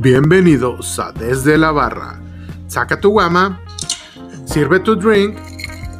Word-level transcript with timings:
Bienvenidos 0.00 0.96
a 1.00 1.10
Desde 1.10 1.58
la 1.58 1.72
Barra. 1.72 2.20
Saca 2.68 3.00
tu 3.00 3.10
guama, 3.10 3.60
sirve 4.44 4.78
tu 4.78 4.94
drink 4.94 5.36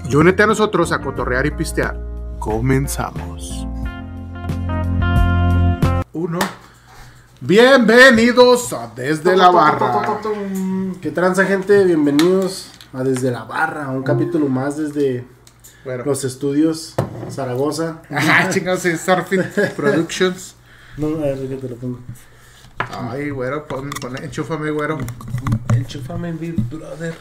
y 0.08 0.14
únete 0.14 0.44
a 0.44 0.46
nosotros 0.46 0.92
a 0.92 1.00
cotorrear 1.00 1.46
y 1.46 1.50
pistear. 1.50 1.98
Comenzamos. 2.38 3.66
Uno. 6.12 6.38
Bienvenidos 7.40 8.72
a 8.72 8.86
Desde 8.94 9.36
la 9.36 9.50
Barra. 9.50 10.20
¿Qué 11.02 11.10
tranza 11.10 11.44
gente? 11.44 11.82
Bienvenidos 11.84 12.70
a 12.92 13.02
Desde 13.02 13.32
la 13.32 13.42
Barra, 13.42 13.88
un 13.88 14.04
capítulo 14.04 14.46
más 14.48 14.76
desde 14.76 15.26
Bueno. 15.84 16.04
los 16.04 16.22
estudios 16.22 16.94
Zaragoza. 17.30 18.02
Ajá, 18.10 18.48
chingados, 18.50 18.82
sí, 18.82 18.96
Surfing 18.96 19.42
Productions. 19.76 20.54
No, 20.96 21.08
a 21.16 21.20
ver, 21.22 21.38
déjate 21.38 21.68
lo 21.70 21.74
pongo. 21.74 21.98
Ay, 22.78 23.30
güero, 23.30 23.66
pon, 23.66 23.90
pon, 24.00 24.16
enchúfame, 24.22 24.70
güero. 24.70 24.98
Enchúfame, 25.74 26.32
Big 26.32 26.54
Brother. 26.70 27.14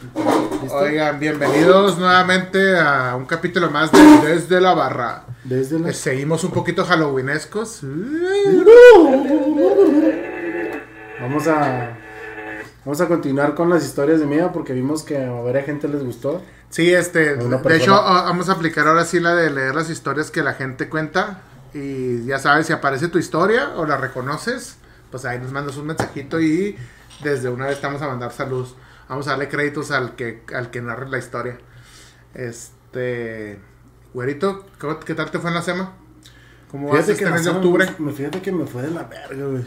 Oigan, 0.70 1.18
bienvenidos 1.18 1.98
nuevamente 1.98 2.78
a 2.78 3.14
un 3.16 3.26
capítulo 3.26 3.70
más 3.70 3.90
de 3.92 3.98
Desde 4.26 4.60
la 4.60 4.74
Barra. 4.74 5.24
Desde 5.44 5.78
la... 5.78 5.90
Eh, 5.90 5.94
Seguimos 5.94 6.44
un 6.44 6.50
poquito 6.50 6.84
halloweenescos. 6.84 7.80
Vamos 11.20 11.46
a... 11.46 11.96
Vamos 12.84 13.00
a 13.02 13.06
continuar 13.06 13.54
con 13.54 13.68
las 13.68 13.84
historias 13.84 14.20
de 14.20 14.26
miedo 14.26 14.50
porque 14.52 14.72
vimos 14.72 15.02
que 15.02 15.22
a 15.22 15.30
varias 15.30 15.66
gente 15.66 15.88
les 15.88 16.02
gustó. 16.02 16.40
Sí, 16.70 16.92
este, 16.92 17.36
de 17.36 17.76
hecho 17.76 17.94
ah, 17.94 18.22
vamos 18.26 18.48
a 18.48 18.52
aplicar 18.52 18.86
ahora 18.86 19.04
sí 19.04 19.20
la 19.20 19.34
de 19.34 19.50
leer 19.50 19.74
las 19.74 19.90
historias 19.90 20.30
que 20.30 20.42
la 20.42 20.54
gente 20.54 20.88
cuenta 20.88 21.42
y 21.74 22.24
ya 22.24 22.38
sabes 22.38 22.66
si 22.66 22.72
aparece 22.72 23.08
tu 23.08 23.18
historia 23.18 23.72
o 23.76 23.84
la 23.84 23.96
reconoces, 23.98 24.76
pues 25.10 25.24
ahí 25.24 25.38
nos 25.38 25.52
mandas 25.52 25.76
un 25.76 25.86
mensajito 25.86 26.40
y 26.40 26.76
desde 27.22 27.48
una 27.48 27.66
vez 27.66 27.80
te 27.80 27.86
vamos 27.86 28.02
a 28.02 28.08
mandar 28.08 28.32
saludos. 28.32 28.76
Vamos 29.08 29.26
a 29.26 29.30
darle 29.30 29.48
créditos 29.48 29.90
al 29.90 30.14
que 30.16 30.42
al 30.54 30.70
que 30.70 30.82
narre 30.82 31.08
la 31.08 31.18
historia. 31.18 31.58
Este, 32.34 33.58
güerito, 34.14 34.66
¿cómo- 34.78 35.00
¿qué 35.00 35.14
tal 35.14 35.30
te 35.30 35.38
fue 35.38 35.50
en 35.50 35.54
la 35.54 35.62
sema? 35.62 35.92
¿Cómo 36.70 36.88
vas 36.88 37.08
este 37.08 37.24
mes 37.30 37.44
de 37.44 37.50
octubre? 37.50 37.86
me, 37.98 38.12
fíjate 38.12 38.42
que 38.42 38.52
me 38.52 38.66
fue 38.66 38.82
de 38.82 38.90
la 38.90 39.04
verga, 39.04 39.46
güey. 39.46 39.64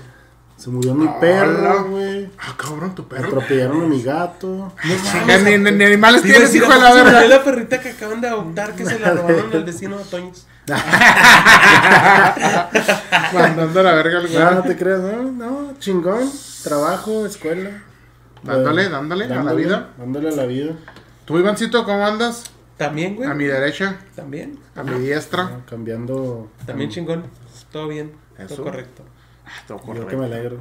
Se 0.61 0.69
murió 0.69 0.93
mi 0.93 1.07
perro, 1.19 1.85
güey. 1.89 2.29
Ah, 2.37 2.53
cabrón, 2.55 2.93
tu 2.93 3.07
perro. 3.07 3.25
Atropellaron 3.29 3.83
a 3.83 3.87
mi 3.87 4.03
gato. 4.03 4.71
Ni, 5.43 5.57
ni- 5.57 5.71
ni 5.71 5.85
animales 5.85 6.21
tienes, 6.21 6.53
hijo 6.53 6.71
de 6.71 6.79
la 6.79 6.93
verga. 6.93 7.25
la 7.25 7.43
perrita 7.43 7.79
que 7.81 7.89
acaban 7.89 8.21
de 8.21 8.27
adoptar 8.27 8.75
que 8.75 8.85
se 8.85 8.99
la 8.99 9.11
robaron 9.13 9.51
al 9.51 9.63
vecino 9.63 9.95
Toños. 9.97 10.45
Mandando 13.33 13.79
a 13.79 13.83
la 13.83 13.93
verga 13.95 14.19
al 14.19 14.27
güey. 14.27 14.37
No, 14.39 14.51
no 14.51 14.61
te 14.63 14.77
creas, 14.77 14.99
no, 14.99 15.23
no, 15.31 15.73
chingón. 15.79 16.29
Trabajo, 16.63 17.25
escuela. 17.25 17.81
Dándole, 18.43 18.85
Eh, 18.85 18.89
dándole 18.89 19.25
a 19.25 19.43
la 19.43 19.53
vida. 19.53 19.89
Dándole 19.97 20.29
a 20.29 20.31
la 20.31 20.45
vida. 20.45 20.73
¿Tú, 21.25 21.37
Ivancito, 21.39 21.83
cómo 21.85 22.05
andas? 22.05 22.43
También, 22.77 23.15
güey. 23.15 23.29
A 23.29 23.33
mi 23.33 23.45
derecha, 23.45 23.97
También. 24.15 24.59
a 24.75 24.83
mi 24.83 24.99
diestra. 24.99 25.43
Ah, 25.43 25.59
Cambiando. 25.69 26.49
También 26.65 26.89
chingón. 26.89 27.23
Todo 27.71 27.87
bien. 27.87 28.11
Eso. 28.37 28.55
Todo 28.55 28.65
correcto. 28.65 29.03
Todo 29.67 29.77
Yo 29.79 29.83
que 29.83 29.91
me 29.91 29.99
correcto. 30.05 30.23
alegro. 30.23 30.57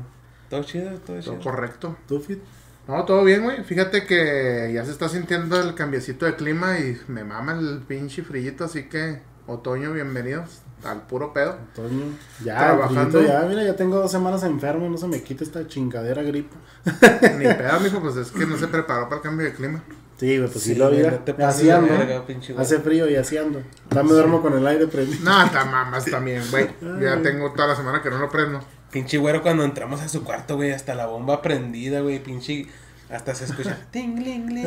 Todo 0.48 0.62
chido, 0.64 0.90
todo 0.98 1.20
Todo 1.20 1.20
chido. 1.20 1.40
correcto. 1.40 1.96
¿Tú, 2.08 2.20
Fit? 2.20 2.40
No, 2.88 3.04
todo 3.04 3.22
bien, 3.24 3.42
güey. 3.44 3.62
Fíjate 3.62 4.04
que 4.04 4.72
ya 4.74 4.84
se 4.84 4.90
está 4.90 5.08
sintiendo 5.08 5.60
el 5.60 5.74
cambiecito 5.74 6.26
de 6.26 6.34
clima 6.34 6.78
y 6.80 7.00
me 7.08 7.22
mama 7.24 7.52
el 7.52 7.80
pinche 7.86 8.22
frillito, 8.22 8.64
así 8.64 8.88
que 8.88 9.20
otoño, 9.46 9.92
bienvenidos 9.92 10.62
al 10.84 11.02
puro 11.06 11.32
pedo. 11.32 11.52
Antonio. 11.52 12.06
Ya, 12.42 12.56
Trabajando. 12.58 13.22
Ya, 13.22 13.42
mira, 13.42 13.62
ya 13.62 13.76
tengo 13.76 13.96
dos 13.96 14.10
semanas 14.10 14.42
enfermo. 14.42 14.88
No 14.88 14.96
se 14.96 15.06
me 15.06 15.22
quita 15.22 15.44
esta 15.44 15.66
chingadera 15.68 16.22
gripa. 16.22 16.56
Ni 17.38 17.44
pedo, 17.44 17.80
mijo, 17.80 18.00
pues 18.00 18.16
es 18.16 18.30
que 18.32 18.46
no 18.46 18.56
se 18.56 18.66
preparó 18.66 19.04
para 19.04 19.16
el 19.16 19.22
cambio 19.22 19.46
de 19.46 19.52
clima. 19.52 19.84
Sí, 20.18 20.36
güey, 20.38 20.50
pues 20.50 20.62
sí, 20.64 20.72
Sí, 20.72 20.78
lo 20.78 20.86
había. 20.86 21.24
te 21.24 21.32
así 21.44 21.70
ando. 21.70 21.92
verga, 21.96 22.26
pinche 22.26 22.52
güey. 22.54 22.64
Hace 22.64 22.78
frío 22.80 23.08
y 23.08 23.16
así 23.16 23.36
ando. 23.38 23.62
Dame 23.88 24.10
duermo 24.10 24.42
con 24.42 24.52
el 24.56 24.66
aire 24.66 24.86
prendido. 24.86 25.22
No, 25.24 25.44
está 25.44 25.64
mamas 25.64 26.04
también, 26.06 26.42
güey. 26.50 26.68
Ya 27.00 27.22
tengo 27.22 27.52
toda 27.52 27.68
la 27.68 27.76
semana 27.76 28.02
que 28.02 28.10
no 28.10 28.18
lo 28.18 28.28
prendo. 28.30 28.60
Pinche 28.90 29.18
güero 29.18 29.42
cuando 29.42 29.64
entramos 29.64 30.00
a 30.00 30.08
su 30.08 30.24
cuarto, 30.24 30.56
güey, 30.56 30.72
hasta 30.72 30.94
la 30.94 31.06
bomba 31.06 31.42
prendida, 31.42 32.00
güey, 32.00 32.22
pinche. 32.22 32.66
Hasta 33.08 33.34
se 33.34 33.44
escucha. 33.44 33.76
ting, 33.90 34.16
ling, 34.18 34.46
ling, 34.52 34.66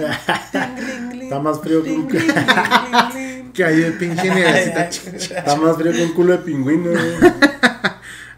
ting, 0.51 0.75
ling, 0.77 1.09
ling, 1.11 1.21
Está 1.23 1.39
más 1.39 1.59
frío 1.61 1.81
que 1.83 1.91
un- 1.91 2.07
ling. 2.09 3.51
Que 3.53 3.63
hay 3.63 3.83
el 3.83 3.93
pinche 3.97 4.29
nievecita. 4.33 4.85
Está 4.85 5.55
más 5.57 5.77
frío 5.77 5.91
que 5.91 6.03
un 6.03 6.13
culo 6.13 6.33
de 6.33 6.39
pingüino, 6.39 6.89
güey. 6.91 7.33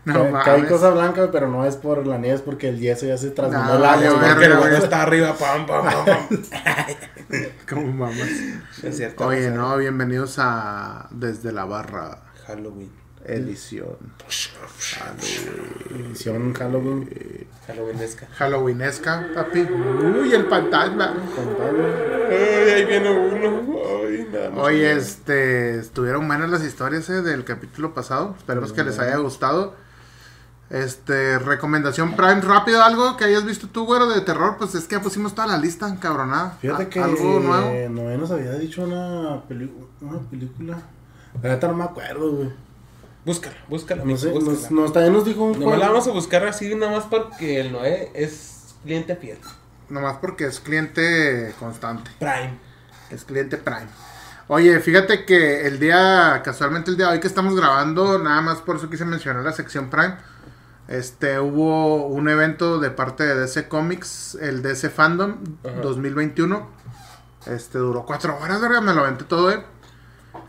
No 0.06 0.13
Que- 0.23 0.29
que 0.44 0.50
hay 0.51 0.57
mames. 0.62 0.69
cosa 0.72 0.90
blanca, 0.91 1.29
pero 1.31 1.47
no 1.50 1.66
es 1.66 1.75
por 1.78 2.06
la 2.06 2.17
nieve, 2.19 2.35
es 2.35 2.41
porque 2.41 2.69
el 2.69 2.79
yeso 2.79 3.07
ya 3.07 3.17
se 3.17 3.31
trasminó 3.31 3.63
No, 3.63 3.73
al 3.73 3.81
vale, 3.81 4.07
agua. 4.07 4.19
verga, 4.19 4.34
Porque 4.35 4.46
el 4.47 4.57
güero 4.57 4.78
está 4.78 5.02
arriba, 5.02 5.35
pam, 5.35 5.66
pam, 5.66 5.84
pam, 5.85 6.06
pam. 6.06 6.40
Como 7.67 7.91
mamas. 7.91 8.29
Es 8.84 8.97
cierto. 8.97 9.25
Oye, 9.25 9.50
no, 9.50 9.78
bienvenidos 9.78 10.35
a 10.38 11.07
Desde 11.12 11.52
la 11.52 11.66
Barra 11.66 12.22
Halloween. 12.46 12.91
Edición. 13.28 13.97
Edición 15.90 16.53
Halloween. 16.53 17.09
Halloweenesca. 17.68 18.28
Halloweenesca, 18.38 19.28
papi. 19.34 19.62
Uy, 19.62 20.34
el 20.34 20.46
fantasma. 20.47 21.13
Ay, 22.30 22.69
ahí 22.72 22.85
viene 22.85 23.09
uno. 23.09 23.64
Ay, 24.08 24.28
nada 24.31 24.50
más. 24.52 24.59
Oye, 24.59 24.91
este, 24.94 25.80
estuvieron 25.80 26.28
buenas 26.28 26.50
las 26.50 26.64
historias 26.64 27.09
eh, 27.09 27.22
del 27.22 27.44
capítulo 27.44 27.94
pasado. 27.94 28.35
Esperemos 28.38 28.74
que 28.74 28.84
les 28.84 29.00
haya 29.00 29.18
gustado. 29.18 29.75
Este, 30.69 31.38
recomendación 31.38 32.16
Prime, 32.16 32.41
rápido, 32.41 32.81
algo 32.84 33.18
que 33.18 33.24
hayas 33.25 33.46
visto 33.46 33.68
tú, 33.68 33.85
güero, 33.85 34.08
de 34.09 34.22
terror. 34.22 34.56
Pues 34.58 34.74
es 34.75 34.85
que 34.88 34.96
ya 34.96 35.02
pusimos 35.02 35.34
toda 35.35 35.47
la 35.47 35.58
lista, 35.58 35.96
cabronada. 36.00 36.58
Fíjate 36.59 36.84
A- 36.84 36.90
que 36.90 37.00
Algo 37.00 37.40
nuevo. 37.40 37.72
Noé 37.90 38.18
nos 38.18 38.31
había 38.31 38.53
dicho 38.53 38.84
una, 38.84 39.41
una 40.02 40.19
película. 40.30 40.78
La 41.44 41.50
neta 41.50 41.68
no 41.68 41.75
me 41.75 41.84
acuerdo, 41.84 42.31
güey. 42.31 42.50
Búscala, 43.25 43.56
búscala, 43.68 44.03
No 44.06 44.16
sé, 44.18 44.30
búscala. 44.30 44.56
nos, 44.56 44.72
nos- 44.72 44.94
también 44.94 45.13
nos 45.13 45.25
dijo 45.25 45.44
un 45.44 45.59
Nomás 45.59 45.80
la 45.80 45.88
vamos 45.90 46.08
a 46.08 46.12
buscar 46.12 46.46
así, 46.46 46.75
nomás 46.75 47.06
porque 47.06 47.59
el 47.59 47.72
Noé 47.72 48.12
es 48.13 48.75
cliente 48.84 49.16
fiel. 49.16 49.40
Nomás 49.90 50.18
porque 50.18 50.46
es 50.46 50.59
cliente 50.59 51.53
constante. 51.59 52.12
Prime. 52.19 52.58
Es 53.09 53.24
cliente 53.25 53.58
Prime. 53.58 53.88
Oye, 54.47 54.80
fíjate 54.80 55.25
que 55.25 55.66
el 55.66 55.80
día, 55.80 56.41
casualmente 56.44 56.91
el 56.91 56.97
día 56.97 57.08
de 57.08 57.14
hoy 57.14 57.19
que 57.19 57.28
estamos 57.28 57.56
grabando, 57.56 58.19
nada 58.19 58.41
más 58.41 58.59
por 58.62 58.75
eso 58.75 58.90
quise 58.91 59.06
mencionar 59.06 59.44
la 59.44 59.53
sección 59.53 59.90
Prime. 59.90 60.16
Este, 60.88 61.40
hubo 61.40 62.06
un 62.06 62.30
evento 62.30 62.78
de 62.80 62.91
parte 62.91 63.24
de 63.25 63.34
DC 63.34 63.68
Comics, 63.68 64.38
el 64.40 64.62
DC 64.62 64.91
Fandom 64.91 65.38
Ajá. 65.64 65.81
2021. 65.81 66.69
Este, 67.47 67.80
duró 67.80 68.06
cuatro 68.06 68.38
horas, 68.40 68.62
verga, 68.62 68.81
me 68.81 68.94
lo 68.94 69.02
aventé 69.02 69.24
todo, 69.24 69.52
eh. 69.52 69.64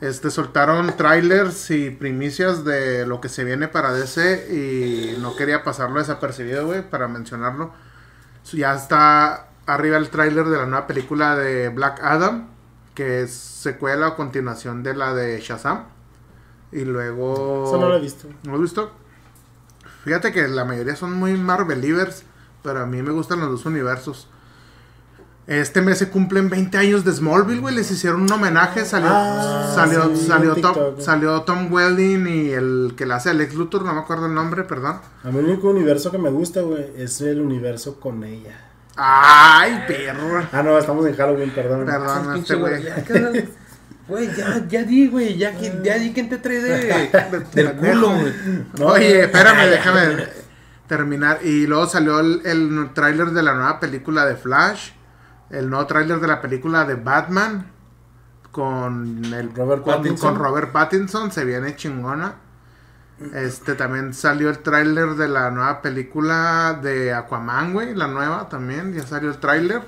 Este, 0.00 0.30
soltaron 0.30 0.96
trailers 0.96 1.70
y 1.70 1.90
primicias 1.90 2.64
de 2.64 3.06
lo 3.06 3.20
que 3.20 3.28
se 3.28 3.44
viene 3.44 3.68
para 3.68 3.92
DC 3.92 4.48
y 4.52 5.20
no 5.20 5.36
quería 5.36 5.64
pasarlo 5.64 5.98
desapercibido, 5.98 6.66
güey, 6.66 6.88
para 6.88 7.08
mencionarlo. 7.08 7.72
Ya 8.52 8.74
está 8.74 9.48
arriba 9.66 9.96
el 9.96 10.10
tráiler 10.10 10.46
de 10.46 10.58
la 10.58 10.66
nueva 10.66 10.86
película 10.86 11.34
de 11.34 11.70
Black 11.70 12.00
Adam, 12.02 12.48
que 12.94 13.22
es 13.22 13.32
secuela 13.32 14.08
o 14.08 14.16
continuación 14.16 14.82
de 14.82 14.94
la 14.94 15.14
de 15.14 15.40
Shazam. 15.40 15.84
Y 16.72 16.84
luego... 16.84 17.64
Eso 17.66 17.78
no 17.78 17.88
lo 17.88 17.96
he 17.96 18.00
visto. 18.00 18.28
¿No 18.44 18.52
lo 18.52 18.56
has 18.56 18.62
visto? 18.62 18.92
Fíjate 20.04 20.32
que 20.32 20.46
la 20.46 20.64
mayoría 20.64 20.94
son 20.94 21.14
muy 21.14 21.36
Marvelivers, 21.36 22.22
pero 22.62 22.80
a 22.80 22.86
mí 22.86 23.02
me 23.02 23.10
gustan 23.12 23.40
los 23.40 23.50
dos 23.50 23.66
universos. 23.66 24.28
Este 25.46 25.80
mes 25.80 25.98
se 25.98 26.08
cumplen 26.08 26.50
20 26.50 26.76
años 26.76 27.04
de 27.04 27.12
Smallville, 27.12 27.60
güey. 27.60 27.74
Les 27.74 27.88
hicieron 27.90 28.22
un 28.22 28.32
homenaje. 28.32 28.84
Salió, 28.84 29.08
Ah, 29.12 29.72
salió, 29.74 30.10
sí, 30.16 30.26
salió, 30.26 30.56
Tom, 30.56 30.74
salió 30.98 31.42
Tom 31.42 31.72
Welding 31.72 32.26
y 32.26 32.50
el 32.50 32.94
que 32.96 33.06
le 33.06 33.14
hace 33.14 33.32
Lex 33.32 33.54
Luthor, 33.54 33.84
no 33.84 33.94
me 33.94 34.00
acuerdo 34.00 34.26
el 34.26 34.34
nombre, 34.34 34.64
perdón. 34.64 34.98
A 35.22 35.28
mí 35.30 35.38
el 35.38 35.44
único 35.44 35.68
universo 35.70 36.10
que 36.10 36.18
me 36.18 36.30
gusta, 36.30 36.62
güey, 36.62 36.86
es 36.96 37.20
el 37.20 37.40
universo 37.40 38.00
con 38.00 38.24
ella. 38.24 38.58
¡Ay, 38.96 39.84
perro! 39.86 40.48
Ah, 40.52 40.62
no, 40.64 40.76
estamos 40.78 41.06
en 41.06 41.14
Halloween, 41.14 41.50
perdón. 41.50 41.84
Perdón, 41.86 42.36
este 42.38 42.54
güey. 42.56 42.82
Güey, 44.08 44.34
ya, 44.36 44.64
ya 44.68 44.82
di, 44.84 45.08
güey, 45.08 45.36
ya, 45.36 45.52
que- 45.56 45.80
ya 45.82 45.98
di 45.98 46.12
quién 46.12 46.28
te 46.28 46.38
trae 46.38 46.60
de, 46.60 47.10
del 47.54 47.72
culo, 47.74 48.10
güey. 48.14 48.32
No, 48.78 48.86
Oye, 48.86 49.24
espérame, 49.24 49.58
ay, 49.58 49.70
déjame 49.70 50.26
terminar. 50.88 51.40
Y 51.44 51.66
luego 51.66 51.86
salió 51.86 52.20
el, 52.20 52.40
el 52.44 52.90
tráiler 52.94 53.28
de 53.30 53.42
la 53.42 53.54
nueva 53.54 53.80
película 53.80 54.24
de 54.24 54.36
Flash. 54.36 54.90
El 55.50 55.70
nuevo 55.70 55.86
tráiler 55.86 56.20
de 56.20 56.26
la 56.26 56.40
película 56.40 56.84
de 56.84 56.94
Batman. 56.96 57.72
Con 58.50 59.22
el 59.34 59.54
Robert 59.54 59.82
con, 59.82 59.96
Pattinson. 59.96 60.34
con 60.34 60.42
Robert 60.42 60.72
Pattinson. 60.72 61.30
Se 61.30 61.44
viene 61.44 61.76
chingona. 61.76 62.36
Este 63.34 63.74
también 63.74 64.12
salió 64.12 64.50
el 64.50 64.58
tráiler 64.58 65.10
de 65.14 65.28
la 65.28 65.50
nueva 65.50 65.80
película 65.82 66.78
de 66.82 67.12
Aquaman, 67.14 67.72
güey. 67.72 67.94
La 67.94 68.06
nueva 68.08 68.48
también. 68.48 68.92
Ya 68.94 69.02
salió 69.06 69.30
el 69.30 69.38
tráiler. 69.38 69.82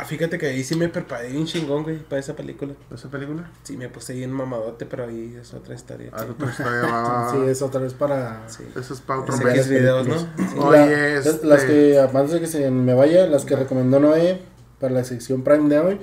Ah, 0.00 0.04
fíjate 0.04 0.38
que 0.38 0.46
ahí 0.46 0.62
sí 0.62 0.76
me 0.76 0.88
preparé 0.88 1.36
un 1.36 1.44
chingón, 1.44 1.82
güey, 1.82 1.98
para 1.98 2.20
esa 2.20 2.36
película. 2.36 2.72
¿Esa 2.94 3.08
película? 3.10 3.50
Sí, 3.64 3.76
me 3.76 3.88
puse 3.88 4.12
bien 4.14 4.30
mamadote, 4.30 4.86
pero 4.86 5.04
ahí 5.06 5.36
es 5.40 5.52
otra 5.54 5.74
historia. 5.74 6.12
Ah, 6.12 6.24
otra 6.30 6.50
historia 6.50 6.80
va- 6.92 7.30
Sí, 7.32 7.38
es 7.48 7.62
otra 7.62 7.80
vez 7.80 7.94
para... 7.94 8.48
Sí. 8.48 8.64
Eso 8.76 8.94
es 8.94 9.00
para 9.00 9.20
otro 9.22 9.36
videos, 9.38 10.06
¿no? 10.06 10.16
Sí. 10.18 10.26
Oye, 10.56 10.78
la- 10.86 11.14
este- 11.18 11.46
Las 11.48 11.64
que, 11.64 11.98
antes 12.00 12.30
de 12.30 12.40
que 12.40 12.46
se 12.46 12.70
me 12.70 12.94
vaya, 12.94 13.26
las 13.26 13.44
que 13.44 13.56
recomendó 13.56 13.98
Noé 13.98 14.40
para 14.80 14.92
la 14.94 15.04
sección 15.04 15.42
Prime 15.42 15.68
de 15.68 15.78
hoy, 15.78 16.00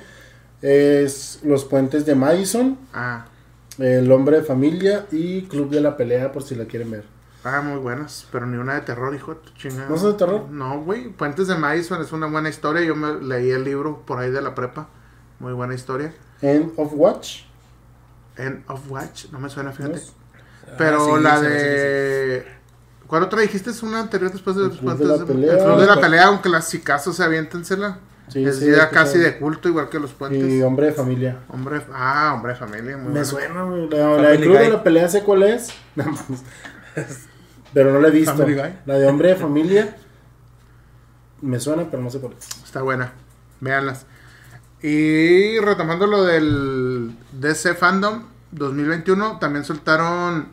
es 0.62 1.40
Los 1.44 1.66
Puentes 1.66 2.06
de 2.06 2.16
Madison, 2.16 2.78
Ah, 2.94 3.26
El 3.78 4.12
Hombre 4.12 4.38
de 4.38 4.44
Familia 4.44 5.06
y 5.12 5.44
Club 5.44 5.70
de 5.70 5.82
la 5.82 5.98
Pelea, 5.98 6.32
por 6.32 6.44
si 6.44 6.56
la 6.56 6.66
quieren 6.66 6.92
ver. 6.92 7.04
ah, 7.44 7.62
muy 7.62 7.78
buenas, 7.78 8.26
pero 8.32 8.46
ni 8.48 8.58
una 8.58 8.74
de 8.76 8.82
terror, 8.82 9.14
hijo 9.14 9.36
de 9.36 9.42
tu 9.42 9.52
chingada. 9.54 9.88
¿No 9.90 9.98
son 9.98 10.14
de 10.14 10.18
terror? 10.18 10.48
No, 10.50 10.82
güey. 10.82 11.10
Puentes 11.10 11.48
de 11.48 11.56
Madison 11.56 12.02
es 12.02 12.12
una 12.12 12.26
buena 12.28 12.50
historia. 12.50 12.82
Yo 12.84 12.96
me 12.96 13.22
leí 13.22 13.52
el 13.52 13.64
libro 13.64 14.02
por 14.06 14.18
ahí 14.18 14.32
de 14.32 14.42
la 14.42 14.56
prepa. 14.56 14.88
Muy 15.40 15.54
buena 15.54 15.76
historia. 15.76 16.12
End 16.42 16.72
of 16.78 16.92
Watch. 16.96 17.44
End 18.38 18.64
of 18.68 18.90
Watch, 18.90 19.26
no 19.32 19.40
me 19.40 19.50
suena, 19.50 19.72
fíjate. 19.72 19.98
¿no? 19.98 20.76
Pero 20.78 20.98
Ah, 21.14 21.18
sí, 21.18 21.24
la 21.24 21.42
de. 21.42 22.46
¿Cuál 23.08 23.24
otra 23.24 23.42
dijiste? 23.42 23.70
¿Es 23.70 23.84
una 23.84 24.00
anterior 24.00 24.32
después 24.32 24.56
de 24.56 24.64
los 24.64 24.78
Club 24.80 24.98
de 24.98 25.06
Puentes 25.06 25.08
la 25.08 25.18
de 25.18 25.26
Pelea. 25.26 25.54
El 25.54 25.64
Club 25.64 25.80
de 25.80 25.86
la 25.86 26.02
pelea, 26.02 26.26
aunque 26.26 26.50
las 26.50 26.72
chicazos 26.72 27.16
se 27.16 27.24
aviéntensela. 27.24 28.00
Sí, 28.28 28.44
es 28.44 28.60
sí, 28.60 28.72
ya 28.72 28.90
casi 28.90 29.20
de 29.20 29.38
culto, 29.38 29.70
igual 29.70 29.90
que 29.90 30.00
los 30.00 30.14
puentes. 30.14 30.52
Y 30.52 30.62
Hombre 30.62 30.88
de 30.88 30.92
Familia. 30.94 31.40
Hombre, 31.50 31.82
ah, 31.94 32.34
hombre 32.36 32.54
de 32.54 32.60
familia, 32.60 32.98
muy 32.98 33.14
Me 33.14 33.24
suena, 33.24 33.64
güey. 33.64 33.88
La, 33.90 34.18
la 34.18 34.30
del 34.30 34.42
Club 34.42 34.58
de 34.58 34.70
la 34.70 34.84
Pelea 34.84 35.08
sé 35.08 35.24
cuál 35.24 35.44
es. 35.44 35.70
Mames. 35.96 36.44
pero 37.74 37.92
no 37.92 38.00
la 38.00 38.08
he 38.08 38.12
visto. 38.12 38.46
La 38.86 38.98
de 38.98 39.08
Hombre 39.08 39.30
de 39.30 39.36
Familia. 39.36 39.96
Me 41.42 41.60
suena, 41.60 41.84
pero 41.90 42.02
no 42.02 42.10
sé 42.10 42.20
cuál 42.20 42.34
es. 42.38 42.48
Está 42.64 42.82
buena. 42.82 43.14
Véanlas. 43.60 44.06
Y 44.82 45.60
retomando 45.60 46.08
lo 46.08 46.24
del 46.24 47.16
DC 47.34 47.76
Fandom 47.76 48.24
2021, 48.52 49.40
también 49.40 49.66
soltaron 49.66 50.50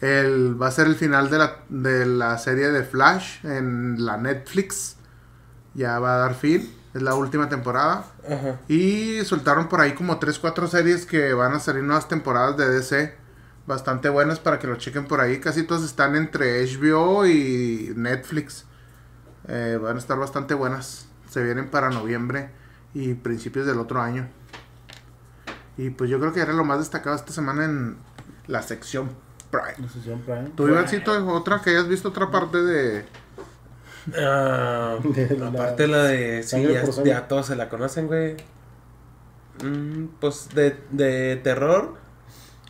el 0.00 0.60
va 0.60 0.68
a 0.68 0.70
ser 0.70 0.86
el 0.86 0.94
final 0.94 1.30
de 1.30 1.38
la, 1.38 1.56
de 1.68 2.06
la 2.06 2.38
serie 2.38 2.70
de 2.70 2.84
Flash 2.84 3.44
en 3.44 4.04
la 4.04 4.16
Netflix. 4.16 4.96
Ya 5.74 5.98
va 5.98 6.14
a 6.14 6.18
dar 6.18 6.34
fin. 6.34 6.74
Es 6.94 7.02
la 7.02 7.14
última 7.14 7.48
temporada. 7.48 8.04
Ajá. 8.24 8.58
Y 8.68 9.24
soltaron 9.24 9.68
por 9.68 9.80
ahí 9.80 9.92
como 9.92 10.18
3, 10.18 10.38
4 10.38 10.66
series 10.66 11.06
que 11.06 11.32
van 11.34 11.52
a 11.54 11.60
salir 11.60 11.84
nuevas 11.84 12.08
temporadas 12.08 12.56
de 12.56 12.68
DC. 12.68 13.14
Bastante 13.66 14.08
buenas 14.08 14.40
para 14.40 14.58
que 14.58 14.66
lo 14.66 14.76
chequen 14.76 15.06
por 15.06 15.20
ahí. 15.20 15.38
Casi 15.38 15.62
todas 15.62 15.84
están 15.84 16.16
entre 16.16 16.64
HBO 16.64 17.26
y 17.26 17.92
Netflix. 17.96 18.64
Eh, 19.46 19.78
van 19.80 19.96
a 19.96 19.98
estar 19.98 20.18
bastante 20.18 20.54
buenas. 20.54 21.06
Se 21.28 21.42
vienen 21.42 21.70
para 21.70 21.90
noviembre 21.90 22.50
y 22.94 23.14
principios 23.14 23.66
del 23.66 23.78
otro 23.78 24.00
año. 24.00 24.28
Y 25.76 25.90
pues 25.90 26.10
yo 26.10 26.18
creo 26.18 26.32
que 26.32 26.40
era 26.40 26.52
lo 26.52 26.64
más 26.64 26.78
destacado 26.78 27.14
esta 27.14 27.32
semana 27.32 27.64
en 27.64 27.96
la 28.46 28.62
sección 28.62 29.10
Prime. 29.50 29.88
Si 29.88 30.00
son 30.02 30.20
Prime. 30.20 30.50
¿Tú, 30.54 30.68
Ivancito, 30.68 31.26
otra 31.28 31.60
que 31.62 31.70
hayas 31.70 31.88
visto 31.88 32.08
otra 32.08 32.30
parte 32.30 32.58
de... 32.58 33.04
Ah, 34.16 34.96
De 35.02 35.36
la- 35.36 35.48
aparte 35.48 35.86
la 35.86 36.04
de... 36.04 36.42
Sí, 36.42 36.62
ya, 36.62 36.84
ya 37.04 37.28
todos 37.28 37.46
se 37.46 37.56
la 37.56 37.68
conocen, 37.68 38.06
güey. 38.06 38.36
Mm, 39.62 40.06
pues 40.20 40.48
de, 40.54 40.76
de 40.90 41.36
terror. 41.42 41.98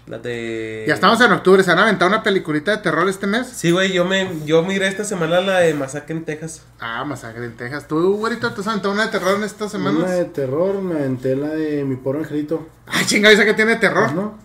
La 0.06 0.18
de... 0.18 0.84
Ya 0.88 0.94
estamos 0.94 1.20
en 1.20 1.30
octubre, 1.30 1.62
¿se 1.62 1.70
han 1.70 1.78
aventado 1.78 2.08
una 2.10 2.22
peliculita 2.24 2.72
de 2.72 2.78
terror 2.78 3.08
este 3.08 3.28
mes? 3.28 3.46
Sí, 3.46 3.70
güey, 3.70 3.92
yo 3.92 4.04
me 4.04 4.28
yo 4.44 4.62
miré 4.64 4.88
esta 4.88 5.04
semana 5.04 5.40
la 5.40 5.60
de 5.60 5.72
Masacre 5.74 6.16
en 6.16 6.24
Texas. 6.24 6.62
Ah, 6.80 7.04
Masacre 7.04 7.44
en 7.44 7.56
Texas. 7.56 7.86
¿Tú, 7.86 8.16
güerito, 8.16 8.52
te 8.52 8.60
has 8.60 8.66
aventado 8.66 8.92
una 8.92 9.04
de 9.06 9.12
terror 9.12 9.36
en 9.36 9.44
estas 9.44 9.70
semanas? 9.70 10.02
Una 10.02 10.12
de 10.12 10.24
terror, 10.24 10.80
me 10.82 10.94
aventé 10.96 11.36
la 11.36 11.48
de 11.50 11.84
mi 11.84 11.94
pobre 11.94 12.20
angelito. 12.20 12.66
Ay, 12.86 13.04
chinga, 13.06 13.30
esa 13.30 13.44
que 13.44 13.54
tiene 13.54 13.76
terror. 13.76 14.12
¿No? 14.12 14.36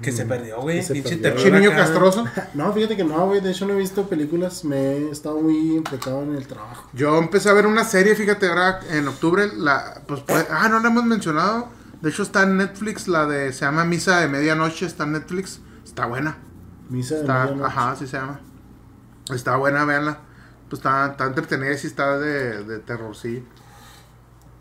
Que 0.00 0.12
se 0.12 0.24
perdió, 0.24 0.60
güey. 0.60 0.86
Pinche 0.86 1.50
niño 1.50 1.70
castroso. 1.70 2.24
No, 2.54 2.72
fíjate 2.72 2.96
que 2.96 3.04
no, 3.04 3.26
güey. 3.26 3.40
De 3.40 3.50
hecho, 3.50 3.66
no 3.66 3.74
he 3.74 3.76
visto 3.76 4.08
películas. 4.08 4.64
Me 4.64 4.76
he 4.76 5.10
estado 5.10 5.40
muy 5.40 5.76
enfocado 5.76 6.22
en 6.22 6.34
el 6.34 6.46
trabajo. 6.46 6.88
Yo 6.92 7.18
empecé 7.18 7.50
a 7.50 7.52
ver 7.52 7.66
una 7.66 7.84
serie, 7.84 8.14
fíjate, 8.14 8.46
ahora 8.48 8.80
en 8.90 9.06
octubre, 9.08 9.48
la, 9.54 10.02
pues, 10.06 10.20
pues, 10.20 10.46
ah, 10.50 10.68
no 10.68 10.80
la 10.80 10.88
hemos 10.88 11.04
mencionado. 11.04 11.68
De 12.00 12.10
hecho 12.10 12.22
está 12.22 12.42
en 12.42 12.56
Netflix, 12.58 13.08
la 13.08 13.26
de, 13.26 13.52
se 13.52 13.64
llama 13.64 13.84
Misa 13.84 14.20
de 14.20 14.28
Medianoche, 14.28 14.86
está 14.86 15.04
en 15.04 15.12
Netflix. 15.12 15.60
Está 15.84 16.06
buena. 16.06 16.38
Misa 16.88 17.16
de 17.16 17.22
medianoche. 17.22 17.64
ajá, 17.64 17.90
así 17.92 18.06
se 18.06 18.16
llama. 18.16 18.40
Está 19.32 19.56
buena, 19.56 19.84
véanla. 19.84 20.18
Pues 20.68 20.80
está, 20.80 21.06
está 21.12 21.26
entretenida 21.26 21.72
y 21.72 21.78
sí 21.78 21.86
está 21.86 22.18
de, 22.18 22.64
de 22.64 22.78
terror, 22.78 23.14
sí. 23.14 23.44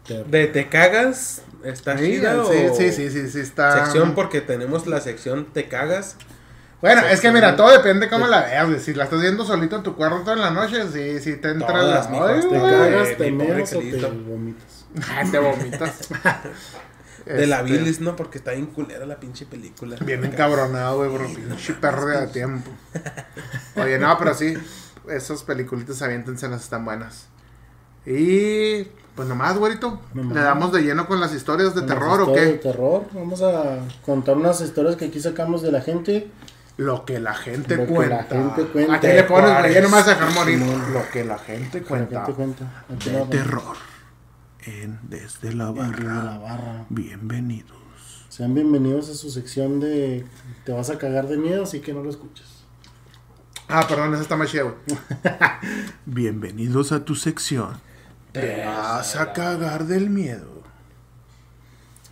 De 0.07 0.47
Te 0.47 0.67
Cagas, 0.67 1.43
¿está 1.63 1.97
Sí, 1.97 2.05
chida 2.05 2.41
o- 2.41 2.51
sí, 2.51 2.57
sí, 2.77 2.91
sí, 2.91 3.09
sí, 3.09 3.29
sí, 3.29 3.39
está. 3.39 3.85
Sección 3.85 4.13
porque 4.15 4.41
tenemos 4.41 4.87
la 4.87 4.99
sección 5.01 5.45
Te 5.53 5.67
Cagas. 5.67 6.15
Bueno, 6.81 7.01
es 7.07 7.21
que 7.21 7.31
mira, 7.31 7.55
todo 7.55 7.71
depende 7.71 8.09
cómo 8.09 8.27
la 8.27 8.41
veas. 8.41 8.81
Si 8.83 8.93
la 8.93 9.05
estás 9.05 9.21
viendo 9.21 9.45
solito 9.45 9.77
en 9.77 9.83
tu 9.83 9.95
cuarto 9.95 10.33
en 10.33 10.39
la 10.41 10.51
noche, 10.51 10.83
sí, 10.91 11.19
sí 11.21 11.37
te 11.37 11.51
entra 11.51 11.67
Todas, 11.67 12.05
la... 12.05 12.11
mijo, 12.11 12.25
Te 12.49 12.59
güey. 12.59 12.71
cagas, 12.71 13.07
mi 13.07 13.15
te 13.15 13.31
pobre 13.31 13.31
meas 13.31 13.73
o 13.73 13.79
te 13.79 13.85
angelito. 13.85 14.11
vomitas. 14.11 14.85
Te 15.31 15.39
vomitas. 15.39 16.09
De 17.25 17.47
la 17.47 17.61
Este, 17.61 17.71
bilis, 17.71 18.01
¿no? 18.01 18.17
Porque 18.17 18.37
está 18.37 18.51
bien 18.51 18.65
culera 18.65 19.05
la 19.05 19.17
pinche 19.17 19.45
película. 19.45 19.95
Bien 20.01 20.25
encabronado, 20.25 20.97
güey, 20.97 21.09
por 21.09 21.33
pinche 21.33 21.73
perro 21.73 22.05
de 22.07 22.27
tiempo. 22.33 22.69
Oye, 23.77 23.97
no, 23.97 24.17
pero 24.17 24.33
sí, 24.33 24.53
esas 25.07 25.43
peliculitas 25.43 26.01
aviéntense, 26.01 26.49
las 26.49 26.63
están 26.63 26.83
buenas. 26.83 27.27
Y 28.05 28.83
pues 29.15 29.27
nomás, 29.27 29.57
güerito, 29.57 29.99
Nomás. 30.13 30.35
le 30.35 30.41
damos 30.41 30.71
de 30.73 30.81
lleno 30.81 31.07
con 31.07 31.19
las 31.19 31.33
historias 31.33 31.73
de 31.75 31.81
Con 31.81 31.87
terror 31.89 32.19
o 32.21 32.23
historias 32.23 32.45
qué? 32.45 32.51
De 32.51 32.57
terror. 32.57 33.05
Vamos 33.13 33.41
a 33.41 33.79
contar 34.05 34.35
unas 34.37 34.59
historias 34.61 34.95
que 34.95 35.05
aquí 35.05 35.19
sacamos 35.19 35.61
de 35.61 35.71
la 35.71 35.81
gente. 35.81 36.29
Lo 36.75 37.05
que 37.05 37.19
la 37.19 37.35
gente 37.35 37.77
Lo 37.77 37.85
que 37.85 37.93
cuenta. 37.93 38.15
la 38.17 38.23
gente 38.23 38.65
cuenta. 38.65 38.93
¿A 38.95 38.99
qué 38.99 39.13
le 39.13 39.23
pones, 39.23 39.43
güey? 39.43 39.53
Juárez. 39.53 39.75
Ya 39.75 39.81
no 39.81 39.89
me 39.89 39.95
vas 39.95 40.07
a 40.07 40.09
dejar 40.15 40.33
morir. 40.33 40.59
Simón. 40.59 40.93
Lo 40.93 41.09
que 41.11 41.23
la 41.23 41.37
gente 41.37 41.81
La 41.81 41.87
cuenta. 41.87 42.19
gente 42.25 42.33
cuenta. 42.33 42.85
Aquí 42.93 43.09
De 43.11 43.19
la- 43.19 43.29
terror. 43.29 43.75
En 44.65 44.99
Desde 45.03 45.53
la 45.53 45.71
Barra. 45.71 46.23
la 46.23 46.37
barra. 46.39 46.85
Bienvenidos. 46.89 47.77
Sean 48.29 48.55
bienvenidos 48.55 49.09
a 49.09 49.13
su 49.13 49.29
sección 49.29 49.79
de 49.79 50.25
Te 50.65 50.71
vas 50.71 50.89
a 50.89 50.97
cagar 50.97 51.27
de 51.27 51.37
miedo, 51.37 51.63
así 51.63 51.79
que 51.81 51.93
no 51.93 52.01
lo 52.01 52.09
escuches. 52.09 52.47
Ah, 53.67 53.85
perdón, 53.87 54.13
esa 54.13 54.23
está 54.23 54.35
más 54.35 54.49
chida. 54.49 54.73
Bienvenidos 56.05 56.91
a 56.91 57.05
tu 57.05 57.15
sección. 57.15 57.79
Te 58.33 58.65
vas 58.65 59.15
a 59.15 59.31
cagar 59.33 59.85
del 59.85 60.09
miedo. 60.09 60.51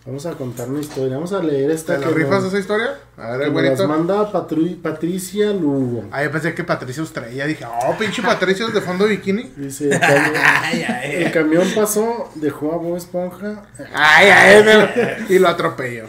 Vamos 0.04 0.26
a 0.26 0.32
contar 0.32 0.68
una 0.68 0.80
historia. 0.80 1.14
Vamos 1.14 1.32
a 1.32 1.40
leer 1.40 1.70
esta 1.70 1.94
¿Te 1.94 2.00
la 2.00 2.08
que 2.08 2.14
rifas 2.14 2.42
nos- 2.42 2.46
esa 2.52 2.58
historia? 2.58 2.94
A 3.16 3.36
ver, 3.36 3.52
que 3.52 3.58
el 3.60 3.68
nos 3.78 3.86
manda 3.88 4.32
Patru- 4.32 4.80
Patricia 4.82 5.52
Lugo. 5.52 6.04
Ah, 6.10 6.24
yo 6.24 6.30
pensé 6.32 6.54
que 6.54 6.64
Patricio 6.64 7.04
Estrella. 7.04 7.46
Dije, 7.46 7.64
oh, 7.64 7.96
pinche 7.96 8.20
Patricio 8.20 8.68
de 8.68 8.80
fondo 8.80 9.04
bikini. 9.06 9.52
Dice, 9.56 9.84
el, 9.92 10.00
cami- 10.00 10.32
Ay, 10.44 10.82
ay, 10.82 11.22
el 11.24 11.30
camión 11.32 11.68
pasó, 11.74 12.30
dejó 12.34 12.72
a 12.72 12.76
Bob 12.78 12.96
Esponja. 12.96 13.62
Ay, 13.94 14.28
ay, 14.28 14.64
me- 14.64 15.34
y 15.34 15.38
lo 15.38 15.46
atropello. 15.48 16.06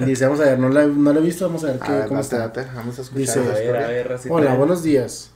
Dice, 0.00 0.26
vamos 0.26 0.40
a 0.40 0.44
ver, 0.44 0.58
no 0.58 0.68
la, 0.68 0.84
no 0.84 1.12
la 1.12 1.18
he 1.18 1.22
visto, 1.22 1.46
vamos 1.46 1.64
a 1.64 1.68
ver 1.68 1.78
qué, 1.80 1.90
ver, 1.90 2.06
cómo 2.08 2.22
date, 2.22 2.36
está. 2.36 2.38
date, 2.48 2.66
Vamos 2.74 2.98
a 2.98 3.02
escuchar 3.02 3.18
Dice, 3.20 3.44
la 3.44 3.50
A 3.50 3.54
ver, 3.54 3.76
a 3.76 3.88
ver. 3.88 4.18
Hola, 4.28 4.54
buenos 4.54 4.82
días. 4.82 5.31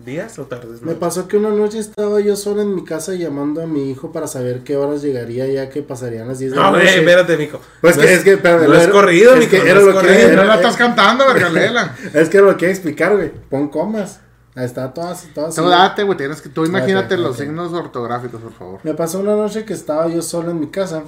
¿Días 0.00 0.38
o 0.40 0.44
tardes? 0.46 0.82
Me 0.82 0.94
no? 0.94 0.98
pasó 0.98 1.28
que 1.28 1.36
una 1.36 1.50
noche 1.50 1.78
estaba 1.78 2.18
yo 2.20 2.34
sola 2.36 2.62
en 2.62 2.74
mi 2.74 2.84
casa 2.84 3.14
llamando 3.14 3.62
a 3.62 3.66
mi 3.66 3.90
hijo 3.90 4.10
para 4.10 4.26
saber 4.26 4.64
qué 4.64 4.76
horas 4.76 5.02
llegaría 5.02 5.46
ya 5.46 5.70
que 5.70 5.82
pasarían 5.82 6.26
las 6.26 6.40
10 6.40 6.50
de 6.50 6.56
la 6.56 6.62
No, 6.64 6.70
güey, 6.72 6.84
noche. 6.84 6.98
espérate, 6.98 7.36
mijo. 7.36 7.60
Pues 7.80 7.96
No 7.96 8.02
que 8.02 8.14
es 8.14 8.24
que, 8.24 8.32
espérame, 8.32 8.66
no 8.68 8.74
es 8.74 8.88
corrido, 8.88 9.32
es 9.34 9.38
mijo, 9.38 9.50
que 9.52 9.58
no 9.58 9.64
era 9.64 9.78
es 9.80 9.86
lo 9.86 9.92
que- 9.92 9.98
corrido. 10.06 10.32
No 10.36 10.44
la 10.44 10.54
estás 10.56 10.76
cantando, 10.76 11.26
verga, 11.26 11.48
léela. 11.48 11.96
Es 12.12 12.28
que 12.28 12.40
lo 12.40 12.56
quiero 12.56 12.72
explicar, 12.72 13.14
güey. 13.16 13.30
Pon 13.48 13.68
comas. 13.68 14.20
Ahí 14.56 14.66
está, 14.66 14.92
todas, 14.92 15.26
todas. 15.34 15.54
Tú 15.54 15.68
date, 15.68 16.02
güey, 16.04 16.16
tienes 16.18 16.40
que... 16.40 16.48
Tú 16.48 16.64
imagínate 16.64 17.16
los 17.16 17.32
ok. 17.36 17.42
signos 17.42 17.72
ortográficos, 17.72 18.40
por 18.40 18.52
favor. 18.52 18.80
Me 18.84 18.94
pasó 18.94 19.20
una 19.20 19.34
noche 19.36 19.64
que 19.64 19.72
estaba 19.74 20.06
yo 20.08 20.22
solo 20.22 20.50
en 20.50 20.60
mi 20.60 20.68
casa. 20.68 21.02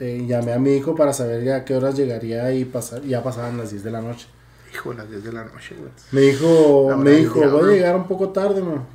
eh, 0.00 0.20
y 0.22 0.26
llamé 0.26 0.52
a 0.52 0.58
mi 0.58 0.74
hijo 0.76 0.94
para 0.94 1.12
saber 1.12 1.42
ya 1.44 1.56
a 1.56 1.64
qué 1.64 1.74
horas 1.74 1.96
llegaría 1.96 2.52
y 2.52 2.64
pasar, 2.64 3.02
ya 3.02 3.22
pasaban 3.22 3.56
las 3.58 3.70
10 3.72 3.82
de 3.84 3.90
la 3.90 4.00
noche. 4.00 4.26
Hijo, 4.72 4.92
las 4.92 5.08
10 5.08 5.24
de 5.24 5.32
la 5.32 5.44
noche, 5.44 5.74
güey. 5.76 5.90
Me 6.12 6.20
dijo, 6.20 6.96
me 6.96 7.10
dijo, 7.12 7.40
voy 7.50 7.70
a 7.70 7.72
llegar 7.72 7.96
un 7.96 8.06
poco 8.06 8.30
tarde, 8.30 8.62
man. 8.62 8.86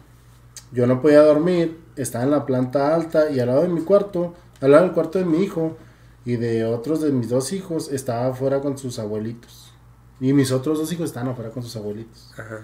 Yo 0.72 0.88
no 0.88 1.02
podía 1.02 1.22
dormir, 1.22 1.80
estaba 1.96 2.24
en 2.24 2.32
la 2.32 2.46
planta 2.46 2.96
alta 2.96 3.30
y 3.30 3.40
al 3.40 3.48
lado 3.48 3.62
de 3.62 3.70
mi 3.70 3.82
cuarto, 3.82 4.34
al 4.62 4.72
lado 4.72 4.84
del 4.84 4.94
cuarto 4.94 5.20
de 5.20 5.26
mi 5.26 5.44
hijo 5.44 5.78
y 6.26 6.36
de 6.36 6.66
otros 6.66 7.02
de 7.02 7.12
mis 7.12 7.30
dos 7.30 7.54
hijos, 7.54 7.92
estaba 7.92 8.28
afuera 8.28 8.62
con 8.62 8.78
sus 8.78 9.00
abuelitos. 9.00 9.74
Y 10.20 10.34
mis 10.34 10.52
otros 10.52 10.80
dos 10.80 10.92
hijos 10.92 11.08
estaban 11.08 11.30
afuera 11.30 11.52
con 11.52 11.64
sus 11.64 11.76
abuelitos. 11.76 12.32
Ajá. 12.38 12.62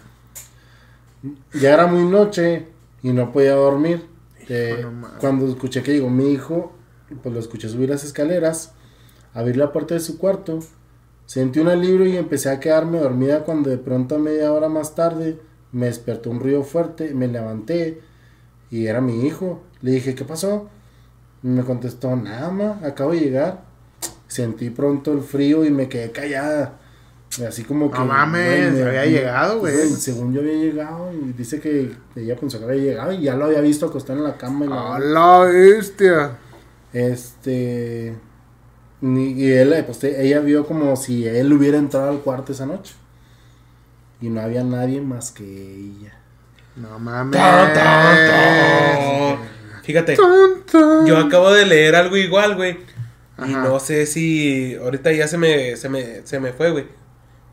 Ya 1.53 1.73
era 1.73 1.87
muy 1.87 2.03
noche 2.03 2.67
y 3.03 3.11
no 3.11 3.31
podía 3.31 3.55
dormir. 3.55 4.07
Eh, 4.47 4.85
cuando 5.19 5.47
escuché 5.47 5.83
que 5.83 5.93
llegó 5.93 6.09
mi 6.09 6.31
hijo, 6.31 6.73
pues 7.21 7.33
lo 7.33 7.39
escuché 7.39 7.69
subir 7.69 7.89
las 7.89 8.03
escaleras, 8.03 8.73
abrir 9.33 9.57
la 9.57 9.71
puerta 9.71 9.93
de 9.93 9.99
su 9.99 10.17
cuarto, 10.17 10.59
sentí 11.29 11.59
un 11.59 11.67
alivio 11.67 12.07
y 12.07 12.17
empecé 12.17 12.50
a 12.50 12.59
quedarme 12.59 12.98
dormida 12.98 13.43
cuando 13.43 13.69
de 13.69 13.77
pronto 13.77 14.17
media 14.17 14.51
hora 14.51 14.67
más 14.67 14.95
tarde 14.95 15.38
me 15.71 15.86
despertó 15.86 16.31
un 16.31 16.39
ruido 16.39 16.63
fuerte, 16.63 17.13
me 17.13 17.27
levanté 17.27 18.01
y 18.71 18.88
era 18.88 19.00
mi 19.00 19.27
hijo. 19.27 19.62
Le 19.81 19.91
dije, 19.91 20.15
¿qué 20.15 20.25
pasó? 20.25 20.67
Me 21.43 21.63
contestó, 21.63 22.15
nada 22.15 22.50
más, 22.50 22.83
acabo 22.83 23.12
de 23.12 23.19
llegar. 23.19 23.62
Sentí 24.27 24.71
pronto 24.71 25.13
el 25.13 25.21
frío 25.21 25.63
y 25.65 25.69
me 25.69 25.88
quedé 25.88 26.12
callada. 26.12 26.79
Así 27.48 27.63
como 27.63 27.91
que. 27.91 28.00
No 28.00 28.05
mames, 28.05 28.74
me- 28.74 28.83
había 28.83 29.05
llegado, 29.05 29.59
güey. 29.59 29.75
Según 29.89 30.33
yo 30.33 30.41
había 30.41 30.53
llegado, 30.55 31.12
y 31.13 31.31
dice 31.33 31.59
que 31.59 31.91
ella 32.15 32.36
pensó 32.36 32.57
que 32.57 32.65
había 32.65 32.81
llegado 32.83 33.12
y 33.13 33.21
ya 33.21 33.36
lo 33.36 33.45
había 33.45 33.62
visto 33.62 33.86
acostado 33.86 34.17
en 34.17 34.25
la 34.25 34.36
cama. 34.38 34.65
Y 34.65 34.69
la- 34.69 34.95
¡A 34.95 35.00
la 35.00 35.39
bestia! 35.45 36.31
Este. 36.91 38.15
Ni- 39.01 39.31
Y 39.33 39.51
él, 39.51 39.83
pues, 39.85 39.99
te- 39.99 40.25
ella 40.25 40.39
vio 40.39 40.65
como 40.65 40.95
si 40.95 41.27
él 41.27 41.51
hubiera 41.53 41.77
entrado 41.77 42.09
al 42.09 42.19
cuarto 42.19 42.51
esa 42.51 42.65
noche. 42.65 42.93
Y 44.21 44.29
no 44.29 44.41
había 44.41 44.63
nadie 44.63 44.99
más 45.01 45.31
que 45.31 45.43
ella. 45.43 46.13
No 46.75 46.99
mames. 46.99 47.39
Tan, 47.39 47.73
tan, 47.73 48.17
tan. 48.29 49.39
Fíjate, 49.83 50.15
Tan, 50.15 50.63
tan. 50.71 51.05
yo 51.05 51.17
acabo 51.17 51.51
de 51.51 51.65
leer 51.65 51.95
algo 51.95 52.15
igual, 52.17 52.55
güey. 52.55 52.77
Y 53.45 53.51
no 53.53 53.79
sé 53.79 54.05
si 54.05 54.75
ahorita 54.75 55.11
ya 55.13 55.27
se 55.27 55.37
me, 55.37 55.75
se 55.77 55.87
me, 55.89 56.25
se 56.27 56.39
me 56.41 56.51
fue, 56.51 56.71
güey. 56.71 56.85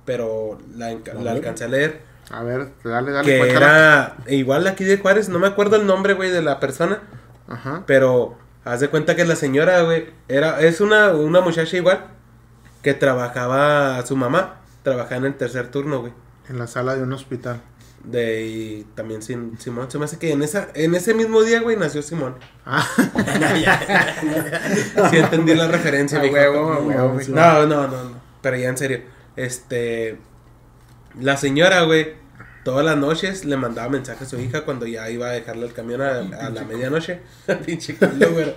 Pero 0.05 0.59
la, 0.77 0.91
la 0.91 1.13
ver. 1.15 1.29
alcancé 1.29 1.65
a 1.65 1.69
leer. 1.69 2.01
A 2.31 2.43
ver, 2.43 2.69
dale, 2.83 3.13
dale. 3.13 3.25
Que 3.33 3.39
cuéntala. 3.39 4.17
era 4.27 4.35
igual 4.35 4.67
aquí 4.67 4.83
de 4.85 4.99
Juárez. 4.99 5.29
No 5.29 5.39
me 5.39 5.47
acuerdo 5.47 5.77
el 5.77 5.87
nombre, 5.87 6.15
güey, 6.15 6.31
de 6.31 6.43
la 6.43 6.59
persona. 6.59 7.03
Ajá. 7.49 7.85
Pero 7.87 8.37
haz 8.67 8.81
de 8.81 8.89
cuenta 8.89 9.15
que 9.15 9.25
la 9.25 9.37
señora, 9.37 9.83
güey, 9.83 10.07
era, 10.29 10.61
es 10.61 10.81
una, 10.81 11.13
una 11.13 11.41
muchacha 11.41 11.77
igual. 11.77 12.09
Que 12.83 12.95
trabajaba, 12.95 14.05
su 14.05 14.17
mamá, 14.17 14.61
trabajaba 14.83 15.17
en 15.17 15.25
el 15.27 15.37
tercer 15.37 15.71
turno, 15.71 16.01
güey. 16.01 16.13
En 16.49 16.59
la 16.59 16.67
sala 16.67 16.97
de 16.97 17.03
un 17.03 17.13
hospital. 17.13 17.61
De, 18.05 18.45
y 18.45 18.87
también 18.95 19.23
sin, 19.23 19.59
Simón, 19.59 19.91
se 19.91 19.99
me 19.99 20.05
hace 20.05 20.19
que 20.19 20.33
en 20.33 20.43
esa, 20.43 20.69
en 20.75 20.95
ese 20.95 21.15
mismo 21.15 21.43
día, 21.43 21.61
güey, 21.61 21.77
nació 21.77 22.03
Simón. 22.03 22.37
Ah, 22.65 22.87
Sí 25.11 25.17
entendí 25.17 25.55
la 25.55 25.67
referencia, 25.67 26.21
huevo, 26.21 26.85
huevo, 26.87 27.21
sí. 27.21 27.33
No, 27.33 27.67
no, 27.67 27.89
no, 27.89 28.05
no. 28.05 28.21
Pero 28.43 28.57
ya 28.57 28.69
en 28.69 28.77
serio. 28.77 29.01
Este. 29.35 30.19
La 31.21 31.37
señora, 31.37 31.83
güey, 31.83 32.15
todas 32.67 32.85
las 32.85 32.97
noches 32.97 33.45
le 33.45 33.57
mandaba 33.57 33.89
mensaje 33.89 34.25
a 34.25 34.27
su 34.27 34.41
hija 34.41 34.65
cuando 34.65 34.89
ya 34.89 35.09
iba 35.09 35.29
a 35.29 35.31
dejarle 35.31 35.67
el 35.67 35.73
camión 35.73 36.03
a, 36.03 36.19
a 36.19 36.51
la 36.51 36.65
medianoche. 36.65 37.21
Pinche 37.65 37.95
culo, 37.95 38.33
güey. 38.33 38.53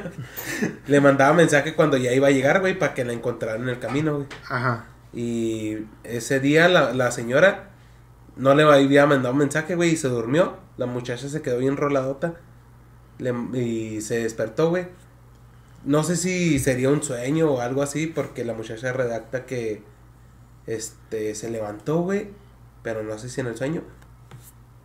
le 0.88 1.00
mandaba 1.00 1.32
mensaje 1.32 1.74
cuando 1.76 1.96
ya 1.96 2.12
iba 2.12 2.26
a 2.26 2.32
llegar, 2.32 2.58
güey, 2.60 2.76
para 2.76 2.92
que 2.92 3.04
la 3.04 3.12
encontrara 3.12 3.56
en 3.62 3.68
el 3.68 3.78
camino, 3.78 4.16
güey. 4.16 4.26
Ajá. 4.48 4.86
Y 5.14 5.76
ese 6.02 6.40
día 6.40 6.68
la, 6.68 6.92
la 6.92 7.12
señora 7.12 7.68
no 8.34 8.52
le 8.56 8.64
había 8.64 9.06
mandado 9.06 9.32
un 9.32 9.38
mensaje, 9.38 9.76
güey, 9.76 9.90
y 9.92 9.96
se 9.96 10.08
durmió. 10.08 10.56
La 10.76 10.86
muchacha 10.86 11.28
se 11.28 11.40
quedó 11.40 11.58
bien 11.58 11.76
roladota. 11.76 12.34
Le- 13.18 13.32
y 13.60 14.00
se 14.00 14.24
despertó, 14.24 14.70
güey. 14.70 14.88
No 15.84 16.02
sé 16.02 16.16
si 16.16 16.58
sería 16.58 16.90
un 16.90 17.00
sueño 17.04 17.48
o 17.48 17.60
algo 17.60 17.80
así, 17.82 18.08
porque 18.08 18.44
la 18.44 18.54
muchacha 18.54 18.92
redacta 18.92 19.46
que 19.46 19.82
este 20.66 21.36
se 21.36 21.48
levantó, 21.48 22.00
güey, 22.00 22.30
pero 22.86 23.02
no 23.02 23.18
sé 23.18 23.28
si 23.28 23.40
en 23.40 23.48
el 23.48 23.56
sueño. 23.56 23.82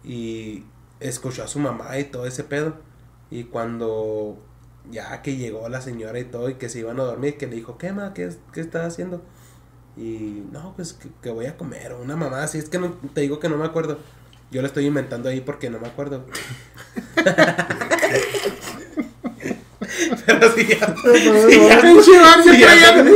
Y 0.03 0.63
escuchó 0.99 1.43
a 1.43 1.47
su 1.47 1.59
mamá 1.59 1.99
y 1.99 2.05
todo 2.05 2.25
ese 2.25 2.43
pedo. 2.43 2.73
Y 3.29 3.43
cuando 3.43 4.39
ya 4.89 5.21
que 5.21 5.37
llegó 5.37 5.69
la 5.69 5.81
señora 5.81 6.17
y 6.17 6.23
todo 6.23 6.49
y 6.49 6.55
que 6.55 6.67
se 6.67 6.79
iban 6.79 6.99
a 6.99 7.03
dormir, 7.03 7.37
que 7.37 7.45
le 7.45 7.57
dijo, 7.57 7.77
¿qué, 7.77 7.93
ma? 7.93 8.15
¿Qué, 8.15 8.31
qué 8.53 8.59
estás 8.59 8.87
haciendo? 8.87 9.21
Y 9.95 10.43
no, 10.51 10.73
pues 10.75 10.97
que, 11.21 11.29
voy 11.29 11.45
a 11.45 11.57
comer, 11.57 11.93
una 11.93 12.15
mamá, 12.15 12.41
así 12.41 12.57
es 12.57 12.69
que 12.69 12.79
no, 12.79 12.89
te 13.13 13.21
digo 13.21 13.39
que 13.39 13.49
no 13.49 13.57
me 13.57 13.65
acuerdo. 13.65 13.99
Yo 14.49 14.61
lo 14.61 14.67
estoy 14.67 14.87
inventando 14.87 15.29
ahí 15.29 15.41
porque 15.41 15.69
no 15.69 15.79
me 15.79 15.87
acuerdo. 15.87 16.25
Pero 20.25 20.51
sí, 20.55 20.67
ya. 20.67 20.93
Pinche 21.81 22.11
Iván, 22.11 22.43
yo 22.45 22.51
creyéndole. 22.51 23.11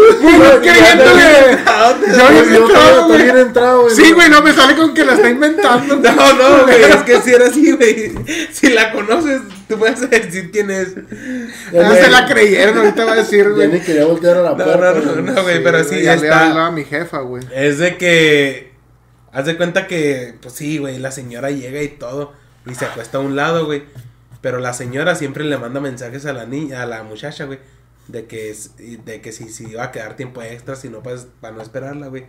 Yo 0.64 0.72
Yo 3.18 3.38
entrado, 3.40 3.82
güey. 3.84 3.96
Sí, 3.96 4.12
güey, 4.14 4.30
no 4.30 4.42
me 4.42 4.54
sale 4.54 4.76
con 4.76 4.94
que 4.94 5.06
la 5.06 5.14
está 5.14 5.30
inventando. 5.30 5.96
No, 6.16 6.34
no, 6.34 6.64
güey, 6.66 6.84
es 6.84 6.96
que 7.04 7.22
si 7.22 7.34
era 7.34 7.48
así, 7.48 7.72
güey. 7.72 8.14
Si 8.52 8.70
la 8.70 8.92
conoces, 8.92 9.42
tú 9.68 9.78
puedes 9.78 10.10
decir 10.10 10.52
quién 10.52 10.70
es. 10.72 10.90
Ya 11.72 11.92
se 11.96 12.10
la 12.10 12.26
creyeron, 12.28 12.78
ahorita 12.78 13.06
va 13.06 13.14
a 13.14 13.16
decir, 13.16 13.44
Ya 13.46 13.50
güey. 13.52 13.68
ni 13.70 13.80
quería 13.82 14.06
voltear 14.06 14.38
a 14.38 14.42
la 14.42 14.50
No, 14.52 14.64
puerta. 14.64 14.94
no, 14.94 15.02
no, 15.02 15.14
güey. 15.14 15.24
no, 15.36 15.44
güey, 15.44 15.64
pero 15.64 15.84
sí, 15.84 16.02
ya 16.02 16.16
le 16.16 16.28
está- 16.28 16.50
hablaba 16.50 16.68
a 16.68 16.72
mi 16.72 16.84
jefa, 16.86 17.20
güey. 17.20 17.44
Es 17.54 17.78
de 17.80 17.98
que. 17.98 18.74
Haz 19.32 19.46
de 19.46 19.58
cuenta 19.58 19.86
que, 19.88 20.36
pues 20.42 20.54
sí, 20.54 20.78
güey, 20.78 20.98
la 20.98 21.12
señora 21.12 21.52
llega 21.52 21.82
y 21.82 21.90
todo. 21.90 22.34
Y 22.66 22.74
se 22.74 22.86
acuesta 22.86 23.18
a 23.18 23.22
un 23.22 23.36
lado, 23.36 23.66
güey. 23.66 23.84
Pero 24.46 24.60
la 24.60 24.74
señora 24.74 25.16
siempre 25.16 25.44
le 25.44 25.58
manda 25.58 25.80
mensajes 25.80 26.28
a 26.28 26.32
la 26.32 26.46
niña, 26.46 26.84
a 26.84 26.86
la 26.86 27.02
muchacha, 27.02 27.46
güey. 27.46 27.58
De 28.08 28.28
que, 28.28 28.56
de 29.04 29.20
que 29.20 29.32
si, 29.32 29.50
si 29.50 29.72
iba 29.72 29.86
a 29.86 29.92
quedar 29.92 30.16
tiempo 30.16 30.44
extra, 30.44 30.76
si 30.76 30.88
no, 30.88 31.02
pues 31.02 31.26
para 31.42 31.56
no 31.56 31.64
esperarla, 31.64 32.10
güey. 32.10 32.28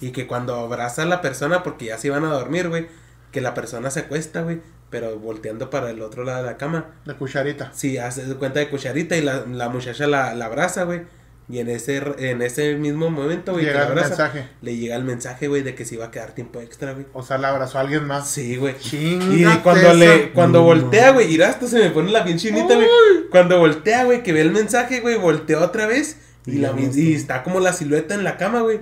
Y 0.00 0.12
que 0.12 0.26
cuando 0.26 0.54
abraza 0.54 1.02
a 1.02 1.04
la 1.04 1.20
persona, 1.20 1.62
porque 1.62 1.84
ya 1.84 1.98
se 1.98 2.06
iban 2.06 2.24
a 2.24 2.28
dormir, 2.28 2.70
güey. 2.70 2.86
Que 3.32 3.42
la 3.42 3.52
persona 3.52 3.90
se 3.90 4.00
acuesta, 4.00 4.40
güey. 4.40 4.62
Pero 4.88 5.18
volteando 5.18 5.68
para 5.68 5.90
el 5.90 6.00
otro 6.00 6.24
lado 6.24 6.38
de 6.42 6.50
la 6.52 6.56
cama. 6.56 6.86
La 7.04 7.18
cucharita. 7.18 7.70
Sí, 7.74 7.98
hace 7.98 8.22
cuenta 8.36 8.60
de 8.60 8.70
cucharita 8.70 9.14
y 9.18 9.20
la, 9.20 9.44
la 9.44 9.68
muchacha 9.68 10.06
la, 10.06 10.34
la 10.34 10.46
abraza, 10.46 10.84
güey. 10.84 11.02
Y 11.50 11.58
en 11.58 11.68
ese, 11.68 12.00
en 12.18 12.42
ese 12.42 12.76
mismo 12.76 13.10
momento, 13.10 13.52
güey, 13.52 13.64
que 13.64 13.70
Llega 13.72 13.82
el 13.84 13.88
abraza, 13.88 14.08
mensaje. 14.10 14.48
le 14.62 14.76
llega 14.76 14.94
el 14.94 15.02
mensaje, 15.04 15.48
güey, 15.48 15.62
de 15.62 15.74
que 15.74 15.84
se 15.84 15.96
iba 15.96 16.06
a 16.06 16.10
quedar 16.12 16.32
tiempo 16.32 16.60
extra, 16.60 16.92
güey. 16.92 17.06
O 17.12 17.22
sea, 17.24 17.38
le 17.38 17.46
abrazó 17.48 17.78
a 17.78 17.80
alguien 17.80 18.04
más. 18.04 18.30
Sí, 18.30 18.56
güey. 18.56 18.76
Y 18.92 19.44
cuando 19.64 19.92
le, 19.94 20.30
cuando 20.30 20.62
voltea, 20.62 21.10
güey, 21.10 21.34
y 21.34 21.42
hasta 21.42 21.66
se 21.66 21.80
me 21.80 21.90
pone 21.90 22.12
la 22.12 22.22
bien 22.22 22.38
chinita, 22.38 22.74
güey. 22.76 22.86
Cuando 23.30 23.58
voltea, 23.58 24.04
güey, 24.04 24.22
que 24.22 24.32
ve 24.32 24.42
el 24.42 24.52
mensaje, 24.52 25.00
güey, 25.00 25.16
voltea 25.16 25.58
otra 25.60 25.86
vez. 25.86 26.18
Y, 26.46 26.52
Y 26.52 26.58
la, 26.58 26.72
está 27.16 27.42
como 27.42 27.58
la 27.58 27.72
silueta 27.72 28.14
en 28.14 28.22
la 28.22 28.36
cama, 28.36 28.60
güey. 28.60 28.80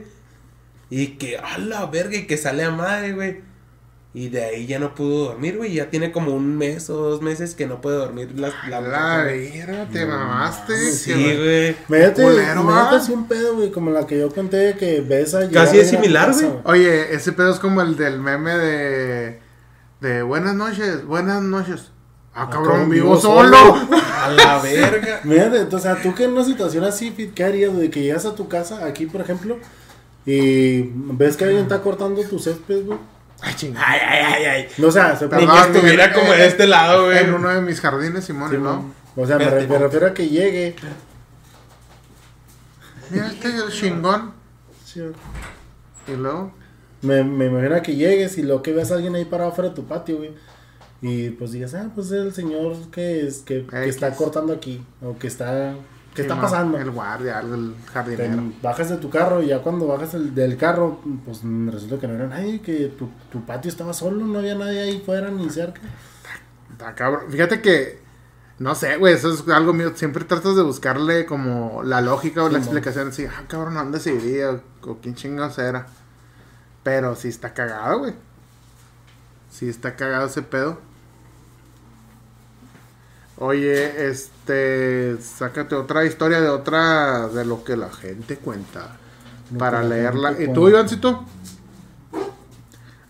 Y 0.91 1.19
que, 1.19 1.39
a 1.39 1.57
la 1.59 1.87
verga, 1.87 2.17
y 2.17 2.27
que 2.27 2.37
sale 2.37 2.65
a 2.65 2.71
madre, 2.71 3.13
güey. 3.13 3.48
Y 4.15 4.31
de 4.31 4.43
ahí 4.43 4.67
ya 4.67 4.79
no 4.79 4.95
pudo 4.95 5.27
dormir, 5.27 5.59
güey. 5.59 5.75
Ya 5.75 5.91
tiene 5.91 6.13
como 6.13 6.33
un 6.33 6.57
mes 6.57 6.89
o 6.89 6.97
dos 6.97 7.21
meses 7.21 7.55
que 7.55 7.67
no 7.67 7.81
puede 7.81 7.99
dormir 7.99 8.33
la, 8.37 8.53
la, 8.69 8.81
La 8.81 9.23
vera, 9.25 9.87
te 9.93 10.07
mamaste. 10.07 10.93
Sí, 10.93 11.13
güey. 11.13 11.77
Imagínate 11.89 12.23
¿ah? 12.25 12.91
así 12.95 13.13
un 13.13 13.29
pedo, 13.29 13.57
güey, 13.57 13.71
como 13.71 13.91
la 13.91 14.07
que 14.07 14.19
yo 14.19 14.31
conté 14.31 14.77
que 14.79 15.03
besa 15.03 15.45
y 15.45 15.51
Casi 15.51 15.79
es 15.79 15.91
similar, 15.91 16.33
güey. 16.33 16.51
Oye, 16.65 17.15
ese 17.15 17.33
pedo 17.33 17.53
es 17.53 17.59
como 17.59 17.83
el 17.83 17.97
del 17.97 18.19
meme 18.19 18.57
de. 18.57 19.41
De 20.01 20.23
buenas 20.23 20.55
noches, 20.55 21.05
buenas 21.05 21.43
noches. 21.43 21.91
Ah, 22.33 22.49
cabrón, 22.49 22.71
cabrón, 22.71 22.91
vivo 22.91 23.07
vivo 23.07 23.21
solo. 23.21 23.57
A 24.23 24.31
la 24.31 24.61
verga. 24.61 25.21
Mírate, 25.25 25.75
o 25.75 25.79
sea, 25.79 26.01
tú 26.01 26.15
que 26.15 26.25
en 26.25 26.33
una 26.33 26.45
situación 26.45 26.85
así, 26.85 27.11
Fit, 27.11 27.35
¿qué 27.35 27.45
harías, 27.45 27.75
güey? 27.75 27.91
Que 27.91 28.03
llegas 28.03 28.25
a 28.25 28.35
tu 28.35 28.49
casa, 28.49 28.87
aquí, 28.87 29.07
por 29.07 29.21
ejemplo, 29.21 29.59
y 30.25 30.83
ves 30.83 31.37
que 31.37 31.45
alguien 31.45 31.63
está 31.63 31.83
cortando 31.83 32.23
tu 32.23 32.39
césped, 32.39 32.85
güey. 32.85 32.99
Ay, 33.41 33.55
chingada. 33.55 33.87
Ay, 33.89 34.01
ay, 34.03 34.25
ay, 34.35 34.45
ay. 34.45 34.69
No, 34.79 34.89
o 34.89 34.91
sea, 34.91 35.17
se 35.17 35.25
Ni 35.27 35.31
Perdón, 35.31 35.49
que 35.73 35.79
estuviera 35.79 36.05
en- 36.07 36.13
como 36.13 36.33
de 36.33 36.47
este 36.47 36.67
lado, 36.67 37.05
güey. 37.07 37.19
En 37.19 37.35
uno 37.35 37.49
de 37.51 37.61
mis 37.61 37.81
jardines, 37.81 38.25
Simón, 38.25 38.51
Sí, 38.51 38.57
¿no? 38.59 38.93
O 39.17 39.27
sea, 39.27 39.39
me, 39.39 39.49
re- 39.49 39.67
me 39.67 39.79
refiero 39.79 40.07
a 40.09 40.15
que 40.15 40.29
llegue. 40.29 40.75
Mira 43.11 43.29
este 43.29 43.49
el 43.49 43.71
chingón. 43.71 44.33
Y 46.07 46.13
luego. 46.17 46.53
Me, 47.01 47.23
me 47.23 47.47
imagino 47.47 47.81
que 47.83 47.95
llegues 47.95 48.39
y 48.39 48.43
lo 48.43 48.61
que 48.63 48.73
ves 48.73 48.91
a 48.91 48.97
alguien 48.97 49.15
ahí 49.15 49.25
parado 49.25 49.53
fuera 49.53 49.71
de 49.71 49.77
tu 49.77 49.85
patio, 49.87 50.17
güey. 50.19 50.33
Y 51.01 51.31
pues 51.31 51.53
digas, 51.53 51.75
ah, 51.75 51.91
pues 51.95 52.09
es 52.09 52.13
el 52.15 52.35
señor 52.35 52.77
que, 52.91 53.25
es, 53.25 53.39
que, 53.39 53.65
está 53.85 54.15
cortando 54.17 54.53
aquí. 54.53 54.85
O 55.01 55.17
que 55.17 55.29
está. 55.29 55.75
¿Qué 56.19 56.29
está 56.29 56.41
pasando? 56.41 56.79
El 56.79 56.91
guardia, 56.91 57.41
el 57.41 57.75
Te 57.87 57.91
jardinero. 57.93 58.43
bajas 58.63 58.89
de 58.91 58.97
tu 58.99 59.09
carro 59.11 59.43
y 59.43 59.47
ya 59.49 59.61
cuando 59.61 59.87
bajas 59.87 60.15
el- 60.15 60.35
del 60.35 60.57
carro, 60.57 61.01
pues 61.25 61.41
resulta 61.43 61.99
que 61.99 62.09
no 62.09 62.15
era 62.15 62.27
nadie, 62.27 62.61
que 62.61 62.87
tu, 62.99 63.09
tu 63.31 63.45
patio 63.45 63.69
estaba 63.71 63.93
solo, 63.93 64.25
no 64.27 64.39
había 64.39 64.55
nadie 64.55 64.81
ahí 64.81 65.03
fuera 65.05 65.31
ni 65.31 65.49
cerca. 65.51 65.81
Está 66.73 66.95
cabrón. 66.95 67.31
Fíjate 67.31 67.61
que. 67.63 68.07
No 68.59 68.75
sé, 68.75 68.97
güey, 68.97 69.15
eso 69.15 69.33
es 69.33 69.49
algo 69.49 69.73
mío. 69.73 69.93
Siempre 69.95 70.25
tratas 70.25 70.57
de 70.57 70.63
buscarle 70.63 71.27
como 71.27 71.83
la 71.85 72.01
lógica 72.01 72.43
o 72.43 72.49
la 72.49 72.59
Simón. 72.59 72.63
explicación. 72.65 73.09
Así, 73.09 73.25
ah, 73.27 73.45
cabrón, 73.47 73.75
¿dónde 73.75 74.01
se 74.01 74.11
vivía? 74.13 74.51
O, 74.51 74.91
o 74.91 74.99
quién 75.01 75.15
chingados 75.15 75.59
era. 75.59 75.87
Pero 76.83 77.15
sí 77.15 77.29
está 77.29 77.55
cagado, 77.55 78.01
güey. 78.01 78.15
Sí 79.51 79.69
está 79.69 79.95
cagado 79.95 80.27
ese 80.27 80.43
pedo. 80.43 80.79
Oye, 83.37 84.09
este. 84.11 84.33
Sácate 85.21 85.75
otra 85.75 86.05
historia 86.05 86.41
de 86.41 86.49
otra. 86.49 87.29
De 87.29 87.45
lo 87.45 87.65
que 87.65 87.77
la 87.77 87.91
gente 87.91 88.37
cuenta. 88.37 88.97
Para 89.59 89.83
leerla. 89.83 90.33
¿Y 90.39 90.53
tú. 90.53 90.69
Ivancito? 90.69 91.25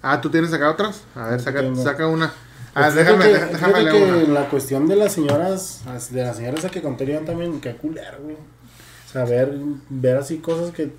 Ah, 0.02 0.20
¿tú 0.20 0.30
tienes 0.30 0.52
acá 0.52 0.70
otras? 0.70 1.02
A 1.14 1.28
ver, 1.30 1.40
saca, 1.40 2.06
una. 2.06 2.26
Ah, 2.74 2.82
Pues 2.82 2.94
déjame, 2.94 3.24
que- 3.24 3.38
déjame 3.46 3.82
leer 3.82 3.92
que 3.92 4.24
una. 4.24 4.40
la 4.40 4.48
cuestión 4.48 4.86
de 4.86 4.94
las 4.96 5.12
señoras, 5.12 5.82
as- 5.88 6.12
de 6.12 6.22
las 6.22 6.36
señoras 6.36 6.60
esa 6.60 6.70
que 6.70 6.80
conté 6.82 7.06
yo 7.06 7.18
también, 7.20 7.60
que 7.60 7.74
culero, 7.76 8.18
güey. 8.22 8.36
O 8.36 9.12
sea, 9.12 9.24
ver, 9.24 9.52
ver 9.88 10.16
así 10.18 10.38
cosas 10.38 10.70
que, 10.72 10.92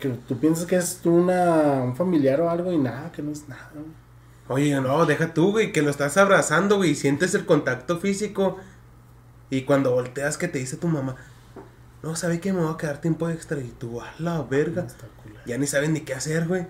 que 0.00 0.08
tú 0.26 0.38
piensas 0.38 0.66
que 0.66 0.76
es 0.76 1.00
una, 1.04 1.82
un 1.84 1.94
familiar 1.94 2.40
o 2.40 2.50
algo 2.50 2.72
y 2.72 2.78
nada, 2.78 3.12
que 3.12 3.22
no 3.22 3.30
es 3.30 3.48
nada, 3.48 3.70
güey. 3.74 3.86
Oye, 4.48 4.80
no, 4.80 5.06
deja 5.06 5.32
tú, 5.34 5.52
güey, 5.52 5.70
que 5.72 5.82
lo 5.82 5.90
estás 5.90 6.16
abrazando, 6.16 6.76
güey, 6.78 6.90
y 6.90 6.94
sientes 6.96 7.34
el 7.34 7.44
contacto 7.46 7.98
físico. 7.98 8.58
Y 9.50 9.62
cuando 9.62 9.92
volteas 9.92 10.38
que 10.38 10.48
te 10.48 10.58
dice 10.58 10.76
tu 10.76 10.88
mamá, 10.88 11.16
no, 12.02 12.14
sabe 12.14 12.40
que 12.40 12.52
me 12.52 12.60
voy 12.60 12.72
a 12.72 12.76
quedar 12.76 13.00
tiempo 13.00 13.28
extra. 13.28 13.58
Y 13.58 13.72
tú, 13.78 14.00
a 14.00 14.12
la 14.18 14.42
verga. 14.42 14.86
Ya 15.44 15.58
ni 15.58 15.66
saben 15.66 15.92
ni 15.92 16.00
qué 16.00 16.14
hacer, 16.14 16.46
güey. 16.46 16.66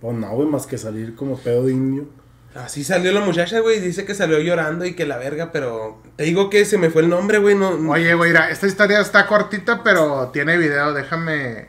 Pues 0.00 0.16
no, 0.16 0.30
güey, 0.30 0.48
más 0.48 0.66
que 0.66 0.78
salir 0.78 1.14
como 1.14 1.38
pedo 1.38 1.66
de 1.66 1.72
indio. 1.72 2.08
Así 2.54 2.82
salió 2.82 3.12
la 3.12 3.20
muchacha, 3.20 3.60
güey. 3.60 3.80
Dice 3.80 4.04
que 4.04 4.14
salió 4.14 4.38
llorando 4.40 4.84
y 4.84 4.94
que 4.94 5.06
la 5.06 5.18
verga, 5.18 5.52
pero 5.52 6.00
te 6.16 6.24
digo 6.24 6.50
que 6.50 6.64
se 6.64 6.78
me 6.78 6.90
fue 6.90 7.02
el 7.02 7.08
nombre, 7.08 7.38
güey. 7.38 7.54
No, 7.54 7.70
Oye, 7.90 8.14
güey, 8.14 8.30
mira, 8.30 8.50
esta 8.50 8.66
historia 8.66 9.00
está 9.00 9.26
cortita, 9.26 9.82
pero 9.82 10.30
tiene 10.32 10.56
video. 10.56 10.92
Déjame. 10.92 11.68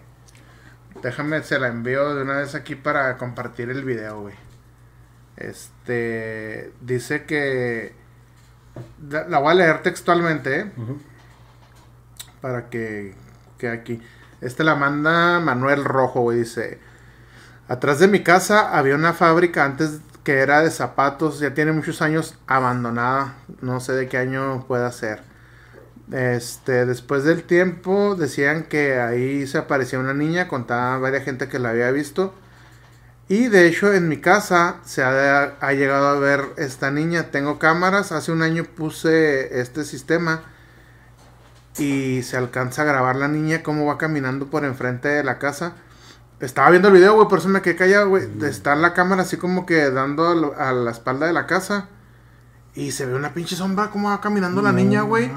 Déjame, 1.03 1.43
se 1.43 1.59
la 1.59 1.67
envío 1.67 2.15
de 2.15 2.21
una 2.23 2.37
vez 2.37 2.55
aquí 2.55 2.75
para 2.75 3.17
compartir 3.17 3.69
el 3.69 3.83
video, 3.83 4.21
güey. 4.21 4.35
Este. 5.37 6.71
Dice 6.81 7.25
que. 7.25 7.93
La 9.09 9.27
la 9.27 9.39
voy 9.39 9.51
a 9.51 9.55
leer 9.55 9.81
textualmente, 9.81 10.59
¿eh? 10.59 10.71
Para 12.41 12.69
que. 12.69 13.13
Que 13.57 13.69
aquí. 13.69 14.01
Este 14.41 14.63
la 14.63 14.75
manda 14.75 15.39
Manuel 15.39 15.83
Rojo, 15.83 16.21
güey. 16.21 16.39
Dice. 16.39 16.79
Atrás 17.67 17.99
de 17.99 18.07
mi 18.07 18.23
casa 18.23 18.77
había 18.77 18.95
una 18.95 19.13
fábrica 19.13 19.63
antes 19.63 19.99
que 20.23 20.39
era 20.39 20.61
de 20.61 20.71
zapatos. 20.71 21.39
Ya 21.39 21.53
tiene 21.53 21.71
muchos 21.71 22.01
años 22.01 22.35
abandonada. 22.47 23.35
No 23.61 23.79
sé 23.79 23.93
de 23.93 24.07
qué 24.07 24.17
año 24.17 24.65
pueda 24.67 24.91
ser. 24.91 25.21
Este, 26.11 26.87
después 26.87 27.23
del 27.23 27.43
tiempo 27.43 28.15
decían 28.15 28.63
que 28.63 28.99
ahí 28.99 29.45
se 29.45 29.59
aparecía 29.59 29.99
una 29.99 30.15
niña, 30.15 30.47
contaba 30.47 30.97
varias 30.97 31.23
gente 31.23 31.47
que 31.47 31.59
la 31.59 31.69
había 31.69 31.91
visto. 31.91 32.33
Y 33.29 33.47
de 33.47 33.67
hecho 33.67 33.93
en 33.93 34.09
mi 34.09 34.17
casa 34.17 34.77
se 34.83 35.03
ha, 35.03 35.55
ha 35.61 35.73
llegado 35.73 36.07
a 36.07 36.19
ver 36.19 36.41
esta 36.57 36.89
niña. 36.89 37.29
Tengo 37.31 37.59
cámaras, 37.59 38.11
hace 38.11 38.31
un 38.31 38.41
año 38.41 38.63
puse 38.63 39.61
este 39.61 39.85
sistema 39.85 40.41
y 41.77 42.23
se 42.23 42.37
alcanza 42.37 42.81
a 42.81 42.85
grabar 42.85 43.15
la 43.15 43.27
niña 43.27 43.61
cómo 43.61 43.85
va 43.85 43.99
caminando 43.99 44.47
por 44.47 44.65
enfrente 44.65 45.07
de 45.09 45.23
la 45.23 45.37
casa. 45.37 45.73
Estaba 46.39 46.71
viendo 46.71 46.87
el 46.87 46.95
video, 46.95 47.13
güey, 47.13 47.27
por 47.27 47.37
eso 47.39 47.49
me 47.49 47.61
quedé 47.61 47.75
callado, 47.75 48.09
güey. 48.09 48.27
Está 48.41 48.75
la 48.75 48.93
cámara 48.93 49.21
así 49.21 49.37
como 49.37 49.65
que 49.67 49.91
dando 49.91 50.55
a 50.57 50.71
la 50.73 50.89
espalda 50.89 51.27
de 51.27 51.33
la 51.33 51.45
casa. 51.45 51.87
Y 52.73 52.91
se 52.91 53.05
ve 53.05 53.13
una 53.13 53.33
pinche 53.35 53.55
sombra 53.55 53.91
cómo 53.91 54.09
va 54.09 54.21
caminando 54.21 54.61
la 54.63 54.71
niña, 54.71 55.01
güey. 55.01 55.31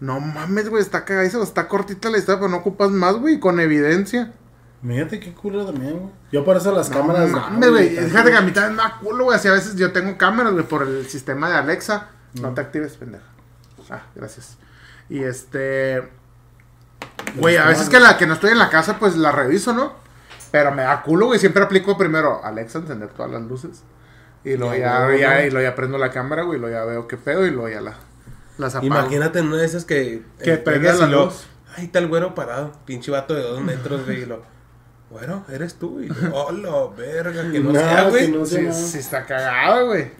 No 0.00 0.20
mames, 0.20 0.68
güey, 0.68 0.82
está 0.82 1.04
cagadizo, 1.06 1.42
está 1.42 1.68
cortita 1.68 2.10
la 2.10 2.18
historia, 2.18 2.40
pero 2.40 2.50
no 2.50 2.58
ocupas 2.58 2.90
más, 2.90 3.14
güey, 3.14 3.38
con 3.38 3.58
evidencia. 3.58 4.32
Fíjate 4.86 5.20
qué 5.20 5.32
culo 5.32 5.64
también, 5.64 5.96
güey. 5.98 6.12
Yo 6.32 6.44
por 6.44 6.56
eso 6.56 6.72
las 6.72 6.90
cámaras. 6.90 7.30
no 7.30 7.38
mames, 7.38 7.70
güey. 7.70 7.88
Fíjate 7.96 8.30
que 8.30 8.36
a 8.36 8.40
mí 8.40 8.50
también 8.50 8.76
me 8.76 8.82
da 8.82 8.98
culo, 8.98 9.24
güey. 9.24 9.36
Así 9.36 9.46
a 9.48 9.52
veces 9.52 9.76
yo 9.76 9.92
tengo 9.92 10.18
cámaras, 10.18 10.52
güey, 10.52 10.64
por 10.64 10.82
el 10.82 11.06
sistema 11.06 11.48
de 11.48 11.56
Alexa. 11.56 12.08
No 12.40 12.52
te 12.52 12.60
actives, 12.62 12.96
pendeja. 12.96 13.24
Ah, 13.90 14.02
gracias. 14.14 14.56
Y 15.08 15.22
este. 15.22 16.08
Güey, 17.36 17.56
a 17.56 17.66
veces 17.66 17.88
que 17.88 18.00
la 18.00 18.16
que 18.16 18.26
no 18.26 18.34
estoy 18.34 18.50
en 18.50 18.58
la 18.58 18.70
casa, 18.70 18.98
pues 18.98 19.16
la 19.16 19.30
reviso, 19.30 19.72
¿no? 19.72 19.94
Pero 20.50 20.72
me 20.72 20.82
da 20.82 21.02
culo, 21.02 21.26
güey. 21.26 21.38
Siempre 21.38 21.62
aplico 21.62 21.96
primero 21.96 22.44
Alexa, 22.44 22.78
encender 22.78 23.10
todas 23.10 23.30
las 23.30 23.42
luces. 23.42 23.82
Y 24.44 24.56
luego 24.56 24.74
Ya, 24.74 25.44
y 25.46 25.50
luego 25.50 25.68
ya 25.68 25.74
prendo 25.74 25.96
la 25.96 26.10
cámara, 26.10 26.42
güey. 26.42 26.58
Y 26.58 26.60
luego 26.60 26.76
ya 26.76 26.84
veo 26.84 27.06
qué 27.06 27.16
pedo. 27.16 27.46
Y 27.46 27.50
luego 27.50 27.68
ya 27.68 27.80
la, 27.80 27.94
las 28.58 28.74
apago. 28.74 28.86
Imagínate 28.86 29.38
en 29.38 29.46
una 29.46 29.58
de 29.58 29.66
esas 29.66 29.84
que. 29.84 30.22
Que 30.42 30.54
eh, 30.54 30.58
prenda 30.58 30.92
pegas 30.92 30.98
la 30.98 31.06
luz. 31.06 31.46
Ay, 31.76 31.84
está 31.84 32.00
el 32.00 32.08
güero 32.08 32.34
parado. 32.34 32.72
Pinche 32.84 33.10
vato 33.10 33.34
de 33.34 33.42
dos 33.42 33.60
metros, 33.60 34.04
güey. 34.04 34.22
Y 34.22 34.26
lo. 34.26 34.42
Güero, 35.12 35.44
eres 35.52 35.74
tú. 35.74 36.00
Y 36.00 36.08
lo, 36.08 36.14
oh, 36.34 36.94
verga, 36.96 37.50
que 37.50 37.60
no 37.60 37.72
No, 37.72 37.78
sea, 37.78 38.08
güey. 38.08 38.30
no 38.30 38.46
sea. 38.46 38.72
Sí, 38.72 38.98
está 38.98 39.24
cagado, 39.26 39.86
güey. 39.88 40.10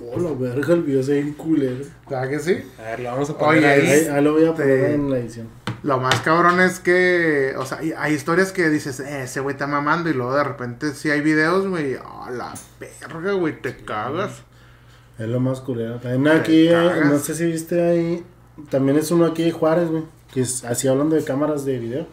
Oh, 0.00 0.18
la 0.20 0.30
verga, 0.32 0.74
el 0.74 0.82
video 0.82 1.02
se 1.02 1.12
ve 1.12 1.22
bien 1.22 1.34
culero. 1.34 1.84
¿Verdad 2.08 2.28
que 2.28 2.38
sí? 2.38 2.58
A 2.78 2.82
ver, 2.90 3.00
lo 3.00 3.10
vamos 3.12 3.30
a 3.30 3.38
poner 3.38 3.58
Oye, 3.58 3.66
ahí. 3.66 3.80
Ahí, 3.90 4.06
ahí 4.06 4.22
lo 4.24 4.32
voy 4.34 4.44
a 4.44 4.50
Este- 4.50 4.62
poner 4.62 4.90
en 4.92 5.10
la 5.10 5.18
edición. 5.18 5.48
Lo 5.82 5.98
más 5.98 6.20
cabrón 6.20 6.60
es 6.60 6.80
que, 6.80 7.54
o 7.56 7.64
sea, 7.64 7.78
hay 7.98 8.12
historias 8.14 8.50
que 8.52 8.68
dices, 8.70 8.98
eh, 9.00 9.22
ese 9.22 9.40
güey 9.40 9.54
está 9.54 9.66
mamando 9.66 10.10
y 10.10 10.14
luego 10.14 10.34
de 10.34 10.42
repente 10.44 10.92
si 10.94 11.10
hay 11.10 11.20
videos, 11.20 11.66
güey, 11.66 11.94
a 11.94 12.30
la 12.30 12.54
verga, 12.80 13.32
güey, 13.32 13.60
te 13.60 13.76
cagas. 13.76 14.42
Es 15.18 15.28
lo 15.28 15.38
más 15.40 15.60
culero. 15.60 15.96
También 15.96 16.36
aquí, 16.36 16.68
eh, 16.68 16.90
no 17.04 17.18
sé 17.18 17.34
si 17.34 17.46
viste 17.46 17.80
ahí. 17.82 18.24
También 18.68 18.98
es 18.98 19.10
uno 19.10 19.26
aquí 19.26 19.44
de 19.44 19.52
Juárez, 19.52 19.88
güey. 19.88 20.02
Que 20.32 20.40
es 20.42 20.64
así 20.64 20.88
hablando 20.88 21.14
de 21.16 21.24
cámaras 21.24 21.64
de 21.64 21.78
video. 21.78 22.06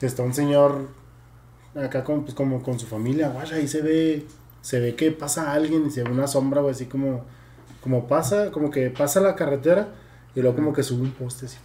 Está 0.00 0.22
un 0.22 0.34
señor 0.34 0.88
acá 1.76 2.04
con, 2.04 2.22
pues, 2.24 2.34
como 2.34 2.62
con 2.62 2.78
su 2.78 2.86
familia, 2.86 3.28
güey. 3.28 3.52
Ahí 3.52 3.68
se 3.68 3.82
ve. 3.82 4.26
Se 4.62 4.80
ve 4.80 4.96
que 4.96 5.12
pasa 5.12 5.52
alguien 5.52 5.86
y 5.86 5.90
se 5.90 6.02
ve 6.02 6.10
una 6.10 6.26
sombra, 6.26 6.60
güey, 6.60 6.74
así 6.74 6.86
como. 6.86 7.24
Como 7.82 8.08
pasa, 8.08 8.50
como 8.50 8.70
que 8.70 8.90
pasa 8.90 9.20
la 9.20 9.36
carretera 9.36 9.88
y 10.34 10.40
luego 10.40 10.56
como 10.56 10.72
que 10.72 10.82
sube 10.82 11.02
un 11.02 11.12
poste 11.12 11.46
así 11.46 11.56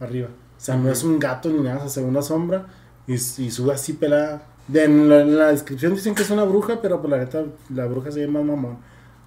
arriba. 0.00 0.28
O 0.28 0.60
sea, 0.60 0.76
no 0.76 0.90
es 0.90 1.04
un 1.04 1.18
gato 1.18 1.50
ni 1.50 1.60
nada, 1.60 1.76
o 1.76 1.80
sea, 1.80 1.88
se 1.90 2.00
ve 2.00 2.06
una 2.06 2.22
sombra 2.22 2.66
y, 3.06 3.12
y 3.14 3.18
sube 3.50 3.74
así 3.74 3.92
pelada. 3.92 4.42
De- 4.68 4.84
en, 4.84 5.08
la, 5.10 5.20
en 5.20 5.36
la 5.36 5.48
descripción 5.48 5.94
dicen 5.94 6.14
que 6.14 6.22
es 6.22 6.30
una 6.30 6.44
bruja, 6.44 6.80
pero 6.80 7.00
pues 7.02 7.10
la 7.10 7.18
neta, 7.18 7.44
la 7.74 7.84
bruja 7.84 8.10
se 8.10 8.20
ve 8.20 8.26
más 8.26 8.42
mamón. 8.42 8.78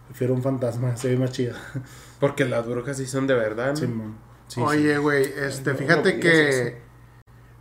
Prefiero 0.07 0.33
un 0.33 0.41
fantasma, 0.41 0.97
se 0.97 1.09
ve 1.09 1.17
más 1.17 1.31
chida. 1.31 1.53
Porque 2.19 2.45
las 2.45 2.65
brujas 2.67 2.97
sí 2.97 3.05
son 3.05 3.27
de 3.27 3.35
verdad, 3.35 3.69
¿no? 3.73 3.75
Simón. 3.75 4.15
Sí, 4.47 4.59
Oye, 4.61 4.97
güey, 4.97 5.23
este, 5.45 5.75
fíjate 5.75 6.15
no 6.15 6.19
que 6.19 6.77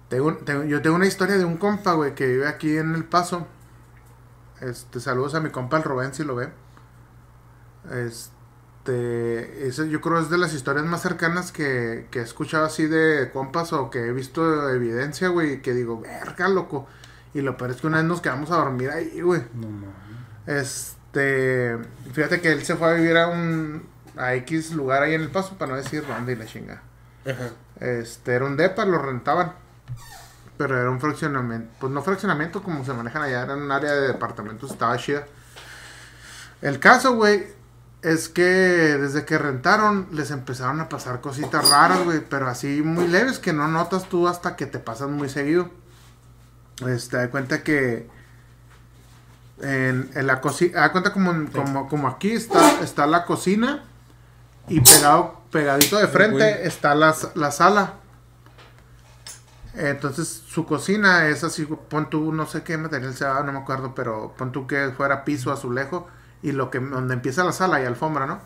tengo, 0.09 0.35
tengo- 0.39 0.65
yo 0.65 0.81
tengo 0.83 0.97
una 0.97 1.07
historia 1.07 1.37
de 1.37 1.45
un 1.45 1.57
compa, 1.57 1.93
güey, 1.95 2.15
que 2.15 2.27
vive 2.27 2.47
aquí 2.49 2.77
en 2.77 2.95
El 2.95 3.05
Paso. 3.05 3.47
Este, 4.61 5.01
saludos 5.01 5.35
a 5.35 5.41
mi 5.41 5.51
compa 5.51 5.77
el 5.77 5.85
Rubén, 5.85 6.13
si 6.15 6.25
lo 6.25 6.35
ve. 6.35 6.49
Este, 7.91 9.67
ese 9.69 9.89
yo 9.89 10.01
creo 10.01 10.19
es 10.19 10.31
de 10.31 10.39
las 10.39 10.53
historias 10.55 10.85
más 10.87 11.03
cercanas 11.03 11.53
que, 11.53 12.07
que 12.11 12.21
he 12.21 12.23
escuchado 12.23 12.65
así 12.67 12.87
de 12.87 13.31
compas 13.33 13.73
o 13.73 13.91
que 13.91 14.07
he 14.07 14.13
visto 14.13 14.69
evidencia, 14.71 15.29
güey, 15.29 15.63
que 15.63 15.75
digo, 15.75 16.01
verga, 16.01 16.49
loco. 16.49 16.87
Y 17.35 17.41
lo 17.43 17.57
peor 17.57 17.71
es 17.71 17.81
que 17.81 17.87
una 17.87 17.99
vez 17.99 18.07
nos 18.07 18.21
quedamos 18.21 18.51
a 18.51 18.57
dormir 18.57 18.91
ahí, 18.91 19.21
güey. 19.21 19.43
No 19.55 19.69
mames. 19.69 19.89
Este, 20.47 21.79
fíjate 22.13 22.41
que 22.41 22.53
él 22.53 22.65
se 22.65 22.75
fue 22.77 22.89
a 22.91 22.95
vivir 22.95 23.17
a 23.19 23.29
un, 23.29 23.87
a 24.17 24.35
X 24.35 24.73
lugar 24.73 25.03
ahí 25.03 25.15
en 25.15 25.21
El 25.21 25.31
Paso, 25.31 25.57
para 25.59 25.73
no 25.73 25.77
decir 25.77 26.05
dónde 26.07 26.33
y 26.33 26.37
la 26.37 26.47
chinga. 26.47 26.83
Ajá. 27.27 27.51
Este, 27.81 28.35
era 28.35 28.47
un 28.47 28.57
depa, 28.57 28.85
lo 28.87 28.99
rentaban. 28.99 29.53
Pero 30.59 30.79
era 30.79 30.91
un 30.91 31.01
fraccionamiento. 31.01 31.73
Pues 31.81 31.93
no 31.93 32.03
fraccionamiento 32.03 32.63
como 32.63 32.85
se 32.85 32.93
manejan 32.93 33.23
allá, 33.23 33.45
era 33.45 33.57
un 33.57 33.71
área 33.73 33.93
de 33.93 34.09
departamentos, 34.09 34.73
estaba 34.73 34.99
chida. 34.99 35.25
El 36.61 36.81
caso, 36.81 37.15
güey, 37.15 37.47
es 38.03 38.29
que 38.29 38.43
desde 38.43 39.25
que 39.25 39.39
rentaron 39.39 40.09
les 40.13 40.31
empezaron 40.31 40.81
a 40.81 40.89
pasar 40.89 41.21
cositas 41.21 41.71
raras, 41.71 42.05
güey, 42.05 42.21
pero 42.21 42.49
así 42.49 42.83
muy 42.83 43.09
leves 43.09 43.39
que 43.39 43.53
no 43.53 43.69
notas 43.69 44.09
tú 44.09 44.29
hasta 44.29 44.57
que 44.57 44.67
te 44.67 44.79
pasan 44.79 45.13
muy 45.13 45.29
seguido. 45.29 45.71
Este, 46.87 47.17
da 47.17 47.31
cuenta 47.31 47.63
que 47.63 48.09
en, 49.61 50.11
en 50.15 50.27
la 50.27 50.41
cocina, 50.41 50.81
da 50.81 50.93
cuenta 50.93 51.13
como, 51.13 51.51
como, 51.51 51.89
como 51.89 52.09
aquí 52.09 52.31
está, 52.33 52.81
está 52.83 53.07
la 53.07 53.25
cocina 53.25 53.85
y 54.69 54.81
pegado, 54.81 55.41
pegadito 55.51 55.99
de 55.99 56.07
frente 56.07 56.67
está 56.67 56.95
la, 56.95 57.15
la 57.35 57.51
sala. 57.51 57.95
Entonces 59.75 60.29
su 60.29 60.67
cocina 60.67 61.27
es 61.29 61.45
así, 61.45 61.67
pon 61.67 62.11
tú, 62.11 62.33
no 62.33 62.47
sé 62.47 62.63
qué 62.63 62.79
material 62.79 63.15
sea, 63.15 63.43
no 63.43 63.53
me 63.53 63.59
acuerdo, 63.59 63.95
pero 63.95 64.35
pon 64.37 64.53
tú 64.53 64.67
que 64.67 64.91
fuera 64.97 65.25
piso, 65.25 65.53
azulejo 65.53 66.09
y 66.43 66.53
lo 66.53 66.71
que 66.71 66.81
donde 66.81 67.15
empieza 67.15 67.45
la 67.45 67.53
sala 67.53 67.81
y 67.81 67.85
alfombra, 67.85 68.27
¿no? 68.27 68.41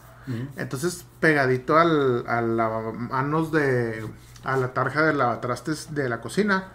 Entonces 0.56 1.06
pegadito 1.20 1.78
al, 1.78 2.24
a 2.28 2.40
la 2.42 2.68
manos 2.92 3.52
de, 3.52 4.06
a 4.44 4.56
la 4.56 4.74
tarja 4.74 5.02
de 5.02 5.14
lavatrastes 5.14 5.94
de 5.94 6.08
la 6.08 6.20
cocina 6.20 6.68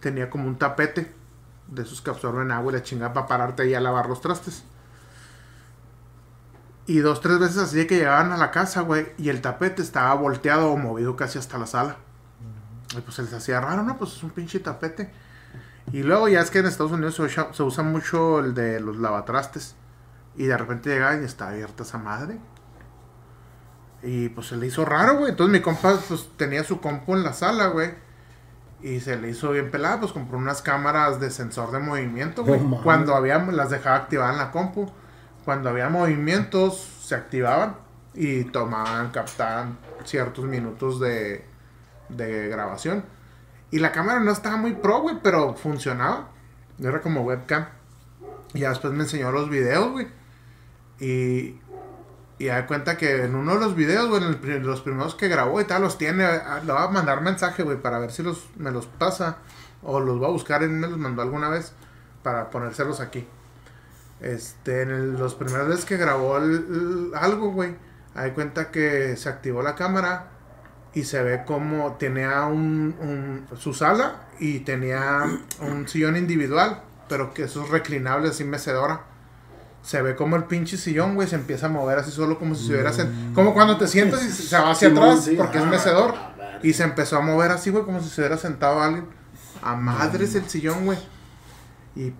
tenía 0.00 0.30
como 0.30 0.48
un 0.48 0.58
tapete 0.58 1.14
de 1.68 1.82
esos 1.82 2.02
que 2.02 2.10
absorben 2.10 2.50
agua 2.52 2.72
y 2.72 2.76
la 2.76 2.82
chingada 2.82 3.12
para 3.14 3.26
pararte 3.26 3.62
ahí 3.62 3.74
a 3.74 3.80
lavar 3.80 4.08
los 4.08 4.20
trastes. 4.20 4.64
Y 6.86 6.98
dos, 6.98 7.20
tres 7.20 7.38
veces 7.38 7.58
así 7.58 7.76
de 7.78 7.86
que 7.86 7.96
llegaban 7.96 8.32
a 8.32 8.36
la 8.36 8.50
casa, 8.50 8.80
güey, 8.82 9.12
y 9.16 9.28
el 9.28 9.40
tapete 9.40 9.82
estaba 9.82 10.14
volteado 10.14 10.70
o 10.72 10.76
movido 10.76 11.16
casi 11.16 11.38
hasta 11.38 11.58
la 11.58 11.66
sala. 11.66 11.96
Y 12.96 13.00
pues 13.00 13.16
se 13.16 13.22
les 13.22 13.32
hacía 13.32 13.60
raro, 13.60 13.82
¿no? 13.82 13.96
Pues 13.96 14.12
es 14.12 14.22
un 14.22 14.30
pinche 14.30 14.60
tapete. 14.60 15.10
Y 15.92 16.02
luego 16.02 16.28
ya 16.28 16.40
es 16.40 16.50
que 16.50 16.60
en 16.60 16.66
Estados 16.66 16.92
Unidos 16.92 17.16
se 17.16 17.22
usa, 17.22 17.52
se 17.52 17.62
usa 17.62 17.82
mucho 17.82 18.40
el 18.40 18.54
de 18.54 18.80
los 18.80 18.96
lavatrastes. 18.96 19.74
Y 20.36 20.44
de 20.44 20.56
repente 20.56 20.90
llegaban 20.90 21.22
y 21.22 21.24
está 21.24 21.48
abierta 21.48 21.82
esa 21.82 21.98
madre. 21.98 22.38
Y 24.02 24.28
pues 24.30 24.48
se 24.48 24.56
le 24.56 24.66
hizo 24.66 24.84
raro, 24.84 25.18
güey. 25.18 25.30
Entonces 25.30 25.52
mi 25.52 25.60
compa 25.60 25.98
pues 26.08 26.28
tenía 26.36 26.64
su 26.64 26.80
compu 26.80 27.14
en 27.14 27.22
la 27.22 27.32
sala, 27.32 27.68
güey. 27.68 27.94
Y 28.80 29.00
se 29.00 29.16
le 29.16 29.30
hizo 29.30 29.50
bien 29.50 29.70
pelada, 29.70 30.00
pues 30.00 30.12
compró 30.12 30.38
unas 30.38 30.60
cámaras 30.60 31.20
de 31.20 31.30
sensor 31.30 31.70
de 31.70 31.78
movimiento, 31.78 32.44
güey. 32.44 32.60
Mames. 32.60 32.80
Cuando 32.82 33.14
había, 33.14 33.38
las 33.38 33.70
dejaba 33.70 33.96
activadas 33.96 34.32
en 34.32 34.38
la 34.38 34.50
compu. 34.50 34.90
Cuando 35.44 35.68
había 35.68 35.88
movimientos, 35.88 36.88
se 37.02 37.14
activaban 37.14 37.76
y 38.14 38.44
tomaban, 38.44 39.10
captaban 39.10 39.78
ciertos 40.04 40.44
minutos 40.44 40.98
de, 40.98 41.44
de 42.16 42.48
grabación. 42.48 43.04
Y 43.70 43.78
la 43.80 43.92
cámara 43.92 44.20
no 44.20 44.30
estaba 44.32 44.56
muy 44.56 44.74
pro, 44.74 45.00
güey, 45.02 45.18
pero 45.22 45.54
funcionaba. 45.54 46.30
Era 46.78 47.00
como 47.00 47.22
webcam. 47.22 47.66
Y 48.54 48.60
después 48.60 48.92
me 48.92 49.04
enseñó 49.04 49.32
los 49.32 49.48
videos, 49.50 49.90
güey. 49.92 50.08
Y, 51.00 51.60
Y 52.38 52.46
da 52.46 52.66
cuenta 52.66 52.96
que 52.96 53.24
en 53.24 53.34
uno 53.36 53.54
de 53.54 53.60
los 53.60 53.76
videos, 53.76 54.08
güey, 54.08 54.22
en 54.24 54.66
los 54.66 54.80
primeros 54.82 55.14
que 55.14 55.28
grabó 55.28 55.60
y 55.60 55.64
tal, 55.64 55.82
los 55.82 55.98
tiene. 55.98 56.24
ah, 56.24 56.60
Le 56.64 56.72
va 56.72 56.84
a 56.84 56.88
mandar 56.88 57.20
mensaje, 57.22 57.62
güey, 57.62 57.80
para 57.80 57.98
ver 58.00 58.12
si 58.12 58.22
los, 58.22 58.48
me 58.56 58.70
los 58.72 58.86
pasa. 58.86 59.38
O 59.82 60.00
los 60.00 60.22
va 60.22 60.28
a 60.28 60.30
buscar, 60.30 60.62
él 60.62 60.70
me 60.70 60.88
los 60.88 60.98
mandó 60.98 61.22
alguna 61.22 61.48
vez 61.48 61.72
para 62.22 62.50
ponérselos 62.50 63.00
aquí. 63.00 63.26
Este, 64.20 64.82
en 64.82 65.18
los 65.18 65.34
primeros 65.34 65.68
veces 65.68 65.84
que 65.84 65.96
grabó 65.96 66.36
algo, 66.36 67.50
güey, 67.52 67.76
hay 68.14 68.32
cuenta 68.32 68.70
que 68.70 69.16
se 69.16 69.28
activó 69.28 69.62
la 69.62 69.74
cámara 69.74 70.31
y 70.94 71.04
se 71.04 71.22
ve 71.22 71.44
como 71.46 71.92
tenía 71.94 72.44
un, 72.46 72.94
un- 73.00 73.46
su 73.58 73.72
sala 73.74 74.22
y 74.38 74.60
tenía 74.60 75.22
un 75.60 75.88
sillón 75.88 76.16
individual, 76.16 76.82
pero 77.08 77.32
que 77.34 77.44
esos 77.44 77.70
reclinables 77.70 78.36
sin 78.36 78.50
mecedora. 78.50 79.02
Se 79.82 80.00
ve 80.00 80.14
como 80.14 80.36
el 80.36 80.44
pinche 80.44 80.76
sillón, 80.76 81.14
güey, 81.16 81.26
se 81.26 81.34
empieza 81.34 81.66
a 81.66 81.68
mover 81.68 81.98
así 81.98 82.10
solo 82.12 82.38
como 82.38 82.54
si 82.54 82.66
se 82.66 82.72
hubiera 82.72 82.92
sen- 82.92 83.34
Como 83.34 83.52
cuando 83.52 83.76
te 83.78 83.88
sientas 83.88 84.22
y 84.24 84.30
se 84.30 84.56
va 84.56 84.70
hacia 84.70 84.88
atrás 84.88 85.24
sí. 85.24 85.34
porque 85.36 85.58
es 85.58 85.64
Ah, 85.64 85.66
mecedor. 85.66 86.14
Y 86.62 86.72
se 86.74 86.84
empezó 86.84 87.16
a 87.16 87.20
mover 87.20 87.50
así, 87.50 87.70
güey, 87.70 87.84
como 87.84 88.00
si 88.00 88.08
se 88.08 88.20
hubiera 88.20 88.36
sentado 88.36 88.80
alguien. 88.80 89.06
A 89.60 89.74
madres 89.74 90.34
el 90.36 90.48
sillón, 90.48 90.84
güey. 90.84 90.98
Y 91.96 92.12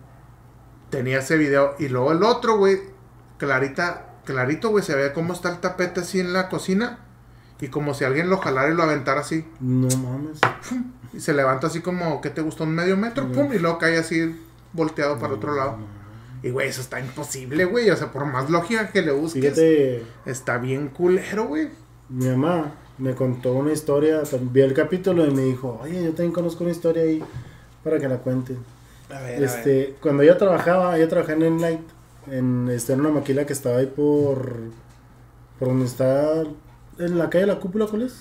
tenía 0.91 1.21
ese 1.21 1.37
video. 1.37 1.77
Y 1.79 1.89
luego 1.89 2.11
el 2.13 2.23
otro, 2.25 2.57
güey, 2.57 2.81
clarita, 3.39 4.07
clarito, 4.25 4.71
güey, 4.71 4.83
se 4.85 4.97
ve 4.97 5.13
cómo 5.13 5.33
está 5.33 5.51
el 5.51 5.59
tapete 5.61 6.01
así 6.01 6.19
en 6.19 6.33
la 6.33 6.49
cocina. 6.49 6.99
Y 7.63 7.69
como 7.69 7.95
si 7.95 8.05
alguien 8.05 8.29
lo 8.29 8.39
jalara 8.39 8.73
y 8.73 8.75
lo 8.75 8.83
aventara 8.83 9.21
así. 9.21 9.45
No 9.61 9.87
mames. 9.97 10.41
Y 11.13 11.21
se 11.21 11.33
levanta 11.33 11.69
así 11.69 11.81
como, 11.81 12.21
¿qué 12.21 12.29
te 12.29 12.41
gustó? 12.43 12.65
Un 12.65 12.75
medio 12.75 12.97
metro, 12.97 13.31
pum, 13.31 13.53
y 13.53 13.61
luego 13.61 13.79
cae 13.79 13.99
así 13.99 14.37
volteado 14.73 15.15
para 15.15 15.29
el 15.29 15.35
otro 15.35 15.55
lado. 15.55 15.77
Y, 16.43 16.51
güey, 16.51 16.69
eso 16.69 16.81
está 16.81 16.99
imposible, 16.99 17.65
güey. 17.65 17.89
O 17.91 17.97
sea, 17.97 18.11
por 18.11 18.25
más 18.25 18.51
lógica 18.51 18.89
que 18.89 19.03
le 19.03 19.13
busques, 19.13 19.43
Fíjate, 19.43 20.03
está 20.27 20.59
bien 20.59 20.89
culero, 20.89 21.45
güey. 21.47 21.69
mi 22.09 22.27
mamá 22.27 22.73
me 22.99 23.15
contó 23.15 23.53
una 23.53 23.73
historia, 23.73 24.23
vi 24.41 24.61
el 24.63 24.75
capítulo 24.75 25.25
y 25.25 25.31
me 25.31 25.43
dijo, 25.43 25.79
oye, 25.83 26.03
yo 26.03 26.11
también 26.11 26.33
conozco 26.33 26.65
una 26.65 26.73
historia 26.73 27.05
ahí 27.05 27.23
para 27.85 28.01
que 28.01 28.09
la 28.09 28.19
cuente. 28.19 28.57
A 29.09 29.21
ver, 29.21 29.37
a 29.37 29.41
ver. 29.41 29.43
Este, 29.45 29.97
cuando 30.01 30.25
ella 30.25 30.37
trabajaba, 30.37 30.97
ella 30.97 31.09
trabajaba 31.09 31.39
en 31.39 31.45
Enlight, 31.45 31.81
en, 32.29 32.69
este, 32.71 32.95
en 32.95 33.01
una 33.01 33.11
maquila 33.11 33.47
que 33.47 33.53
estaba 33.53 33.77
ahí 33.79 33.87
por, 33.87 34.53
por 35.59 35.69
donde 35.69 35.87
está, 35.87 36.43
en 36.99 37.19
la 37.19 37.31
calle 37.31 37.47
de 37.47 37.53
la 37.53 37.61
cúpula, 37.61 37.87
¿cuál 37.87 38.03
es? 38.03 38.15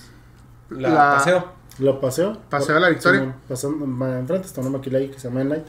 La, 0.70 0.88
la- 0.88 1.14
paseo. 1.16 1.44
Lo 1.78 2.00
paseo. 2.00 2.36
Paseo 2.50 2.74
de 2.74 2.80
la 2.80 2.88
Victoria. 2.90 3.20
Simón, 3.20 3.34
pasando, 3.48 3.84
enfrente 4.18 4.46
está 4.46 4.60
una 4.60 4.70
maquila 4.70 4.98
ahí 4.98 5.08
que 5.08 5.18
se 5.18 5.28
llama 5.28 5.40
Enlight. 5.40 5.64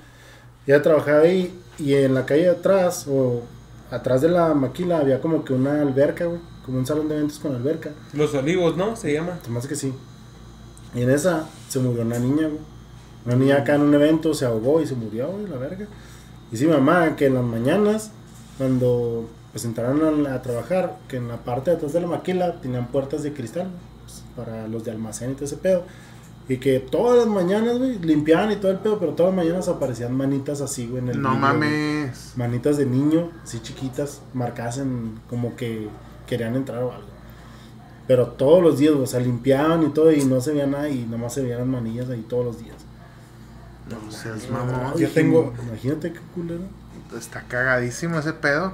Ella 0.67 0.81
trabajaba 0.81 1.19
ahí 1.19 1.57
y 1.77 1.93
en 1.93 2.13
la 2.13 2.25
calle 2.25 2.43
de 2.43 2.49
atrás, 2.49 3.05
o 3.09 3.41
atrás 3.89 4.21
de 4.21 4.29
la 4.29 4.53
maquila, 4.53 4.97
había 4.99 5.21
como 5.21 5.43
que 5.45 5.53
una 5.53 5.81
alberca, 5.81 6.25
güey. 6.25 6.39
Como 6.65 6.77
un 6.77 6.85
salón 6.85 7.09
de 7.09 7.15
eventos 7.15 7.39
con 7.39 7.53
alberca. 7.55 7.91
Los 8.13 8.33
olivos, 8.33 8.77
¿no? 8.77 8.95
Se 8.95 9.11
llama. 9.13 9.37
Hace 9.57 9.67
que 9.67 9.75
sí. 9.75 9.93
Y 10.95 11.01
en 11.01 11.09
esa 11.09 11.47
se 11.67 11.79
murió 11.79 12.03
una 12.03 12.19
niña, 12.19 12.47
güey. 12.47 12.59
Una 13.25 13.35
niña 13.35 13.57
acá 13.57 13.75
en 13.75 13.81
un 13.81 13.93
evento 13.93 14.33
se 14.33 14.45
ahogó 14.45 14.81
y 14.81 14.87
se 14.87 14.95
murió, 14.95 15.27
güey, 15.29 15.47
la 15.47 15.57
verga. 15.57 15.87
Y 16.51 16.57
sí, 16.57 16.65
mamá, 16.67 17.15
que 17.15 17.25
en 17.27 17.35
las 17.35 17.43
mañanas, 17.43 18.11
cuando 18.57 19.27
pues 19.53 19.63
entraron 19.65 20.25
a, 20.27 20.33
a 20.35 20.41
trabajar, 20.41 20.97
que 21.07 21.15
en 21.17 21.29
la 21.29 21.37
parte 21.37 21.71
de 21.71 21.77
atrás 21.77 21.93
de 21.93 22.01
la 22.01 22.07
maquila 22.07 22.59
tenían 22.59 22.87
puertas 22.87 23.23
de 23.23 23.31
cristal, 23.33 23.69
pues, 24.03 24.23
para 24.35 24.67
los 24.67 24.83
de 24.83 24.91
almacén 24.91 25.31
y 25.31 25.33
todo 25.35 25.45
ese 25.45 25.57
pedo. 25.57 25.83
Y 26.49 26.57
que 26.57 26.81
todas 26.81 27.17
las 27.19 27.27
mañanas, 27.27 27.77
güey, 27.77 27.99
limpiaban 27.99 28.51
y 28.51 28.57
todo 28.57 28.71
el 28.71 28.79
pedo, 28.79 28.99
pero 28.99 29.13
todas 29.13 29.33
las 29.33 29.45
mañanas 29.45 29.69
aparecían 29.69 30.13
manitas 30.13 30.59
así, 30.59 30.87
güey, 30.87 31.01
en 31.01 31.09
el 31.09 31.21
No 31.21 31.29
güey. 31.29 31.39
mames. 31.39 32.33
Manitas 32.35 32.75
de 32.77 32.85
niño, 32.85 33.31
así 33.43 33.61
chiquitas, 33.61 34.21
marcadas 34.33 34.79
en 34.79 35.19
como 35.29 35.55
que 35.55 35.87
querían 36.27 36.55
entrar 36.55 36.83
o 36.83 36.91
algo. 36.91 37.07
Pero 38.07 38.27
todos 38.27 38.61
los 38.61 38.77
días, 38.79 38.93
o 38.95 39.05
sea, 39.05 39.21
limpiaban 39.21 39.83
y 39.83 39.89
todo 39.89 40.11
y 40.11 40.25
no 40.25 40.41
se 40.41 40.51
veía 40.51 40.67
nada 40.67 40.89
y 40.89 41.05
nomás 41.05 41.33
se 41.33 41.41
veían 41.43 41.59
las 41.59 41.67
manillas 41.67 42.09
ahí 42.09 42.25
todos 42.27 42.43
los 42.43 42.59
días. 42.59 42.75
No 43.89 44.11
seas 44.11 44.49
mamón. 44.49 44.97
Yo 44.97 45.09
tengo- 45.11 45.53
Imagínate 45.67 46.11
qué 46.11 46.19
culero. 46.35 46.63
Está 47.17 47.43
cagadísimo 47.43 48.19
ese 48.19 48.33
pedo. 48.33 48.73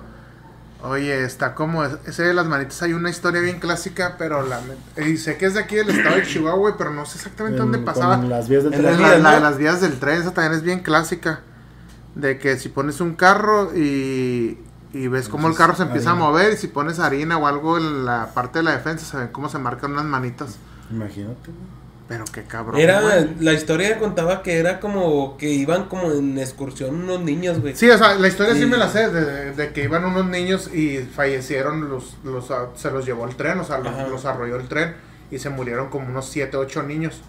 Oye, 0.82 1.26
está 1.26 1.56
como 1.56 1.84
ese 1.84 2.24
de 2.24 2.34
las 2.34 2.48
manitas. 2.48 2.82
Hay 2.84 2.94
una 2.94 3.10
historia 3.10 3.42
bien 3.42 3.60
clásica, 3.60 4.15
pero 4.18 4.42
la 4.48 4.62
y 5.06 5.18
sé 5.18 5.36
que 5.38 5.46
es 5.48 5.54
de 5.54 5.60
aquí 5.60 5.76
del 5.76 5.89
estado 5.89 6.15
de 6.15 6.24
Chihuahua, 6.26 6.58
güey, 6.58 6.74
pero 6.78 6.92
no 6.92 7.06
sé 7.06 7.18
exactamente 7.18 7.60
dónde 7.60 7.80
En- 7.80 7.86
pasaba. 7.86 8.15
Con 8.18 8.30
las 8.30 8.48
vías 8.48 8.63
del 8.63 8.74
En 8.74 8.82
tren. 8.82 9.02
las 9.02 9.22
La, 9.22 9.32
de 9.36 9.39
las 9.42 9.58
vías 9.58 9.82
del 9.82 10.00
tren, 10.00 10.22
esa 10.22 10.34
también 10.34 10.54
es 10.54 10.62
bien 10.63 10.80
clásica. 10.80 11.42
De 12.15 12.38
que 12.39 12.58
si 12.58 12.70
pones 12.70 13.02
un 13.02 13.15
carro 13.15 13.76
y, 13.76 14.58
y 14.94 15.08
ves 15.10 15.28
cómo 15.28 15.48
el 15.50 15.56
carro 15.56 15.76
se 15.76 15.84
empieza 15.84 16.12
a 16.12 16.15
mover, 16.15 16.54
y 16.54 16.58
si 16.58 16.68
pones 16.68 17.00
harina 17.00 17.38
o 17.38 17.46
algo 17.46 17.78
en 17.78 18.06
la 18.06 18.32
parte 18.34 18.60
de 18.60 18.63
la 18.63 18.72
defensa, 18.72 19.06
se 19.06 19.18
ven 19.18 19.28
cómo 19.30 19.50
se 19.50 19.60
marcan 19.60 19.92
unas 19.92 20.06
manitas. 20.06 20.58
Imagínate, 20.92 21.52
güey. 21.52 21.79
Pero 22.10 22.26
qué 22.26 22.43
cabrón. 22.43 22.82
Era, 22.82 23.02
güey. 23.02 23.36
la 23.39 23.54
historia 23.54 23.98
contaba 24.00 24.41
que 24.43 24.58
era 24.58 24.80
como 24.80 25.38
que 25.38 25.50
iban 25.50 25.86
como 25.88 26.12
en 26.12 26.38
excursión 26.39 26.95
unos 27.04 27.22
niños, 27.22 27.62
güey. 27.62 27.76
Sí, 27.76 27.88
o 27.89 27.98
sea, 27.98 28.15
la 28.15 28.28
historia 28.28 28.56
sí, 28.56 28.62
Sí. 28.62 28.65
me 28.65 28.78
la 28.78 28.89
sé, 28.89 29.10
de, 29.10 29.52
de 29.54 29.72
que 29.74 29.84
iban 29.84 30.04
unos 30.04 30.26
niños 30.26 30.74
y 30.74 30.98
fallecieron, 30.98 31.88
los, 31.88 32.17
los, 32.24 32.50
ah, 32.50 32.69
se 32.76 32.89
los 32.89 33.06
llevó 33.06 33.26
el 33.28 33.36
tren, 33.36 33.60
o 33.60 33.63
sea, 33.63 33.78
los, 33.78 33.93
los 34.10 34.26
arrolló 34.26 34.56
el 34.58 34.67
tren 34.67 34.95
y 35.30 35.38
se 35.38 35.50
murieron 35.52 35.89
como 35.89 36.08
unos 36.08 36.28
7, 36.30 36.58
8 36.58 36.82
niños. 36.84 37.22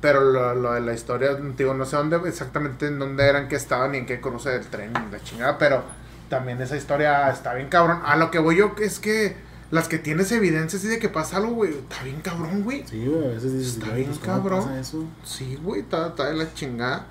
Pero 0.00 0.20
lo, 0.20 0.54
lo 0.56 0.72
de 0.72 0.80
la 0.80 0.92
historia, 0.92 1.30
digo, 1.56 1.72
no 1.72 1.86
sé 1.86 1.96
dónde 1.96 2.18
exactamente 2.28 2.88
en 2.88 2.98
dónde 2.98 3.24
eran, 3.26 3.48
qué 3.48 3.54
estaban 3.56 3.92
ni 3.92 3.98
en 3.98 4.06
qué 4.06 4.20
cruce 4.20 4.50
del 4.50 4.66
tren, 4.66 4.92
ni 4.92 5.10
la 5.12 5.22
chingada, 5.22 5.56
pero 5.56 5.82
también 6.28 6.60
esa 6.60 6.76
historia 6.76 7.30
está 7.30 7.54
bien 7.54 7.68
cabrón. 7.68 8.00
A 8.04 8.16
lo 8.16 8.30
que 8.30 8.38
voy 8.40 8.56
yo 8.56 8.74
es 8.82 8.98
que 8.98 9.36
las 9.74 9.88
que 9.88 9.98
tienes 9.98 10.30
evidencias 10.30 10.84
y 10.84 10.86
de 10.88 10.98
que 11.00 11.08
pasa 11.08 11.38
algo, 11.38 11.52
güey, 11.54 11.72
está 11.72 12.02
bien 12.04 12.20
cabrón, 12.20 12.62
güey. 12.62 12.84
Sí, 12.86 13.04
güey, 13.06 13.24
a 13.24 13.28
veces 13.34 13.52
dices, 13.58 13.76
Está 13.78 13.92
bien 13.94 14.06
pues, 14.08 14.20
¿cómo 14.20 14.32
cabrón. 14.36 14.60
pasa 14.60 14.78
eso? 14.80 15.04
Sí, 15.24 15.58
güey, 15.62 15.80
está, 15.80 16.08
está 16.08 16.28
de 16.28 16.34
la 16.36 16.54
chingada. 16.54 17.06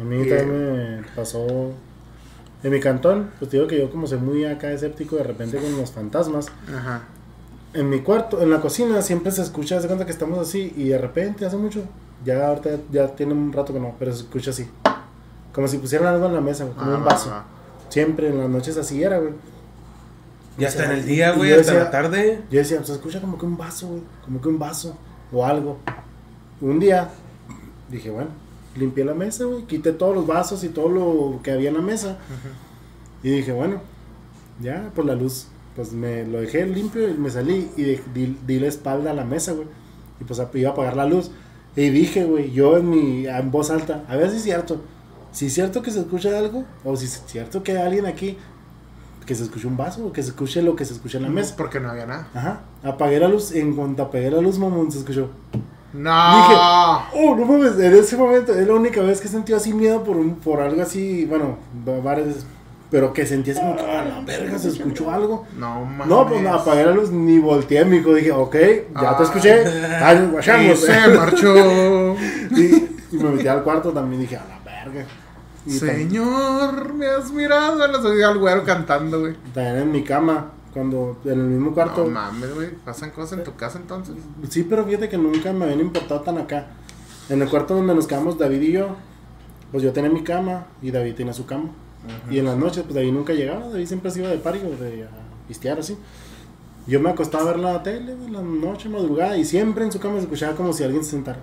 A 0.00 0.02
mí 0.02 0.28
también 0.28 0.98
me 1.00 1.02
pasó 1.14 1.72
en 2.64 2.70
mi 2.72 2.80
cantón, 2.80 3.30
pues 3.38 3.48
te 3.50 3.58
digo 3.58 3.68
que 3.68 3.78
yo 3.78 3.90
como 3.92 4.08
soy 4.08 4.18
muy 4.18 4.44
acá 4.44 4.72
escéptico 4.72 5.14
de 5.16 5.22
repente 5.22 5.56
con 5.58 5.76
los 5.76 5.92
fantasmas, 5.92 6.46
Ajá. 6.68 7.02
en 7.74 7.88
mi 7.90 8.00
cuarto, 8.00 8.42
en 8.42 8.50
la 8.50 8.60
cocina 8.60 9.00
siempre 9.02 9.30
se 9.30 9.42
escucha, 9.42 9.80
se 9.80 9.86
cuenta 9.86 10.04
que 10.04 10.10
estamos 10.12 10.38
así 10.40 10.72
y 10.76 10.88
de 10.88 10.98
repente 10.98 11.46
hace 11.46 11.56
mucho, 11.58 11.84
ya 12.24 12.48
ahorita 12.48 12.70
ya 12.90 13.08
tiene 13.14 13.34
un 13.34 13.52
rato 13.52 13.72
que 13.72 13.78
no, 13.78 13.94
pero 14.00 14.12
se 14.12 14.22
escucha 14.22 14.50
así, 14.50 14.66
como 15.52 15.68
si 15.68 15.78
pusieran 15.78 16.08
algo 16.12 16.26
en 16.26 16.34
la 16.34 16.40
mesa, 16.40 16.66
como 16.66 16.90
un 16.92 17.02
va, 17.02 17.04
vaso. 17.04 17.30
va. 17.30 17.44
Siempre 17.88 18.28
en 18.30 18.38
las 18.38 18.48
noches 18.48 18.76
así 18.78 19.00
era, 19.00 19.18
güey. 19.18 19.32
Ya 20.58 20.68
está 20.68 20.84
en 20.84 20.92
el 20.92 21.04
día, 21.04 21.32
güey, 21.32 21.52
hasta 21.52 21.72
decía- 21.72 21.84
la 21.84 21.90
tarde. 21.90 22.40
Yo 22.50 22.58
decía, 22.58 22.82
se 22.84 22.92
escucha 22.92 23.20
como 23.20 23.38
que 23.38 23.46
un 23.46 23.56
vaso, 23.56 23.88
güey, 23.88 24.02
como 24.24 24.40
que 24.40 24.48
un 24.48 24.58
vaso 24.58 24.96
o 25.32 25.44
algo. 25.44 25.78
Un 26.60 26.78
día 26.78 27.10
dije, 27.90 28.10
bueno, 28.10 28.30
limpié 28.76 29.04
la 29.04 29.14
mesa, 29.14 29.44
güey, 29.44 29.64
quité 29.64 29.92
todos 29.92 30.14
los 30.14 30.26
vasos 30.26 30.62
y 30.64 30.68
todo 30.68 30.88
lo 30.88 31.40
que 31.42 31.50
había 31.50 31.68
en 31.70 31.74
la 31.76 31.82
mesa. 31.82 32.18
Y 33.22 33.30
dije, 33.30 33.52
bueno, 33.52 33.80
ya 34.60 34.90
por 34.94 35.04
la 35.04 35.14
luz, 35.14 35.48
pues 35.74 35.92
me 35.92 36.24
lo 36.24 36.40
dejé 36.40 36.66
limpio 36.66 37.08
y 37.08 37.14
me 37.14 37.30
salí 37.30 37.70
y 37.76 37.82
de- 37.82 38.00
di, 38.14 38.38
di 38.46 38.60
la 38.60 38.68
espalda 38.68 39.10
a 39.10 39.14
la 39.14 39.24
mesa, 39.24 39.52
güey. 39.52 39.66
Y 40.20 40.24
pues 40.24 40.40
iba 40.54 40.70
a 40.70 40.72
apagar 40.72 40.96
la 40.96 41.06
luz. 41.06 41.30
Y 41.74 41.88
dije, 41.90 42.24
güey, 42.24 42.52
yo 42.52 42.76
en 42.76 42.88
mi 42.88 43.26
en 43.26 43.50
voz 43.50 43.70
alta, 43.70 44.04
a 44.08 44.14
ver 44.16 44.30
si 44.30 44.36
es 44.36 44.42
cierto. 44.44 44.80
Si 45.32 45.46
es 45.46 45.54
cierto 45.54 45.82
que 45.82 45.90
se 45.90 45.98
escucha 46.00 46.38
algo, 46.38 46.64
o 46.84 46.96
si 46.96 47.06
es 47.06 47.20
cierto 47.26 47.64
que 47.64 47.72
hay 47.72 47.78
alguien 47.78 48.06
aquí, 48.06 48.38
que 49.26 49.34
se 49.34 49.44
escuche 49.44 49.66
un 49.66 49.76
vaso, 49.76 50.12
que 50.12 50.22
se 50.22 50.30
escuche 50.30 50.62
lo 50.62 50.76
que 50.76 50.84
se 50.84 50.94
escucha 50.94 51.18
en 51.18 51.24
la 51.24 51.30
mesa. 51.30 51.54
Porque 51.56 51.80
no 51.80 51.90
había 51.90 52.06
nada. 52.06 52.28
Ajá. 52.34 52.60
Apagué 52.82 53.18
la 53.20 53.28
luz. 53.28 53.52
En 53.52 53.74
cuanto 53.74 54.02
apagué 54.02 54.30
la 54.30 54.40
luz, 54.40 54.58
mamón, 54.58 54.90
se 54.92 54.98
escuchó. 54.98 55.28
No. 55.92 56.36
Dije, 56.36 56.54
oh, 57.14 57.36
no 57.36 57.44
mames. 57.46 57.78
En 57.78 57.94
ese 57.94 58.16
momento 58.16 58.52
es 58.52 58.66
la 58.66 58.74
única 58.74 59.00
vez 59.00 59.20
que 59.20 59.28
sentí 59.28 59.52
así 59.52 59.72
miedo 59.72 60.02
por, 60.02 60.16
un- 60.16 60.34
por 60.36 60.60
algo 60.60 60.82
así. 60.82 61.24
Bueno, 61.24 61.56
va- 61.88 62.00
varias. 62.00 62.44
Pero 62.90 63.12
que 63.12 63.26
sentí 63.26 63.50
así 63.50 63.60
como 63.60 63.74
que, 63.76 63.82
a 63.82 64.04
la 64.04 64.20
verga, 64.20 64.58
se 64.58 64.68
escuchó 64.68 65.10
algo. 65.10 65.46
No 65.58 65.84
mames. 65.84 66.06
No, 66.06 66.28
pues 66.28 66.40
no, 66.42 66.52
apagué 66.54 66.84
la 66.84 66.92
luz 66.92 67.10
ni 67.10 67.38
volteé, 67.38 67.84
mijo. 67.84 68.12
Dije, 68.14 68.30
ok, 68.32 68.54
ya 69.00 69.10
Ah. 69.10 69.16
te 69.16 69.22
escuché. 69.24 69.64
Ay, 70.02 70.18
Y 70.18 70.30
guachamos. 70.32 70.78
se 70.80 71.08
marchó. 71.08 71.54
y, 72.56 72.88
y 73.12 73.16
me 73.16 73.30
metí 73.30 73.48
al 73.48 73.62
cuarto 73.64 73.90
también. 73.90 74.20
Dije, 74.20 74.36
a 74.36 74.44
la 74.48 74.58
verga. 74.64 75.04
Y 75.66 75.72
Señor, 75.72 76.92
me 76.94 77.06
has 77.06 77.32
mirado. 77.32 77.82
a 77.82 77.88
los 77.88 78.04
oídos 78.04 78.30
al 78.30 78.38
güero 78.38 78.64
cantando, 78.64 79.20
güey. 79.20 79.34
también 79.54 79.76
en 79.78 79.92
mi 79.92 80.02
cama. 80.04 80.50
Cuando 80.72 81.20
en 81.24 81.32
el 81.40 81.46
mismo 81.46 81.72
cuarto. 81.72 82.04
No 82.04 82.10
mames, 82.10 82.52
güey. 82.54 82.70
¿Pasan 82.84 83.10
cosas 83.10 83.38
en 83.38 83.44
tu 83.44 83.54
casa 83.54 83.78
entonces? 83.78 84.16
Sí, 84.48 84.66
pero 84.68 84.84
fíjate 84.84 85.08
que 85.08 85.16
nunca 85.16 85.52
me 85.52 85.64
habían 85.66 85.80
importado 85.80 86.20
tan 86.22 86.36
acá. 86.38 86.66
En 87.28 87.40
el 87.40 87.48
cuarto 87.48 87.74
donde 87.76 87.94
nos 87.94 88.06
quedamos 88.06 88.38
David 88.38 88.60
y 88.60 88.72
yo, 88.72 88.96
pues 89.70 89.84
yo 89.84 89.92
tenía 89.92 90.10
mi 90.10 90.24
cama 90.24 90.66
y 90.82 90.90
David 90.90 91.14
tenía 91.14 91.32
su 91.32 91.46
cama. 91.46 91.70
Y 92.30 92.38
en 92.38 92.44
las 92.44 92.56
noches, 92.56 92.82
pues 92.82 92.94
David 92.94 93.12
nunca 93.12 93.32
llegaba, 93.32 93.68
David 93.68 93.86
siempre 93.86 94.10
se 94.10 94.20
iba 94.20 94.28
de 94.28 94.38
party 94.38 94.58
de 94.58 95.04
a 95.04 95.08
pistear 95.48 95.78
así. 95.78 95.96
Yo 96.86 97.00
me 97.00 97.08
acostaba 97.10 97.44
a 97.44 97.46
ver 97.46 97.58
la 97.60 97.82
tele 97.82 98.12
en 98.12 98.32
la 98.32 98.42
noche, 98.42 98.88
madrugada, 98.90 99.36
y 99.38 99.44
siempre 99.44 99.84
en 99.84 99.92
su 99.92 99.98
cama 99.98 100.16
se 100.16 100.22
escuchaba 100.24 100.54
como 100.54 100.72
si 100.72 100.84
alguien 100.84 101.02
se 101.02 101.12
sentara. 101.12 101.38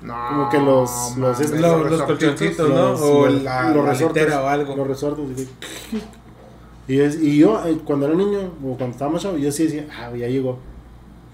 No. 0.00 0.14
Como 0.30 0.48
que 0.48 0.58
los- 0.58 1.16
los 1.18 1.40
estos- 1.40 1.60
Los, 1.60 1.90
los 1.90 2.02
colchoncitos, 2.02 2.68
¿no? 2.70 2.74
Los- 2.92 3.00
o 3.02 3.26
los- 3.26 3.42
la, 3.42 3.70
los 3.70 3.84
la 3.84 3.90
resortes, 3.90 4.22
litera 4.24 4.42
o 4.42 4.46
algo. 4.48 4.76
Los 4.76 4.86
resortes, 4.86 5.36
dije, 5.36 5.50
Y, 6.86 6.96
yo- 6.96 7.04
y 7.04 7.36
yo, 7.38 7.66
eh, 7.66 7.78
cuando 7.84 8.06
era 8.06 8.14
niño, 8.14 8.38
o 8.64 8.76
cuando 8.76 8.92
estábamos 8.92 9.22
chavos, 9.22 9.40
yo 9.40 9.52
sí 9.52 9.64
decía, 9.64 9.86
ah, 10.00 10.10
ya 10.16 10.26
llegó. 10.26 10.58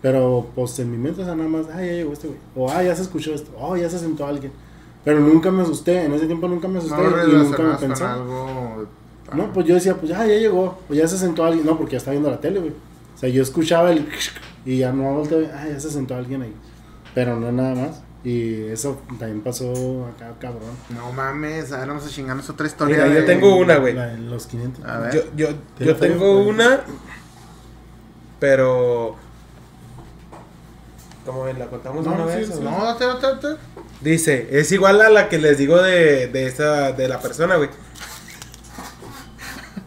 Pero, 0.03 0.49
pues, 0.55 0.77
en 0.81 0.90
mi 0.90 0.99
mente, 0.99 1.23
o 1.23 1.25
sea, 1.25 1.35
nada 1.37 1.49
más, 1.49 1.67
ah, 1.73 1.77
ya 1.79 1.93
llegó 1.93 2.12
este 2.12 2.27
güey. 2.27 2.38
O, 2.57 2.69
ah, 2.71 2.83
ya 2.83 2.95
se 2.97 3.03
escuchó 3.03 3.33
esto. 3.33 3.53
Oh, 3.59 3.77
ya 3.77 3.88
se 3.88 3.99
sentó 4.01 4.27
alguien. 4.27 4.53
Pero 5.05 5.21
nunca 5.21 5.51
me 5.53 5.62
asusté. 5.62 6.05
En 6.05 6.12
ese 6.12 6.27
tiempo 6.27 6.49
nunca 6.49 6.67
me 6.67 6.79
asusté. 6.79 6.97
No 6.97 7.09
y 7.29 7.33
nunca 7.45 7.62
me 7.62 7.75
pensé. 7.77 8.05
algo. 8.05 8.85
No, 9.35 9.53
pues 9.53 9.67
yo 9.67 9.75
decía, 9.75 9.95
pues 9.97 10.09
ya, 10.11 10.19
ya 10.27 10.35
llegó. 10.35 10.77
Pues 10.88 10.99
ya 10.99 11.07
se 11.07 11.17
sentó 11.19 11.45
alguien. 11.45 11.64
No, 11.64 11.77
porque 11.79 11.93
ya 11.93 11.99
está 11.99 12.11
viendo 12.11 12.31
la 12.31 12.40
tele, 12.40 12.59
güey. 12.61 12.73
O 13.14 13.18
sea, 13.18 13.29
yo 13.29 13.42
escuchaba 13.42 13.92
el 13.92 14.09
y 14.64 14.79
ya 14.79 14.92
no 14.92 15.14
volteé, 15.14 15.50
ah, 15.55 15.66
ya 15.68 15.79
se 15.79 15.90
sentó 15.90 16.14
alguien 16.16 16.42
ahí. 16.42 16.55
Pero 17.14 17.38
no 17.38 17.53
nada 17.53 17.74
más. 17.74 18.00
Y 18.24 18.62
eso 18.68 19.03
también 19.18 19.42
pasó 19.42 20.07
acá, 20.07 20.33
cabrón. 20.40 20.70
No 20.88 21.12
mames, 21.12 21.70
a 21.72 21.81
ver, 21.81 21.88
vamos 21.88 22.07
a 22.07 22.09
chingarnos 22.09 22.48
otra 22.48 22.66
historia. 22.66 23.05
Mira, 23.05 23.20
yo 23.20 23.27
tengo 23.27 23.57
una, 23.57 23.77
güey. 23.77 23.92
La 23.92 24.07
de 24.07 24.18
los 24.18 24.46
500. 24.46 24.85
A 24.85 24.98
ver. 24.98 25.14
Yo, 25.14 25.22
yo, 25.37 25.55
¿Tiene 25.77 25.92
yo 25.92 25.96
tengo 25.98 26.40
una, 26.40 26.81
pero... 28.40 29.16
¿Cómo 31.27 31.44
ven? 31.44 31.59
¿La 31.59 31.66
contamos 31.66 32.05
No, 32.05 32.12
una 32.14 32.33
sí, 32.33 32.38
vez? 32.38 32.48
sí. 32.48 32.55
o 32.59 32.62
No, 32.62 32.85
date, 32.85 33.05
date, 33.05 33.27
date. 33.27 33.61
Dice, 34.00 34.48
es 34.59 34.72
igual 34.72 35.00
a 35.03 35.09
la 35.11 35.29
que 35.29 35.38
les 35.38 35.57
digo 35.59 35.81
de, 35.83 36.29
de 36.29 36.46
esa, 36.46 36.92
de 36.92 37.09
la 37.09 37.20
persona, 37.20 37.57
güey. 37.57 37.68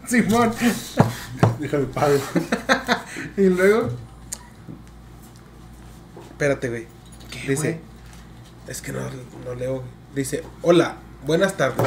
Simón. 0.06 0.52
Déjame 1.58 1.84
pago. 1.86 2.14
Y 3.38 3.48
luego. 3.48 3.88
Espérate, 6.30 6.68
güey. 6.68 6.86
¿Qué, 7.30 7.48
Dice, 7.50 7.62
güey? 7.72 7.80
es 8.68 8.82
que 8.82 8.92
no, 8.92 9.00
no 9.44 9.54
leo. 9.54 9.82
Dice, 10.14 10.42
hola, 10.62 10.96
buenas 11.26 11.56
tardes. 11.56 11.86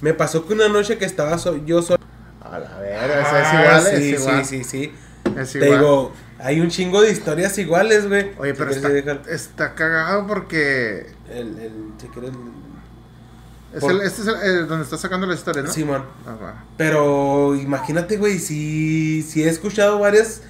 Me 0.00 0.14
pasó 0.14 0.46
que 0.46 0.54
una 0.54 0.68
noche 0.68 0.98
que 0.98 1.04
estaba 1.04 1.38
so- 1.38 1.64
yo 1.64 1.82
solo... 1.82 2.04
A 2.40 2.58
la 2.58 2.78
verga, 2.78 3.20
esa 3.22 3.40
es 3.42 3.52
igual, 3.54 3.76
Ah, 3.76 3.80
sí, 3.80 4.12
es 4.14 4.20
igual. 4.20 4.44
sí, 4.44 4.64
sí, 4.64 4.64
sí. 4.64 4.92
Es 5.36 5.52
Te 5.52 5.58
igual. 5.58 5.78
digo, 5.80 6.12
hay 6.38 6.60
un 6.60 6.68
chingo 6.68 7.00
de 7.02 7.10
historias 7.10 7.58
iguales, 7.58 8.06
güey. 8.08 8.32
Oye, 8.38 8.54
pero 8.54 8.70
está, 9.28 9.74
cagado 9.74 10.26
porque. 10.26 11.06
El, 11.28 11.58
el, 11.58 11.72
si 12.00 12.06
quieres, 12.08 12.30
Es 13.74 13.80
Por- 13.80 13.90
el, 13.92 14.02
este 14.02 14.22
es 14.22 14.28
el, 14.28 14.36
el 14.42 14.68
donde 14.68 14.84
está 14.84 14.96
sacando 14.96 15.26
la 15.26 15.34
historia, 15.34 15.62
¿no? 15.62 15.72
Simón. 15.72 16.04
Ah, 16.24 16.36
va. 16.40 16.64
Pero 16.76 17.56
imagínate, 17.56 18.16
güey, 18.16 18.38
si, 18.38 19.22
si 19.22 19.42
he 19.42 19.48
escuchado 19.48 19.98
varias, 19.98 20.42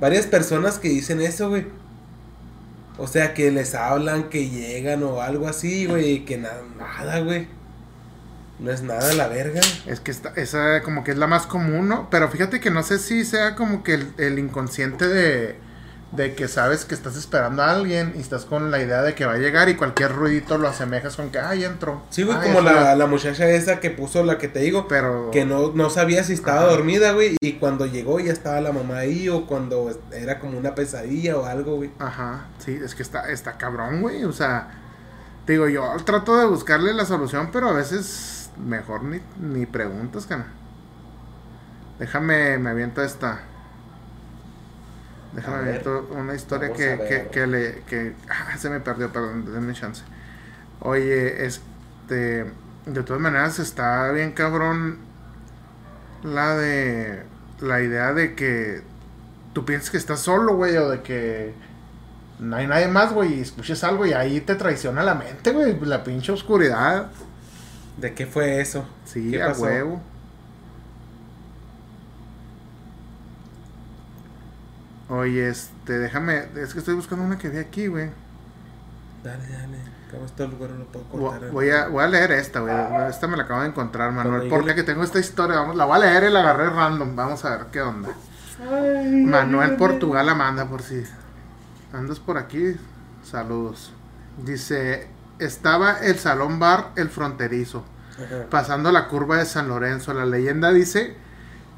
varias 0.00 0.26
personas 0.26 0.78
que 0.78 0.88
dicen 0.88 1.20
eso, 1.20 1.48
güey. 1.50 1.66
O 2.98 3.06
sea, 3.06 3.32
que 3.34 3.50
les 3.50 3.74
hablan, 3.74 4.28
que 4.28 4.48
llegan 4.50 5.02
o 5.02 5.22
algo 5.22 5.48
así, 5.48 5.86
güey, 5.86 6.24
que 6.24 6.36
na- 6.36 6.50
nada, 6.78 7.20
güey. 7.20 7.48
No 8.58 8.70
es 8.70 8.82
nada 8.82 9.14
la 9.14 9.26
verga. 9.28 9.60
Es 9.86 10.00
que 10.00 10.10
está, 10.10 10.34
esa 10.36 10.82
como 10.82 11.02
que 11.02 11.12
es 11.12 11.16
la 11.16 11.26
más 11.26 11.46
común, 11.46 11.88
¿no? 11.88 12.10
Pero 12.10 12.28
fíjate 12.28 12.60
que 12.60 12.70
no 12.70 12.82
sé 12.82 12.98
si 12.98 13.24
sea 13.24 13.56
como 13.56 13.82
que 13.82 13.94
el, 13.94 14.12
el 14.18 14.38
inconsciente 14.38 15.08
de, 15.08 15.56
de 16.12 16.34
que 16.34 16.48
sabes 16.48 16.84
que 16.84 16.94
estás 16.94 17.16
esperando 17.16 17.62
a 17.62 17.70
alguien 17.70 18.14
y 18.16 18.20
estás 18.20 18.44
con 18.44 18.72
la 18.72 18.82
idea 18.82 19.02
de 19.02 19.14
que 19.14 19.26
va 19.26 19.34
a 19.34 19.38
llegar 19.38 19.68
y 19.68 19.76
cualquier 19.76 20.12
ruidito 20.12 20.58
lo 20.58 20.66
asemejas 20.66 21.14
con 21.14 21.30
que, 21.30 21.38
ya 21.38 21.66
entró. 21.66 22.02
Sí, 22.10 22.24
güey, 22.24 22.36
como 22.40 22.60
la, 22.62 22.70
está". 22.72 22.96
la 22.96 23.06
muchacha 23.06 23.48
esa 23.48 23.78
que 23.78 23.90
puso 23.90 24.24
la 24.24 24.36
que 24.36 24.48
te 24.48 24.58
digo. 24.60 24.88
Pero... 24.88 25.30
Que 25.30 25.44
no, 25.44 25.70
no 25.72 25.88
sabía 25.88 26.24
si 26.24 26.32
estaba 26.32 26.62
Ajá. 26.62 26.70
dormida, 26.70 27.12
güey. 27.12 27.36
Y 27.40 27.52
cuando 27.54 27.86
llegó 27.86 28.18
ya 28.18 28.32
estaba 28.32 28.60
la 28.60 28.72
mamá 28.72 28.98
ahí. 28.98 29.28
O 29.28 29.46
cuando 29.46 29.90
era 30.12 30.40
como 30.40 30.58
una 30.58 30.74
pesadilla 30.74 31.36
o 31.36 31.44
algo, 31.44 31.76
güey. 31.76 31.92
Ajá, 32.00 32.46
sí, 32.58 32.78
es 32.82 32.94
que 32.96 33.02
está, 33.02 33.30
está 33.30 33.52
cabrón, 33.56 34.02
güey. 34.02 34.24
O 34.24 34.32
sea, 34.32 34.68
te 35.46 35.52
digo, 35.52 35.68
yo 35.68 35.94
trato 36.04 36.36
de 36.36 36.46
buscarle 36.46 36.92
la 36.92 37.04
solución, 37.04 37.50
pero 37.52 37.68
a 37.68 37.72
veces 37.72 38.50
mejor 38.58 39.04
ni, 39.04 39.20
ni 39.40 39.64
preguntas, 39.64 40.26
cana. 40.26 40.46
Déjame, 42.00 42.58
me 42.58 42.70
aviento 42.70 43.02
esta. 43.02 43.42
Déjame 45.32 45.58
A 45.58 45.60
ver. 45.60 45.82
una 46.10 46.34
historia 46.34 46.72
que, 46.72 46.98
que, 47.08 47.28
que 47.30 47.46
le. 47.46 47.82
Que, 47.88 48.14
ah, 48.28 48.56
se 48.58 48.68
me 48.70 48.80
perdió, 48.80 49.12
perdón, 49.12 49.44
denme 49.52 49.72
chance. 49.74 50.02
Oye, 50.80 51.44
este. 51.46 52.46
De 52.86 53.02
todas 53.04 53.20
maneras, 53.22 53.58
está 53.58 54.10
bien 54.12 54.32
cabrón 54.32 54.98
la 56.22 56.56
de. 56.56 57.22
La 57.60 57.82
idea 57.82 58.14
de 58.14 58.34
que 58.34 58.82
tú 59.52 59.64
piensas 59.66 59.90
que 59.90 59.98
estás 59.98 60.20
solo, 60.20 60.56
güey, 60.56 60.76
o 60.78 60.88
de 60.88 61.02
que 61.02 61.54
no 62.38 62.56
hay 62.56 62.66
nadie 62.66 62.88
más, 62.88 63.12
güey, 63.12 63.34
y 63.34 63.40
escuches 63.40 63.84
algo 63.84 64.06
y 64.06 64.12
ahí 64.14 64.40
te 64.40 64.54
traiciona 64.54 65.02
la 65.02 65.14
mente, 65.14 65.52
güey, 65.52 65.78
la 65.80 66.02
pinche 66.04 66.32
oscuridad. 66.32 67.10
¿De 67.96 68.14
qué 68.14 68.26
fue 68.26 68.60
eso? 68.60 68.86
Sí, 69.04 69.30
¿Qué 69.30 69.42
a 69.42 69.48
pasó? 69.48 69.62
huevo. 69.64 70.00
Oye, 75.20 75.50
este, 75.50 75.98
déjame, 75.98 76.46
es 76.56 76.72
que 76.72 76.78
estoy 76.78 76.94
buscando 76.94 77.24
una 77.24 77.36
que 77.36 77.50
vi 77.50 77.58
aquí, 77.58 77.88
güey. 77.88 78.10
Dale, 79.22 79.48
dale. 79.48 79.78
Esto 80.24 80.44
el 80.44 80.52
güero 80.52 80.76
lo 80.76 80.86
puedo 80.86 81.04
cortar. 81.06 81.50
Voy 81.50 81.70
a, 81.70 81.88
voy 81.88 82.02
a 82.02 82.08
leer 82.08 82.32
esta, 82.32 82.60
güey. 82.60 82.74
Esta 83.08 83.26
me 83.26 83.36
la 83.36 83.44
acabo 83.44 83.60
de 83.60 83.68
encontrar, 83.68 84.10
Manuel. 84.12 84.48
Porque 84.48 84.74
que 84.74 84.82
tengo 84.82 85.04
esta 85.04 85.20
historia, 85.20 85.58
vamos, 85.58 85.76
la 85.76 85.84
voy 85.84 85.96
a 85.96 86.00
leer 86.00 86.24
y 86.24 86.30
la 86.30 86.40
agarré 86.40 86.70
random. 86.70 87.14
Vamos 87.14 87.44
a 87.44 87.50
ver 87.50 87.66
qué 87.70 87.82
onda. 87.82 88.08
Manuel 88.58 89.76
Portugal 89.76 90.28
Amanda, 90.28 90.66
por 90.68 90.82
si 90.82 91.04
andas 91.92 92.18
por 92.18 92.38
aquí, 92.38 92.76
saludos. 93.22 93.92
Dice, 94.44 95.06
estaba 95.38 95.98
el 96.00 96.18
salón 96.18 96.58
bar 96.58 96.90
El 96.96 97.08
Fronterizo, 97.08 97.84
Ajá. 98.14 98.46
pasando 98.50 98.90
la 98.92 99.08
curva 99.08 99.36
de 99.36 99.44
San 99.44 99.68
Lorenzo. 99.68 100.12
La 100.12 100.24
leyenda 100.24 100.72
dice 100.72 101.14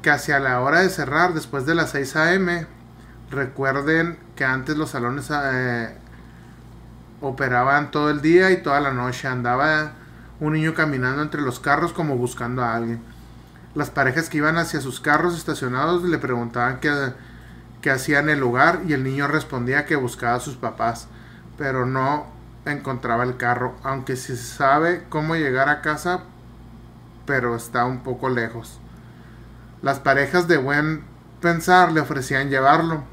que 0.01 0.09
hacia 0.09 0.39
la 0.39 0.59
hora 0.61 0.79
de 0.79 0.89
cerrar, 0.89 1.33
después 1.33 1.65
de 1.65 1.75
las 1.75 1.91
6 1.91 2.15
a.m., 2.15 2.67
recuerden 3.33 4.17
que 4.35 4.45
antes 4.45 4.77
los 4.77 4.91
salones 4.91 5.29
eh, 5.31 5.95
operaban 7.21 7.91
todo 7.91 8.09
el 8.09 8.21
día 8.21 8.51
y 8.51 8.63
toda 8.63 8.79
la 8.79 8.93
noche. 8.93 9.27
Andaba 9.27 9.91
un 10.39 10.53
niño 10.53 10.73
caminando 10.73 11.21
entre 11.21 11.41
los 11.41 11.59
carros 11.59 11.93
como 11.93 12.15
buscando 12.15 12.63
a 12.63 12.75
alguien. 12.75 13.01
Las 13.75 13.89
parejas 13.89 14.29
que 14.29 14.37
iban 14.37 14.57
hacia 14.57 14.81
sus 14.81 14.99
carros 14.99 15.37
estacionados 15.37 16.03
le 16.03 16.17
preguntaban 16.17 16.79
qué, 16.79 17.13
qué 17.81 17.91
hacía 17.91 18.19
en 18.19 18.29
el 18.29 18.39
lugar 18.39 18.81
y 18.87 18.93
el 18.93 19.03
niño 19.03 19.27
respondía 19.27 19.85
que 19.85 19.95
buscaba 19.95 20.35
a 20.35 20.39
sus 20.39 20.55
papás, 20.55 21.07
pero 21.57 21.85
no 21.85 22.27
encontraba 22.65 23.23
el 23.23 23.37
carro, 23.37 23.75
aunque 23.83 24.15
se 24.15 24.37
sabe 24.37 25.03
cómo 25.09 25.35
llegar 25.35 25.69
a 25.69 25.81
casa, 25.81 26.21
pero 27.25 27.55
está 27.55 27.85
un 27.85 28.03
poco 28.03 28.29
lejos. 28.29 28.79
Las 29.81 29.99
parejas 29.99 30.47
de 30.47 30.57
buen 30.57 31.03
pensar 31.41 31.91
le 31.91 31.99
ofrecían 31.99 32.49
llevarlo. 32.49 33.03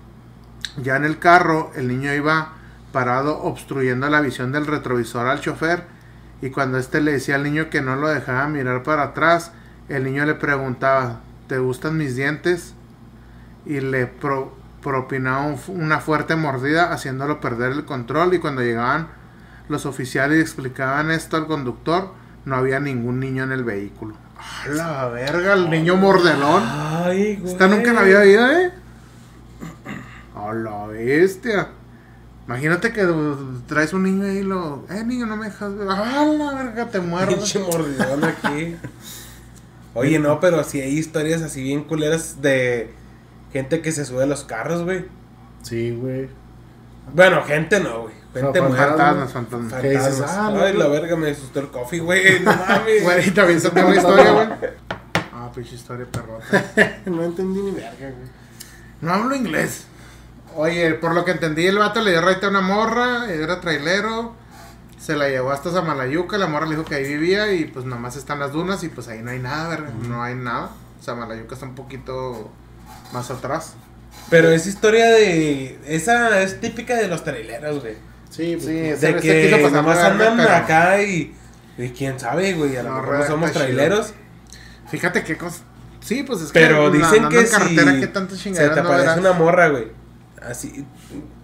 Ya 0.83 0.96
en 0.96 1.05
el 1.05 1.18
carro, 1.18 1.73
el 1.75 1.88
niño 1.88 2.12
iba 2.14 2.53
parado 2.92 3.38
obstruyendo 3.42 4.09
la 4.09 4.20
visión 4.20 4.53
del 4.53 4.66
retrovisor 4.66 5.27
al 5.27 5.40
chofer 5.40 5.85
y 6.42 6.51
cuando 6.51 6.79
éste 6.79 7.01
le 7.01 7.12
decía 7.12 7.35
al 7.37 7.42
niño 7.44 7.70
que 7.70 7.83
no 7.83 7.96
lo 7.96 8.09
dejaba 8.09 8.49
mirar 8.49 8.83
para 8.83 9.03
atrás, 9.05 9.53
el 9.88 10.05
niño 10.05 10.25
le 10.27 10.35
preguntaba, 10.35 11.20
¿te 11.49 11.59
gustan 11.59 11.96
mis 11.96 12.16
dientes? 12.16 12.75
Y 13.66 13.81
le 13.81 14.07
pro- 14.07 14.55
propinaba 14.83 15.42
un 15.46 15.59
una 15.68 16.01
fuerte 16.01 16.37
mordida 16.37 16.92
haciéndolo 16.92 17.40
perder 17.40 17.73
el 17.73 17.85
control 17.85 18.33
y 18.35 18.38
cuando 18.38 18.62
llegaban 18.62 19.09
los 19.68 19.87
oficiales 19.87 20.38
y 20.38 20.40
explicaban 20.40 21.11
esto 21.11 21.37
al 21.37 21.46
conductor, 21.46 22.12
no 22.44 22.57
había 22.57 22.81
ningún 22.81 23.20
niño 23.20 23.44
en 23.44 23.53
el 23.53 23.62
vehículo. 23.64 24.14
¡A 24.64 24.68
la 24.70 25.09
verga! 25.09 25.53
El 25.53 25.68
niño 25.68 25.96
mordelón. 25.96 26.62
Ay, 26.66 27.37
güey. 27.37 27.53
Esta 27.53 27.68
nunca 27.68 27.92
la 27.92 28.01
había 28.01 28.20
oído, 28.20 28.51
¿eh? 28.51 28.73
A 30.48 30.55
la 30.55 30.87
bestia. 30.87 31.68
Imagínate 32.46 32.92
que 32.92 33.07
traes 33.66 33.92
un 33.92 34.03
niño 34.03 34.26
ahí 34.26 34.38
y 34.38 34.42
lo. 34.42 34.85
Eh, 34.90 35.05
niño, 35.05 35.26
no 35.26 35.37
me 35.37 35.46
dejas. 35.46 35.72
¡Ah, 35.88 36.24
la 36.37 36.55
verga! 36.55 36.87
Te 36.87 37.00
muerdo. 37.00 37.37
Pinche 37.37 37.59
mordidón 37.61 38.24
aquí. 38.24 38.76
Oye, 39.94 40.18
no, 40.18 40.40
pero 40.40 40.64
si 40.64 40.81
hay 40.81 40.98
historias 40.98 41.42
así 41.42 41.62
bien 41.62 41.85
culeras 41.85 42.40
de 42.40 42.92
gente 43.53 43.83
que 43.83 43.92
se 43.92 44.05
sube 44.05 44.22
a 44.22 44.26
los 44.26 44.44
carros, 44.44 44.85
güey. 44.85 45.05
Sí, 45.62 45.90
güey. 45.90 46.29
Bueno, 47.12 47.42
gente 47.42 47.81
no, 47.81 48.03
güey. 48.03 48.14
Gente 48.33 48.61
No, 48.61 48.68
muerta. 48.68 48.96
Fantasmas, 48.96 49.33
fantasmas. 49.33 49.72
Ah, 50.22 50.48
Ay, 50.48 50.72
no, 50.72 50.79
la 50.79 50.88
verga 50.88 51.16
me 51.16 51.31
asustó 51.31 51.61
el 51.61 51.68
coffee, 51.68 52.00
güey. 52.00 52.40
No 52.40 52.55
mames. 52.55 53.03
Güey, 53.03 53.31
también 53.33 53.61
se 53.61 53.68
una 53.68 53.94
historia, 53.96 54.33
güey. 54.33 54.48
Ah, 55.33 55.50
pinche 55.55 55.74
historia 55.74 56.07
perrota. 56.11 56.64
no 57.07 57.24
entendí 57.24 57.61
ni 57.61 57.70
verga, 57.70 57.96
güey. 57.98 58.29
No 59.00 59.12
hablo 59.12 59.35
inglés. 59.35 59.87
Oye, 60.56 60.94
por 60.94 61.14
lo 61.14 61.24
que 61.24 61.30
entendí, 61.32 61.66
el 61.66 61.78
vato 61.78 62.00
le 62.00 62.10
dio 62.10 62.20
raite 62.20 62.46
a 62.46 62.48
una 62.48 62.60
morra, 62.60 63.30
era 63.32 63.60
trailero. 63.60 64.34
Se 64.98 65.16
la 65.16 65.28
llevó 65.28 65.50
hasta 65.50 65.70
Samalayuca, 65.72 66.36
la 66.36 66.46
morra 66.46 66.66
le 66.66 66.72
dijo 66.72 66.84
que 66.84 66.94
ahí 66.96 67.04
vivía 67.04 67.52
y 67.52 67.64
pues 67.64 67.86
nomás 67.86 68.16
están 68.16 68.38
las 68.38 68.52
dunas 68.52 68.82
y 68.84 68.88
pues 68.88 69.08
ahí 69.08 69.20
no 69.22 69.30
hay 69.30 69.38
nada, 69.38 69.68
verga, 69.68 69.90
no 70.06 70.22
hay 70.22 70.34
nada. 70.34 70.70
Samalayuca 71.00 71.54
está 71.54 71.64
un 71.66 71.74
poquito 71.74 72.50
más 73.12 73.30
atrás. 73.30 73.74
Pero 74.28 74.50
esa 74.50 74.68
historia 74.68 75.06
de. 75.06 75.78
Esa 75.86 76.42
es 76.42 76.60
típica 76.60 76.96
de 76.96 77.08
los 77.08 77.24
traileros, 77.24 77.80
güey. 77.80 77.94
Sí, 78.28 78.56
pues, 78.56 78.66
Sí, 79.00 79.06
De 79.06 79.16
que 79.16 79.70
nomás 79.72 79.98
andan 79.98 80.36
pero- 80.36 80.50
acá 80.54 81.02
y. 81.02 81.34
Y 81.78 81.88
quién 81.90 82.20
sabe, 82.20 82.52
güey. 82.52 82.76
A 82.76 82.82
lo 82.82 82.90
No, 82.90 82.96
mejor 83.00 83.18
no 83.20 83.26
somos 83.26 83.50
chido. 83.52 83.62
traileros. 83.62 84.12
Fíjate 84.90 85.24
qué 85.24 85.38
cosa. 85.38 85.62
Sí, 86.00 86.22
pues 86.24 86.40
es 86.42 86.52
que 86.52 86.60
Pero 86.60 86.90
dicen 86.90 87.28
que 87.28 87.40
en 87.40 87.46
carretera, 87.46 87.92
si 87.94 88.00
¿qué 88.00 88.06
tantas 88.08 88.38
se 88.38 88.50
te 88.50 88.66
no 88.66 88.72
aparece 88.72 88.96
verás? 88.98 89.18
una 89.18 89.32
morra, 89.32 89.68
güey. 89.68 89.99
Así. 90.42 90.85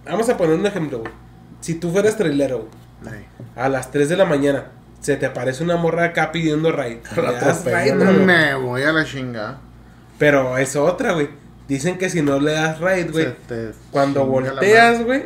Vamos 0.05 0.29
a 0.29 0.37
poner 0.37 0.57
un 0.57 0.65
ejemplo, 0.65 0.99
güey. 0.99 1.11
Si 1.61 1.75
tú 1.75 1.91
fueras 1.91 2.17
trailero, 2.17 2.69
güey, 3.03 3.25
a 3.55 3.69
las 3.69 3.91
3 3.91 4.09
de 4.09 4.17
la 4.17 4.25
mañana, 4.25 4.71
se 5.01 5.15
te 5.17 5.25
aparece 5.25 5.63
una 5.63 5.75
morra 5.77 6.05
acá 6.05 6.31
pidiendo 6.31 6.71
raid. 6.71 6.97
Me 8.25 8.55
voy 8.55 8.83
a 8.83 8.91
la 8.91 9.05
chingada. 9.05 9.59
Pero 10.17 10.57
es 10.57 10.75
otra, 10.75 11.13
güey. 11.13 11.29
Dicen 11.67 11.97
que 11.97 12.09
si 12.09 12.21
no 12.21 12.39
le 12.39 12.53
das 12.53 12.79
raid, 12.79 13.11
güey, 13.11 13.27
cuando 13.91 14.21
chinga 14.21 14.31
volteas, 14.51 15.03
güey, 15.03 15.25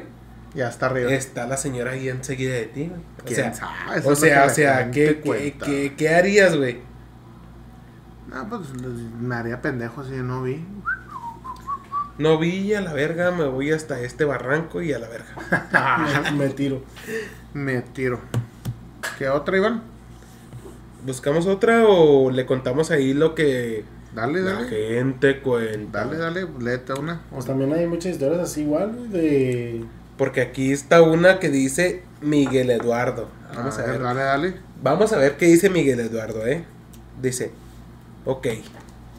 Ya 0.56 0.70
está 0.70 0.88
arriba. 0.88 1.12
está 1.14 1.46
la 1.48 1.56
señora 1.56 1.92
ahí 1.92 2.10
enseguida 2.10 2.56
de 2.56 2.66
ti, 2.66 2.88
güey. 2.88 3.00
O 3.22 3.24
¿Quién 3.26 3.36
sea, 3.36 3.54
sabe? 3.54 4.02
O 4.06 4.16
sea, 4.16 4.42
que 4.44 4.48
o 4.48 4.54
sea, 4.54 4.92
¿qué, 4.92 5.22
qué, 5.24 5.56
qué, 5.64 5.94
qué 5.96 6.10
harías, 6.10 6.58
güey? 6.58 6.80
No, 8.28 8.48
pues 8.50 8.62
me 9.20 9.36
haría 9.36 9.62
pendejo 9.62 10.04
si 10.04 10.12
yo 10.16 10.24
no 10.24 10.42
vi. 10.42 10.66
No 12.22 12.38
vi 12.38 12.72
a 12.76 12.82
la 12.82 12.94
verga, 12.94 13.32
me 13.32 13.46
voy 13.46 13.72
hasta 13.72 14.00
este 14.00 14.26
barranco 14.26 14.84
y 14.84 14.94
a 14.94 15.00
la 15.00 15.08
verga. 15.08 16.32
me, 16.38 16.50
tiro. 16.50 16.84
Me 17.56 17.82
tiro. 17.82 18.20
¿Qué 19.18 19.28
otra, 19.28 19.58
Iván? 19.58 19.82
¿Buscamos 21.04 21.48
otra 21.48 21.84
o 21.88 22.30
le 22.30 22.46
contamos 22.46 22.92
ahí 22.92 23.16
lo 23.16 23.34
que 23.34 23.86
Dale, 24.14 24.42
la 24.42 24.54
dale. 24.54 24.68
gente 24.68 25.42
cuenta? 25.42 26.06
Dale, 26.06 26.18
dale, 26.18 26.48
léete 26.60 26.94
una. 26.94 27.24
Pues 27.32 27.46
también 27.46 27.74
hay 27.74 27.88
muchas 27.88 28.12
historias 28.12 28.42
así 28.42 28.62
igual, 28.62 29.12
de... 29.12 29.84
Porque 30.16 30.42
aquí 30.42 30.72
está 30.72 31.02
una 31.02 31.40
que 31.40 31.50
dice 31.50 32.04
Miguel 32.22 32.70
Eduardo. 32.70 33.30
Vamos 33.56 33.80
a, 33.80 33.86
ver. 33.88 34.00
Dale, 34.00 34.22
dale. 34.22 34.54
Vamos 34.84 35.12
a 35.12 35.18
ver 35.18 35.38
qué 35.38 35.48
dice 35.48 35.72
Miguel 35.72 36.00
Eduardo, 36.00 36.46
¿eh? 36.46 36.66
Dice, 37.20 37.52
ok, 38.26 38.48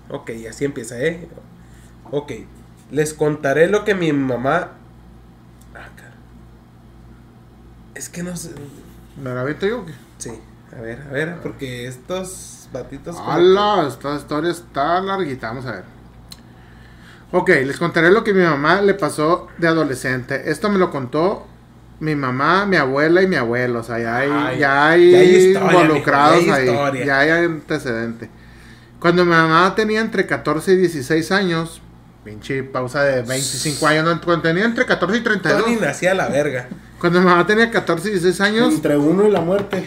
ok, 0.09 0.31
así 0.49 0.65
empieza, 0.65 1.01
¿eh? 1.01 1.27
Ok, 2.13 2.33
les 2.93 3.15
contaré 3.15 3.69
lo 3.69 3.85
que 3.85 3.95
mi 3.95 4.13
mamá... 4.13 4.69
Ah, 5.75 5.89
cara. 5.97 6.13
Es 7.95 8.09
que 8.09 8.23
no 8.23 8.37
sé... 8.37 8.51
¿Me 9.21 9.35
la 9.35 9.41
aviento 9.41 9.67
yo 9.67 9.81
o 9.81 9.87
qué? 9.87 9.95
Sí, 10.19 10.31
a 10.77 10.81
ver, 10.81 11.03
a 11.09 11.13
ver, 11.13 11.37
porque 11.43 11.87
estos 11.87 12.69
batitos... 12.73 13.17
¡Hala! 13.19 13.87
Esta 13.89 14.15
historia 14.15 14.51
está 14.51 15.01
larguita. 15.01 15.49
Vamos 15.49 15.67
a 15.67 15.73
ver. 15.73 15.85
Ok, 17.33 17.49
les 17.49 17.79
contaré 17.79 18.11
lo 18.11 18.23
que 18.23 18.35
mi 18.35 18.43
mamá 18.43 18.83
le 18.83 18.93
pasó 18.93 19.49
de 19.57 19.69
adolescente. 19.69 20.51
Esto 20.51 20.69
me 20.69 20.79
lo 20.79 20.91
contó 20.91 21.47
mi 22.01 22.15
mamá, 22.15 22.67
mi 22.67 22.77
abuela 22.77 23.23
y 23.23 23.27
mi 23.27 23.37
abuelo. 23.37 23.81
O 23.81 23.83
sea, 23.83 23.99
ya 23.99 24.17
hay, 24.19 24.31
Ay, 24.31 24.59
ya 24.59 24.89
hay, 24.91 25.11
ya 25.13 25.19
hay 25.19 25.35
historia, 25.37 25.81
involucrados 25.83 26.43
mijo, 26.43 26.47
ya 26.49 26.55
hay 26.57 26.61
ahí. 26.69 26.75
historia. 26.75 27.05
Ya 27.07 27.19
hay 27.21 27.31
antecedente. 27.47 28.29
Cuando 29.01 29.25
mi 29.25 29.31
mamá 29.31 29.75
tenía 29.75 30.01
entre 30.01 30.27
14 30.27 30.73
y 30.75 30.77
16 30.77 31.33
años, 31.33 31.81
pinche 32.25 32.63
pausa 32.63 33.03
de 33.05 33.23
25 33.23 33.87
años, 33.87 34.21
cuando 34.25 34.43
tenía 34.43 34.65
entre 34.65 34.87
14 34.87 35.17
y 35.17 35.21
que 35.21 35.25
32. 35.25 35.63
Tony 35.65 35.77
nacía 35.77 36.13
a 36.13 36.15
la 36.15 36.29
verga. 36.29 36.69
Cuando 37.01 37.21
mi 37.21 37.27
mamá 37.27 37.47
tenía 37.47 37.71
14 37.71 38.09
y 38.09 38.13
16 38.13 38.41
años, 38.41 38.75
Entre 38.75 38.97
uno 38.97 39.27
y 39.27 39.31
la 39.31 39.41
muerte. 39.41 39.85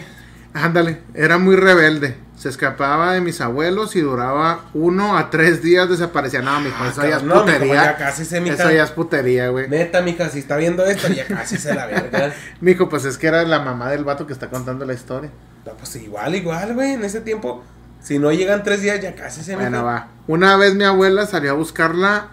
Ándale, 0.52 0.98
era 1.14 1.38
muy 1.38 1.56
rebelde. 1.56 2.16
Se 2.36 2.50
escapaba 2.50 3.14
de 3.14 3.22
mis 3.22 3.40
abuelos 3.40 3.96
y 3.96 4.00
duraba 4.02 4.66
uno 4.74 5.16
a 5.16 5.30
tres 5.30 5.62
días 5.62 5.88
desaparecía. 5.88 6.42
No, 6.42 6.60
mijo, 6.60 6.76
Ah, 6.80 6.88
eso 6.90 7.02
ya 7.08 7.16
es 7.16 7.22
no, 7.22 7.34
mijo, 7.36 7.44
putería. 7.46 7.74
ya 7.74 7.96
casi 7.96 8.24
se, 8.26 8.40
mija. 8.42 8.54
eso 8.54 8.70
ya 8.70 8.84
es 8.84 8.90
putería, 8.90 9.48
güey. 9.48 9.68
Neta, 9.68 10.02
mija, 10.02 10.28
si 10.28 10.40
está 10.40 10.56
viendo 10.58 10.84
esto, 10.84 11.08
ya 11.08 11.26
casi 11.26 11.56
se 11.56 11.74
la 11.74 11.86
verga. 11.86 12.34
Mijo, 12.60 12.90
pues 12.90 13.06
es 13.06 13.16
que 13.16 13.26
era 13.28 13.42
la 13.44 13.60
mamá 13.60 13.90
del 13.90 14.04
vato 14.04 14.26
que 14.26 14.34
está 14.34 14.50
contando 14.50 14.84
la 14.84 14.92
historia. 14.92 15.30
No, 15.64 15.72
pues 15.72 15.96
igual, 15.96 16.34
igual, 16.34 16.74
güey, 16.74 16.92
en 16.92 17.04
ese 17.04 17.22
tiempo... 17.22 17.64
Si 18.06 18.20
no 18.20 18.30
llegan 18.30 18.62
tres 18.62 18.82
días, 18.82 19.00
ya 19.00 19.16
casi 19.16 19.42
se 19.42 19.56
Bueno, 19.56 19.70
mija. 19.70 19.82
va. 19.82 20.08
Una 20.28 20.56
vez 20.56 20.76
mi 20.76 20.84
abuela 20.84 21.26
salió 21.26 21.50
a 21.50 21.54
buscarla, 21.54 22.28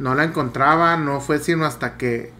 no 0.00 0.16
la 0.16 0.24
encontraba, 0.24 0.96
no 0.96 1.20
fue 1.20 1.38
sino 1.38 1.64
hasta 1.64 1.96
que 1.96 2.32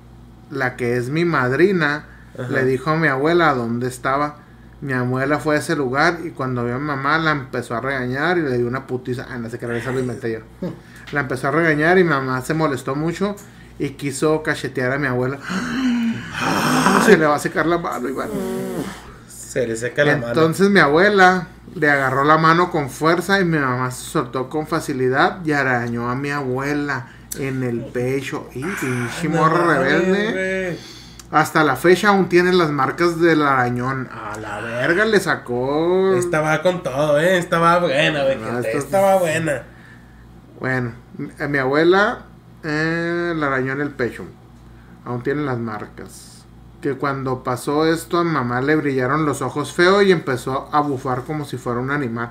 la 0.51 0.75
que 0.75 0.97
es 0.97 1.09
mi 1.09 1.25
madrina 1.25 2.07
Ajá. 2.37 2.49
le 2.51 2.65
dijo 2.65 2.91
a 2.91 2.97
mi 2.97 3.07
abuela 3.07 3.55
dónde 3.55 3.87
estaba. 3.87 4.39
Mi 4.81 4.95
abuela 4.95 5.39
fue 5.39 5.55
a 5.55 5.59
ese 5.61 5.77
lugar 5.77 6.19
y 6.25 6.31
cuando 6.31 6.65
vio 6.65 6.75
a 6.75 6.79
mi 6.81 6.87
mamá 6.87 7.19
la 7.19 7.31
empezó 7.31 7.77
a 7.77 7.81
regañar 7.81 8.37
y 8.39 8.43
le 8.43 8.59
dio 8.59 8.67
una 8.67 8.89
putiza. 8.89 9.29
Ah, 9.31 9.39
no 9.39 9.49
sé 9.49 9.61
qué 9.61 9.79
eso 9.79 9.93
lo 9.93 10.01
inventé 10.01 10.33
yo. 10.33 10.41
La 11.13 11.21
empezó 11.21 11.47
a 11.47 11.51
regañar 11.53 11.99
y 11.99 12.03
mi 12.03 12.11
mamá 12.11 12.43
se 12.43 12.53
molestó 12.53 12.97
mucho 12.97 13.37
y 13.79 13.91
quiso 13.91 14.43
cachetear 14.43 14.91
a 14.91 14.99
mi 14.99 15.07
abuela. 15.07 15.39
Se 17.07 17.17
le 17.17 17.27
va 17.27 17.37
a 17.37 17.39
secar 17.39 17.67
la 17.67 17.79
mano, 17.79 18.09
Iván. 18.09 18.29
Se 19.29 19.65
le 19.69 19.77
seca 19.77 20.05
la 20.05 20.15
mano. 20.17 20.27
Entonces 20.29 20.69
mi 20.69 20.81
abuela 20.81 21.47
le 21.77 21.91
agarró 21.91 22.25
la 22.25 22.39
mano 22.39 22.71
con 22.71 22.91
fuerza 22.91 23.39
y 23.41 23.45
mi 23.45 23.59
mamá 23.59 23.91
se 23.91 24.05
soltó 24.11 24.49
con 24.49 24.67
facilidad 24.67 25.45
y 25.45 25.53
arañó 25.53 26.11
a 26.11 26.15
mi 26.15 26.31
abuela 26.31 27.09
en 27.39 27.63
el 27.63 27.81
pecho. 27.85 28.49
Y 28.55 28.63
pinche 28.65 29.29
morro 29.29 29.65
mames, 29.65 29.79
rebelde. 29.79 30.79
Hasta 31.31 31.65
la 31.65 31.77
fecha 31.77 32.09
aún 32.09 32.29
tiene 32.29 32.53
las 32.53 32.71
marcas 32.71 33.21
del 33.21 33.43
arañón. 33.43 34.09
A 34.13 34.39
la 34.39 34.61
verga 34.61 35.05
le 35.05 35.21
sacó. 35.21 36.15
Esta 36.15 36.41
va 36.41 36.63
con 36.63 36.83
todo, 36.83 37.19
eh. 37.21 37.37
Esta 37.39 37.59
va 37.59 37.79
buena, 37.81 38.23
güey. 38.23 38.37
No, 38.37 38.45
gente, 38.47 38.69
esto- 38.69 38.79
Esta 38.79 39.01
va 39.01 39.17
buena. 39.19 39.63
Bueno, 40.61 40.93
mi- 41.19 41.31
a 41.39 41.49
mi 41.49 41.59
abuela 41.59 42.21
eh, 42.63 43.35
la 43.37 43.47
arañó 43.49 43.73
en 43.73 43.81
el 43.83 43.91
pecho. 43.91 44.25
Aún 45.05 45.23
tiene 45.23 45.43
las 45.43 45.59
marcas. 45.59 46.36
Que 46.87 46.95
cuando 46.95 47.43
pasó 47.43 47.85
esto 47.85 48.17
a 48.17 48.23
mamá 48.23 48.61
le 48.61 48.77
brillaron 48.77 49.27
los 49.27 49.43
ojos 49.43 49.73
feo 49.73 50.03
y 50.03 50.13
empezó 50.13 50.69
a 50.71 50.83
bufar 50.83 51.25
como 51.25 51.45
si 51.45 51.57
fuera 51.57 51.81
un 51.81 51.91
animal. 51.91 52.31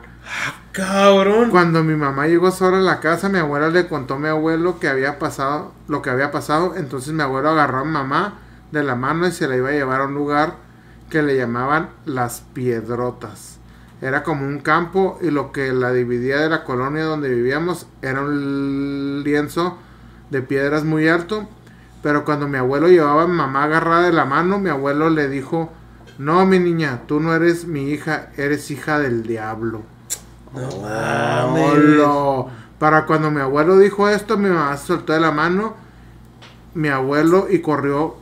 Cabrón. 0.72 1.50
Cuando 1.50 1.84
mi 1.84 1.94
mamá 1.96 2.28
llegó 2.28 2.50
sola 2.52 2.78
a 2.78 2.82
la 2.82 3.02
casa, 3.02 3.28
mi 3.28 3.38
abuela 3.38 3.68
le 3.68 3.90
contó 3.90 4.14
a 4.14 4.20
mi 4.20 4.30
abuelo 4.30 4.80
que 4.80 4.88
había 4.88 5.20
pasado, 5.20 5.74
lo 5.90 6.02
que 6.02 6.10
había 6.10 6.32
pasado. 6.32 6.76
Entonces 6.78 7.12
mi 7.14 7.22
abuelo 7.22 7.50
agarró 7.50 7.80
a 7.80 7.84
mamá 7.84 8.36
de 8.72 8.82
la 8.82 8.96
mano 8.96 9.28
y 9.28 9.34
se 9.34 9.50
la 9.50 9.58
iba 9.58 9.68
a 9.68 9.74
llevar 9.74 10.00
a 10.00 10.06
un 10.06 10.14
lugar 10.14 10.56
que 11.10 11.22
le 11.22 11.36
llamaban 11.36 11.90
Las 12.06 12.40
Piedrotas. 12.54 13.60
Era 14.02 14.24
como 14.24 14.46
un 14.46 14.60
campo 14.60 15.20
y 15.22 15.32
lo 15.32 15.52
que 15.52 15.74
la 15.74 15.92
dividía 15.92 16.40
de 16.40 16.48
la 16.48 16.64
colonia 16.64 17.04
donde 17.04 17.28
vivíamos 17.28 17.88
era 18.02 18.22
un 18.22 19.22
lienzo 19.26 19.78
de 20.30 20.42
piedras 20.42 20.86
muy 20.86 21.10
alto. 21.10 21.46
Pero 22.06 22.24
cuando 22.24 22.48
mi 22.48 22.60
abuelo 22.60 22.88
llevaba 22.88 23.24
a 23.24 23.28
mi 23.28 23.34
mamá 23.34 23.64
agarrada 23.64 24.04
de 24.04 24.14
la 24.14 24.26
mano, 24.26 24.60
mi 24.60 24.70
abuelo 24.70 25.10
le 25.10 25.28
dijo, 25.28 25.74
no 26.20 26.46
mi 26.46 26.60
niña, 26.60 27.02
tú 27.08 27.20
no 27.20 27.34
eres 27.34 27.66
mi 27.66 27.90
hija, 27.90 28.30
eres 28.38 28.70
hija 28.70 29.00
del 29.00 29.24
diablo. 29.24 29.82
No 30.54 31.64
Olo. 31.64 32.50
Para 32.78 33.08
cuando 33.08 33.32
mi 33.32 33.42
abuelo 33.42 33.80
dijo 33.80 34.08
esto, 34.08 34.38
mi 34.38 34.50
mamá 34.50 34.78
se 34.78 34.86
soltó 34.86 35.14
de 35.14 35.20
la 35.20 35.32
mano, 35.32 35.74
mi 36.76 36.90
abuelo 36.90 37.48
y 37.50 37.62
corrió 37.62 38.18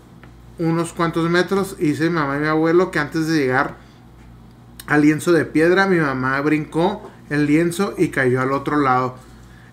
unos 0.59 0.93
cuantos 0.93 1.29
metros. 1.29 1.75
Y 1.77 1.87
dice 1.87 2.05
mi 2.05 2.15
mamá 2.15 2.37
y 2.37 2.39
mi 2.39 2.47
abuelo 2.47 2.89
que 2.89 2.99
antes 2.99 3.27
de 3.27 3.35
llegar 3.35 3.75
al 4.87 5.01
lienzo 5.01 5.33
de 5.33 5.43
piedra, 5.43 5.87
mi 5.87 5.97
mamá 5.97 6.39
brincó 6.39 7.11
el 7.29 7.47
lienzo 7.47 7.95
y 7.97 8.11
cayó 8.11 8.39
al 8.39 8.53
otro 8.53 8.77
lado. 8.77 9.15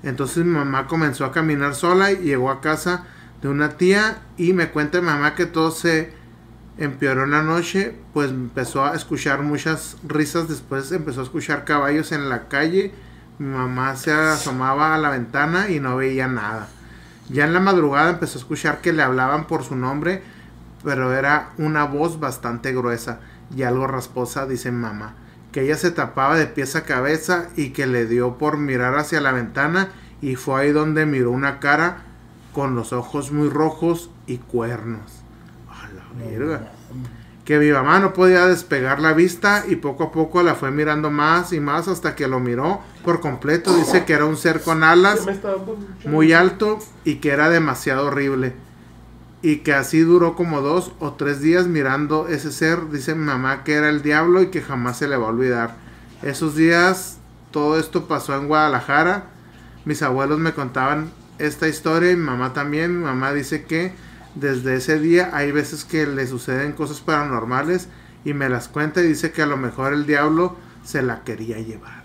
Entonces 0.02 0.44
mi 0.44 0.56
mamá 0.56 0.88
comenzó 0.88 1.24
a 1.24 1.30
caminar 1.30 1.76
sola 1.76 2.10
y 2.10 2.16
llegó 2.16 2.50
a 2.50 2.60
casa 2.60 3.04
de 3.42 3.48
una 3.48 3.70
tía 3.76 4.22
y 4.36 4.52
me 4.52 4.70
cuenta 4.70 5.00
mamá 5.00 5.34
que 5.34 5.46
todo 5.46 5.70
se 5.70 6.12
empeoró 6.78 7.24
en 7.24 7.32
la 7.32 7.42
noche, 7.42 7.94
pues 8.12 8.30
empezó 8.30 8.84
a 8.84 8.94
escuchar 8.94 9.42
muchas 9.42 9.96
risas, 10.02 10.48
después 10.48 10.90
empezó 10.92 11.20
a 11.20 11.24
escuchar 11.24 11.64
caballos 11.64 12.12
en 12.12 12.28
la 12.28 12.48
calle, 12.48 12.92
mi 13.38 13.48
mamá 13.48 13.96
se 13.96 14.12
asomaba 14.12 14.94
a 14.94 14.98
la 14.98 15.10
ventana 15.10 15.70
y 15.70 15.80
no 15.80 15.96
veía 15.96 16.26
nada. 16.26 16.68
Ya 17.28 17.44
en 17.44 17.54
la 17.54 17.60
madrugada 17.60 18.10
empezó 18.10 18.38
a 18.38 18.42
escuchar 18.42 18.80
que 18.80 18.92
le 18.92 19.02
hablaban 19.02 19.46
por 19.46 19.62
su 19.62 19.76
nombre, 19.76 20.22
pero 20.82 21.12
era 21.12 21.50
una 21.58 21.84
voz 21.84 22.18
bastante 22.18 22.72
gruesa 22.72 23.20
y 23.54 23.62
algo 23.62 23.86
rasposa, 23.86 24.46
dice 24.46 24.72
mamá, 24.72 25.14
que 25.52 25.62
ella 25.62 25.76
se 25.76 25.90
tapaba 25.90 26.36
de 26.36 26.46
pies 26.46 26.76
a 26.76 26.84
cabeza 26.84 27.48
y 27.56 27.70
que 27.70 27.86
le 27.86 28.06
dio 28.06 28.38
por 28.38 28.56
mirar 28.56 28.96
hacia 28.96 29.20
la 29.20 29.32
ventana 29.32 29.88
y 30.22 30.36
fue 30.36 30.62
ahí 30.62 30.72
donde 30.72 31.06
miró 31.06 31.30
una 31.30 31.60
cara 31.60 32.04
con 32.52 32.74
los 32.74 32.92
ojos 32.92 33.32
muy 33.32 33.48
rojos 33.48 34.10
y 34.26 34.38
cuernos. 34.38 35.22
A 35.68 35.88
la 35.88 36.24
verga. 36.24 36.72
Que 37.44 37.58
mi 37.58 37.70
mamá 37.70 37.98
no 37.98 38.12
podía 38.12 38.46
despegar 38.46 39.00
la 39.00 39.12
vista 39.12 39.64
y 39.66 39.76
poco 39.76 40.04
a 40.04 40.12
poco 40.12 40.42
la 40.42 40.54
fue 40.54 40.70
mirando 40.70 41.10
más 41.10 41.52
y 41.52 41.60
más 41.60 41.88
hasta 41.88 42.14
que 42.14 42.28
lo 42.28 42.38
miró 42.38 42.80
por 43.04 43.20
completo. 43.20 43.74
Dice 43.74 44.04
que 44.04 44.12
era 44.12 44.24
un 44.24 44.36
ser 44.36 44.60
con 44.60 44.84
alas 44.84 45.26
muy 46.04 46.32
alto 46.32 46.78
y 47.04 47.16
que 47.16 47.30
era 47.30 47.48
demasiado 47.48 48.06
horrible. 48.06 48.54
Y 49.42 49.58
que 49.58 49.72
así 49.72 50.00
duró 50.00 50.34
como 50.34 50.60
dos 50.60 50.92
o 51.00 51.14
tres 51.14 51.40
días 51.40 51.66
mirando 51.66 52.28
ese 52.28 52.52
ser. 52.52 52.90
Dice 52.90 53.14
mi 53.14 53.24
mamá 53.24 53.64
que 53.64 53.74
era 53.74 53.88
el 53.88 54.02
diablo 54.02 54.42
y 54.42 54.48
que 54.48 54.60
jamás 54.60 54.98
se 54.98 55.08
le 55.08 55.16
va 55.16 55.26
a 55.26 55.30
olvidar. 55.30 55.74
Esos 56.22 56.54
días 56.54 57.18
todo 57.50 57.78
esto 57.78 58.06
pasó 58.06 58.36
en 58.36 58.46
Guadalajara. 58.46 59.24
Mis 59.84 60.02
abuelos 60.02 60.38
me 60.38 60.52
contaban 60.52 61.10
esta 61.40 61.68
historia 61.68 62.12
y 62.12 62.16
mi 62.16 62.24
mamá 62.24 62.52
también. 62.52 62.98
Mi 62.98 63.04
mamá 63.04 63.32
dice 63.32 63.64
que 63.64 63.92
desde 64.34 64.76
ese 64.76 64.98
día 64.98 65.30
hay 65.32 65.50
veces 65.52 65.84
que 65.84 66.06
le 66.06 66.26
suceden 66.26 66.72
cosas 66.72 67.00
paranormales 67.00 67.88
y 68.24 68.32
me 68.34 68.48
las 68.48 68.68
cuenta 68.68 69.00
y 69.02 69.08
dice 69.08 69.32
que 69.32 69.42
a 69.42 69.46
lo 69.46 69.56
mejor 69.56 69.92
el 69.92 70.06
diablo 70.06 70.56
se 70.84 71.02
la 71.02 71.22
quería 71.24 71.58
llevar. 71.58 72.04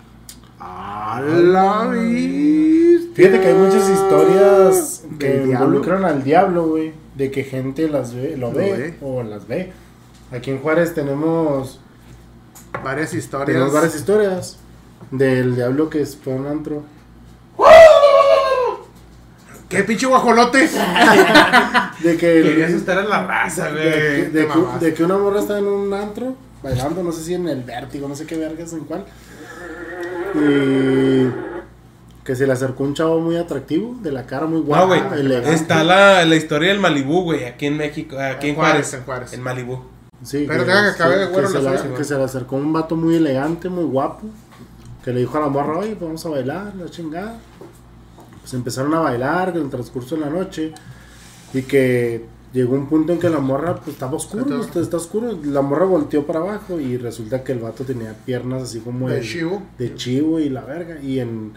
Ah, 0.58 1.16
A 1.18 1.20
la 1.20 1.86
vista. 1.88 3.12
Fíjate 3.14 3.40
que 3.40 3.46
hay 3.48 3.54
muchas 3.54 3.88
historias 3.88 5.04
que 5.18 5.40
diablo. 5.44 5.52
involucran 5.66 6.04
al 6.04 6.22
diablo, 6.22 6.66
güey. 6.68 6.92
De 7.14 7.30
que 7.30 7.44
gente 7.44 7.88
las 7.88 8.14
ve, 8.14 8.36
lo, 8.36 8.50
Lo 8.50 8.56
ve, 8.58 8.72
ve. 8.72 8.98
o 9.00 9.22
las 9.22 9.46
ve. 9.48 9.72
Aquí 10.32 10.50
en 10.50 10.58
Juárez 10.58 10.92
tenemos, 10.94 11.80
Varias 12.84 13.14
historias. 13.14 13.46
tenemos 13.46 13.72
varias 13.72 13.94
historias 13.96 14.58
del 15.10 15.54
diablo 15.54 15.88
que 15.88 16.04
fue 16.04 16.34
un 16.34 16.46
antro. 16.46 16.82
¿Qué 19.68 19.82
pinche 19.82 20.06
guajolote? 20.06 20.68
De 22.02 22.16
que, 22.16 22.42
Querías 22.42 22.70
estar 22.70 22.98
en 22.98 23.08
la 23.08 23.26
raza, 23.26 23.70
de, 23.70 23.72
güey. 23.72 24.30
de- 24.30 24.46
que, 24.48 24.84
de 24.86 24.94
que 24.94 25.02
una 25.04 25.16
morra 25.18 25.40
está 25.40 25.58
en 25.58 25.66
un 25.66 25.92
antro 25.92 26.36
bailando, 26.62 27.02
no 27.02 27.10
sé 27.10 27.22
si 27.24 27.34
en 27.34 27.48
el 27.48 27.62
vértigo, 27.62 28.06
no 28.08 28.14
sé 28.14 28.26
qué 28.26 28.36
vergas 28.36 28.72
en 28.74 28.80
cuál. 28.80 29.04
Y 30.34 31.26
que 32.24 32.34
se 32.34 32.46
le 32.46 32.52
acercó 32.52 32.84
un 32.84 32.94
chavo 32.94 33.20
muy 33.20 33.36
atractivo, 33.36 33.96
de 34.02 34.10
la 34.12 34.24
cara 34.26 34.46
muy 34.46 34.60
guapo, 34.60 34.94
No, 34.94 35.06
güey. 35.08 35.20
elegante. 35.20 35.54
Está 35.54 35.84
la, 35.84 36.24
la 36.24 36.36
historia 36.36 36.68
del 36.70 36.80
Malibú, 36.80 37.22
güey, 37.22 37.44
aquí 37.44 37.66
en 37.66 37.76
México, 37.76 38.16
aquí 38.18 38.48
en, 38.48 38.54
En 38.54 38.56
Juárez, 38.56 38.72
Juárez. 38.88 38.94
en 38.94 39.02
Juárez. 39.04 39.32
En 39.32 39.42
Malibú. 39.42 39.80
Sí, 40.24 40.44
Pero 40.48 40.64
deja 40.64 40.82
que 40.82 40.88
acabe 40.90 41.18
de 41.18 41.26
güero 41.26 41.48
se 41.48 41.60
la 41.62 41.94
que 41.94 42.04
se 42.04 42.16
le 42.16 42.24
acercó 42.24 42.56
un 42.56 42.72
vato 42.72 42.96
muy 42.96 43.16
elegante, 43.16 43.68
muy 43.68 43.84
guapo. 43.84 44.26
Que 45.04 45.12
le 45.12 45.20
dijo 45.20 45.36
a 45.38 45.42
la 45.42 45.48
morra, 45.48 45.78
oye, 45.78 45.90
pues 45.94 46.00
vamos 46.02 46.26
a 46.26 46.28
bailar, 46.30 46.72
la 46.74 46.88
chingada. 46.90 47.38
Pues 48.46 48.54
empezaron 48.54 48.94
a 48.94 49.00
bailar 49.00 49.56
en 49.56 49.62
el 49.64 49.70
transcurso 49.70 50.14
de 50.14 50.20
la 50.20 50.30
noche. 50.30 50.70
Y 51.52 51.62
que 51.62 52.24
llegó 52.52 52.76
un 52.76 52.86
punto 52.88 53.12
en 53.12 53.18
que 53.18 53.28
la 53.28 53.40
morra, 53.40 53.74
pues 53.74 53.88
estaba 53.88 54.14
oscuro, 54.14 54.44
Está- 54.44 54.60
está, 54.60 54.80
está 54.80 54.96
oscuro. 54.98 55.36
La 55.42 55.62
morra 55.62 55.84
volteó 55.84 56.24
para 56.24 56.38
abajo 56.38 56.78
y 56.78 56.96
resulta 56.96 57.42
que 57.42 57.50
el 57.50 57.58
vato 57.58 57.82
tenía 57.82 58.14
piernas 58.24 58.62
así 58.62 58.78
como 58.78 59.08
De 59.08 59.20
chivo. 59.20 59.64
de 59.78 59.96
chivo 59.96 60.38
y 60.38 60.48
la 60.48 60.60
verga. 60.60 61.00
Y 61.02 61.18
en 61.18 61.54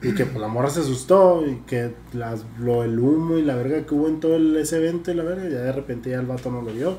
y 0.00 0.14
que 0.14 0.26
pues, 0.26 0.40
la 0.40 0.46
morra 0.46 0.70
se 0.70 0.78
asustó 0.80 1.44
y 1.44 1.56
que 1.66 1.92
las, 2.12 2.44
lo, 2.60 2.84
el 2.84 2.98
humo 3.00 3.36
y 3.36 3.42
la 3.42 3.56
verga 3.56 3.84
que 3.84 3.94
hubo 3.96 4.06
en 4.08 4.20
todo 4.20 4.36
el- 4.36 4.56
ese 4.56 4.76
evento 4.76 5.10
y 5.10 5.14
la 5.14 5.24
verga, 5.24 5.48
ya 5.48 5.58
de 5.58 5.72
repente 5.72 6.10
ya 6.10 6.20
el 6.20 6.26
vato 6.26 6.52
no 6.52 6.62
lo 6.62 6.72
vio. 6.72 6.98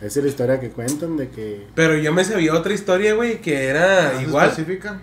Esa 0.00 0.18
es 0.18 0.24
la 0.24 0.28
historia 0.30 0.58
que 0.60 0.70
cuentan 0.70 1.16
de 1.16 1.28
que 1.30 1.66
Pero 1.76 1.96
yo 1.96 2.12
me 2.12 2.24
sabía 2.24 2.52
otra 2.52 2.74
historia, 2.74 3.14
güey, 3.14 3.40
que 3.40 3.66
era 3.68 4.12
¿Más 4.14 4.22
igual. 4.22 4.48
específica? 4.50 5.00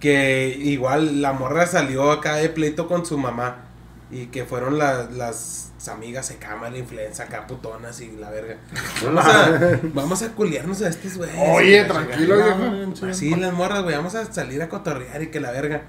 Que 0.00 0.48
igual 0.60 1.22
la 1.22 1.32
morra 1.32 1.66
salió 1.66 2.10
acá 2.12 2.36
de 2.36 2.48
pleito 2.48 2.86
con 2.88 3.06
su 3.06 3.16
mamá. 3.18 3.64
Y 4.10 4.26
que 4.26 4.44
fueron 4.44 4.78
la- 4.78 5.08
las 5.10 5.72
amigas 5.90 6.30
acá, 6.32 6.56
mala 6.56 6.78
influencia, 6.78 7.24
acá 7.26 7.46
putonas 7.46 8.00
y 8.00 8.10
la 8.16 8.28
verga. 8.30 8.56
Vamos 9.04 9.24
a, 9.24 9.80
vamos 9.94 10.22
a 10.22 10.28
culiarnos 10.32 10.82
a 10.82 10.88
estos 10.88 11.16
güeyes. 11.16 11.36
Oye, 11.38 11.76
Y 11.76 11.80
la 11.82 11.86
tranquilo, 11.88 12.36
viejo. 12.36 13.06
Así 13.08 13.34
las 13.36 13.52
morras, 13.52 13.82
güey, 13.84 13.94
vamos 13.96 14.14
a 14.16 14.32
salir 14.32 14.60
a 14.62 14.68
cotorrear 14.68 15.22
y 15.22 15.28
que 15.28 15.38
la 15.40 15.52
verga. 15.52 15.82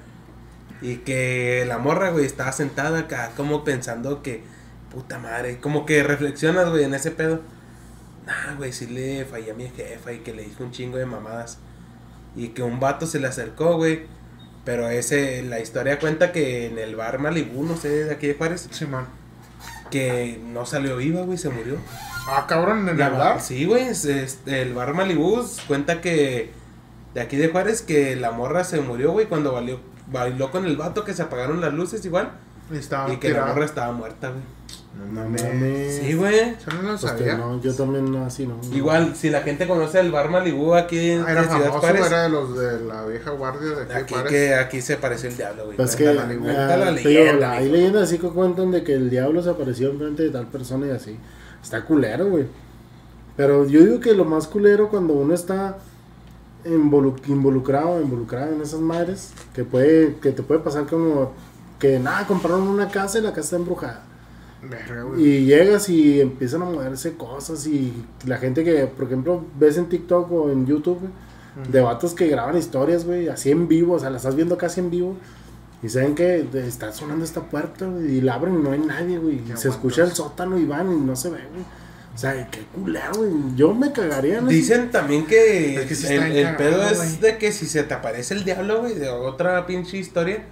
Y 0.82 0.97
que 0.97 1.66
la 1.68 1.80
morra, 1.80 2.12
güey, 2.12 2.26
estaba 2.26 2.51
sentada 2.51 2.99
acá 2.99 3.32
como 3.36 3.64
pensando 3.64 4.22
que, 4.22 4.43
puta 4.91 5.18
madre, 5.18 5.58
como 5.60 5.86
que 5.88 6.03
reflexionas, 6.03 6.70
güey, 6.70 6.84
en 6.84 6.93
ese 6.93 7.10
pedo. 7.12 7.41
Nah, 8.28 8.53
güey, 8.55 8.74
sí 8.74 8.86
le 8.88 9.26
fallé 9.26 9.51
a 9.51 9.55
mi 9.55 9.68
jefa 9.70 10.12
y 10.14 10.20
que 10.20 10.34
le 10.34 10.43
dijo 10.43 10.64
un 10.64 10.72
chingo 10.72 10.97
de 10.97 11.05
mamadas. 11.08 11.58
Y 12.38 12.49
que 12.49 12.63
un 12.63 12.79
vato 12.79 13.05
se 13.07 13.19
le 13.19 13.27
acercó, 13.27 13.75
güey. 13.75 14.05
Pero 14.63 14.88
ese, 14.89 15.41
la 15.43 15.59
historia 15.59 15.97
cuenta 15.99 16.31
que 16.31 16.67
en 16.67 16.77
el 16.77 16.95
bar 16.95 17.19
Malibú, 17.19 17.63
no 17.63 17.75
sé, 17.77 17.89
de 18.05 18.11
aquí 18.13 18.27
de 18.27 18.35
Juárez, 18.35 18.67
Simón. 18.71 19.05
que 19.91 20.39
no 20.43 20.65
salió 20.65 20.97
viva, 20.97 21.21
güey, 21.21 21.38
se 21.38 21.49
murió. 21.49 21.77
Ah, 22.27 22.45
cabrón, 22.47 22.89
en 22.89 22.97
La 22.97 23.07
el 23.07 23.13
ba- 23.13 23.17
bar. 23.17 23.41
Sí, 23.41 23.63
güey, 23.65 23.83
es- 23.83 24.03
este, 24.05 24.61
el 24.61 24.73
bar 24.73 24.93
Malibú 24.93 25.41
cuenta 25.67 26.01
que 26.01 26.51
de 27.13 27.21
aquí 27.21 27.38
de 27.38 27.47
Juárez 27.47 27.81
que 27.81 28.15
la 28.17 28.31
morra 28.31 28.63
se 28.65 28.81
murió, 28.81 29.11
güey, 29.13 29.27
cuando 29.27 29.53
valió, 29.53 29.79
bailó 30.11 30.51
con 30.51 30.65
el 30.65 30.75
vato 30.75 31.05
que 31.05 31.13
se 31.13 31.21
apagaron 31.21 31.61
las 31.61 31.73
luces 31.73 32.03
igual 32.05 32.31
Y 32.69 32.75
estaba 32.77 33.11
y 33.13 33.17
que 33.17 33.29
la 33.29 33.45
morra 33.45 33.63
estaba 33.65 33.93
muerta, 33.93 34.29
güey. 34.31 34.43
No 34.95 35.05
no 35.05 35.29
mames. 35.29 35.95
Sí, 36.01 36.13
güey. 36.15 36.55
Yo 36.65 36.73
no 36.73 36.81
lo 36.81 36.97
Pues 36.97 37.11
que 37.13 37.17
sabía. 37.19 37.38
no, 37.38 37.61
yo 37.61 37.73
también 37.75 38.15
así 38.17 38.47
no. 38.47 38.59
Igual, 38.73 39.15
si 39.15 39.29
la 39.29 39.41
gente 39.41 39.67
conoce 39.67 39.99
el 39.99 40.11
bar 40.11 40.29
Malibú 40.29 40.73
aquí 40.73 41.11
en 41.11 41.21
Ah, 41.23 41.31
era 41.31 41.43
en 41.43 41.49
Ciudad 41.49 41.65
famoso, 41.67 41.79
Juárez, 41.81 42.05
era 42.07 42.23
de 42.23 42.29
los 42.29 42.57
de 42.57 42.79
la 42.81 43.05
vieja 43.05 43.29
guardia 43.31 43.69
de 43.75 43.93
aquí, 43.93 44.13
Juárez. 44.13 44.31
que, 44.31 44.55
aquí 44.55 44.81
se 44.81 44.97
pareció 44.97 45.29
el 45.29 45.38
diablo, 45.38 45.65
güey. 45.65 45.77
Pues 45.77 45.95
que 45.95 46.05
la- 46.13 46.25
leyenda, 46.91 47.51
hay 47.51 47.69
leyendas 47.69 48.03
así 48.03 48.17
que 48.17 48.27
cuentan 48.29 48.71
de 48.71 48.83
que 48.83 48.93
el 48.93 49.09
diablo 49.09 49.43
se 49.43 49.49
apareció 49.51 49.91
enfrente 49.91 50.23
de 50.23 50.29
tal 50.31 50.47
persona 50.47 50.88
y 50.88 50.91
así. 50.91 51.17
Está 51.61 51.83
culero, 51.85 52.27
güey. 52.29 52.45
Pero 53.35 53.67
yo 53.67 53.81
digo 53.81 53.99
que 53.99 54.13
lo 54.13 54.25
más 54.25 54.47
culero 54.47 54.89
cuando 54.89 55.13
uno 55.13 55.33
está 55.35 55.77
involu- 56.65 57.15
involucrado, 57.27 58.01
involucrado 58.01 58.51
en 58.53 58.61
esas 58.61 58.79
madres, 58.79 59.31
que 59.53 59.63
puede, 59.63 60.15
que 60.15 60.31
te 60.31 60.41
puede 60.41 60.59
pasar 60.61 60.88
como 60.88 61.33
que 61.77 61.99
nada, 61.99 62.25
compraron 62.25 62.67
una 62.67 62.89
casa 62.89 63.19
y 63.19 63.21
la 63.21 63.29
casa 63.29 63.41
está 63.41 63.55
embrujada. 63.57 64.03
Y 65.18 65.45
llegas 65.45 65.88
y 65.89 66.22
empiezan 66.22 66.64
a 66.64 66.66
moverse 66.66 67.14
cosas 67.16 67.68
y 67.68 67.93
la 68.26 68.38
gente 68.38 68.64
que, 68.64 68.88
por 68.88 69.05
ejemplo, 69.05 69.43
ves 69.60 69.78
en 69.78 69.88
TikTok 69.88 70.32
o 70.32 70.49
en 70.49 70.66
YouTube, 70.66 70.99
güey, 70.99 71.12
de 71.72 71.82
vatos 71.82 72.14
que 72.14 72.28
graban 72.28 72.58
historias, 72.58 73.05
güey, 73.05 73.28
así 73.30 73.51
en 73.51 73.68
vivo, 73.68 73.93
o 73.93 73.99
sea, 73.99 74.10
las 74.10 74.22
estás 74.22 74.36
viendo 74.36 74.58
casi 74.58 74.80
en 74.80 74.89
vivo. 74.89 75.18
Y 75.84 75.89
saben 75.89 76.16
que 76.16 76.47
está 76.55 76.91
sonando 76.91 77.24
esta 77.24 77.41
puerta, 77.41 77.86
güey, 77.86 78.18
y 78.18 78.22
la 78.22 78.34
abren 78.34 78.55
y 78.55 78.64
no 78.64 78.72
hay 78.72 78.80
nadie, 78.80 79.20
güey. 79.20 79.38
Se 79.38 79.43
aguantos. 79.43 79.66
escucha 79.66 80.03
el 80.03 80.12
sótano 80.12 80.58
y 80.58 80.66
van 80.66 80.91
y 80.91 80.99
no 80.99 81.16
se 81.16 81.30
ve, 81.30 81.39
güey. 81.51 81.64
O 82.16 82.20
sea, 82.20 82.49
qué 82.49 82.62
culero, 82.74 83.14
güey. 83.18 83.32
Yo 83.55 83.76
me 83.76 83.91
cagaría 83.91 84.39
en 84.39 84.45
eso. 84.45 84.47
Dicen 84.47 84.89
también 84.89 85.28
que, 85.28 85.76
Es 85.76 85.86
que 85.86 85.93
sí 85.93 86.12
el, 86.12 86.55
pedo 86.55 86.82
es 86.89 87.22
de 87.22 87.38
que 87.38 87.51
si 87.51 87.68
se 87.68 87.84
te 87.84 87.93
aparece 87.93 88.34
el 88.34 88.43
diablo, 88.43 88.82
güey, 88.82 88.95
de 88.95 89.10
otra 89.10 89.68
pinche 89.68 89.97
historia, 89.97 90.43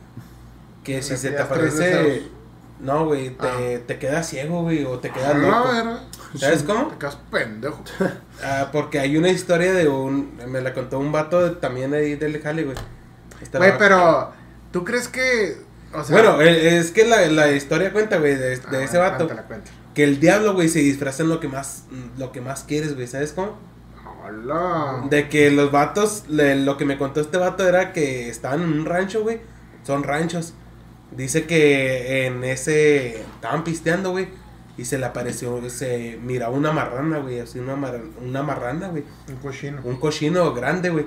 que 0.84 1.02
si 1.02 1.18
se 1.18 1.32
te 1.32 1.42
aparece... 1.42 2.35
No, 2.80 3.06
güey, 3.06 3.30
te, 3.32 3.48
Ah. 3.48 3.80
te 3.88 3.98
quedas 4.00 4.28
ciego, 4.30 4.64
güey, 4.64 4.84
o 4.84 5.00
te 5.00 5.10
quedas 5.10 5.34
Ah, 5.36 5.38
loco. 5.38 5.70
verga. 5.72 6.00
¿Sabes 6.38 6.64
cómo? 6.64 6.88
Te 6.88 6.98
quedas 6.98 7.18
pendejo. 7.32 7.84
Ah, 8.44 8.68
porque 8.74 9.00
hay 9.00 9.16
una 9.16 9.30
historia 9.30 9.72
de 9.74 9.88
un... 9.88 10.38
Me 10.50 10.60
la 10.62 10.74
contó 10.74 11.00
un 11.00 11.12
vato 11.14 11.42
de- 11.42 11.56
también 11.56 11.94
ahí 11.94 12.16
del 12.16 12.42
Jale, 12.42 12.64
güey. 12.66 12.76
Güey, 13.54 13.72
la- 13.72 13.78
pero. 13.78 14.34
¿Tú 14.72 14.84
crees 14.84 15.08
que.? 15.08 15.56
O 15.94 16.04
sea. 16.04 16.18
Bueno, 16.22 16.42
eh, 16.42 16.78
es 16.78 16.92
que 16.92 17.06
la, 17.06 17.26
la 17.28 17.50
historia 17.54 17.94
cuenta, 17.94 18.18
güey, 18.18 18.36
de, 18.36 18.58
de 18.58 18.78
ah, 18.78 18.84
ese 18.84 18.98
vato. 18.98 19.26
cuéntala, 19.28 19.44
cuéntala. 19.48 19.76
Que 19.94 20.04
el 20.04 20.20
diablo, 20.20 20.54
güey, 20.54 20.68
se 20.68 20.80
disfraza 20.80 21.24
en 21.24 21.30
lo 21.30 21.40
que 21.40 21.48
más, 21.48 21.86
lo 22.18 22.34
que 22.34 22.42
más 22.42 22.66
quieres, 22.66 22.94
güey, 22.96 23.08
¿sabes 23.08 23.32
cómo? 23.32 23.58
Hola. 24.26 25.06
De 25.10 25.30
que 25.30 25.50
los 25.52 25.72
vatos, 25.72 26.26
le- 26.28 26.56
lo 26.58 26.76
que 26.76 26.84
me 26.84 26.98
contó 26.98 27.22
este 27.22 27.38
vato 27.38 27.66
era 27.68 27.94
que 27.94 28.28
estaban 28.30 28.62
en 28.64 28.74
un 28.80 28.86
rancho, 28.86 29.24
güey. 29.24 29.40
Son 29.84 30.04
ranchos. 30.04 30.54
Dice 31.12 31.46
que 31.46 32.26
en 32.28 32.44
ese. 32.44 33.22
Estaban 33.22 33.64
pisteando, 33.64 34.12
güey. 34.12 34.28
Y 34.78 34.84
se 34.86 34.98
le 34.98 35.06
apareció, 35.06 35.70
se 35.70 36.20
miraba 36.22 36.54
una 36.54 36.72
marrana, 36.74 37.20
güey. 37.20 37.40
Así 37.40 37.60
una, 37.60 37.76
mar- 37.78 38.02
una 38.22 38.44
marrana, 38.44 38.90
güey. 38.90 39.04
Un 39.30 39.36
cochino. 39.38 39.82
Un 39.84 39.96
cochino 39.98 40.54
grande, 40.54 40.90
güey. 40.90 41.06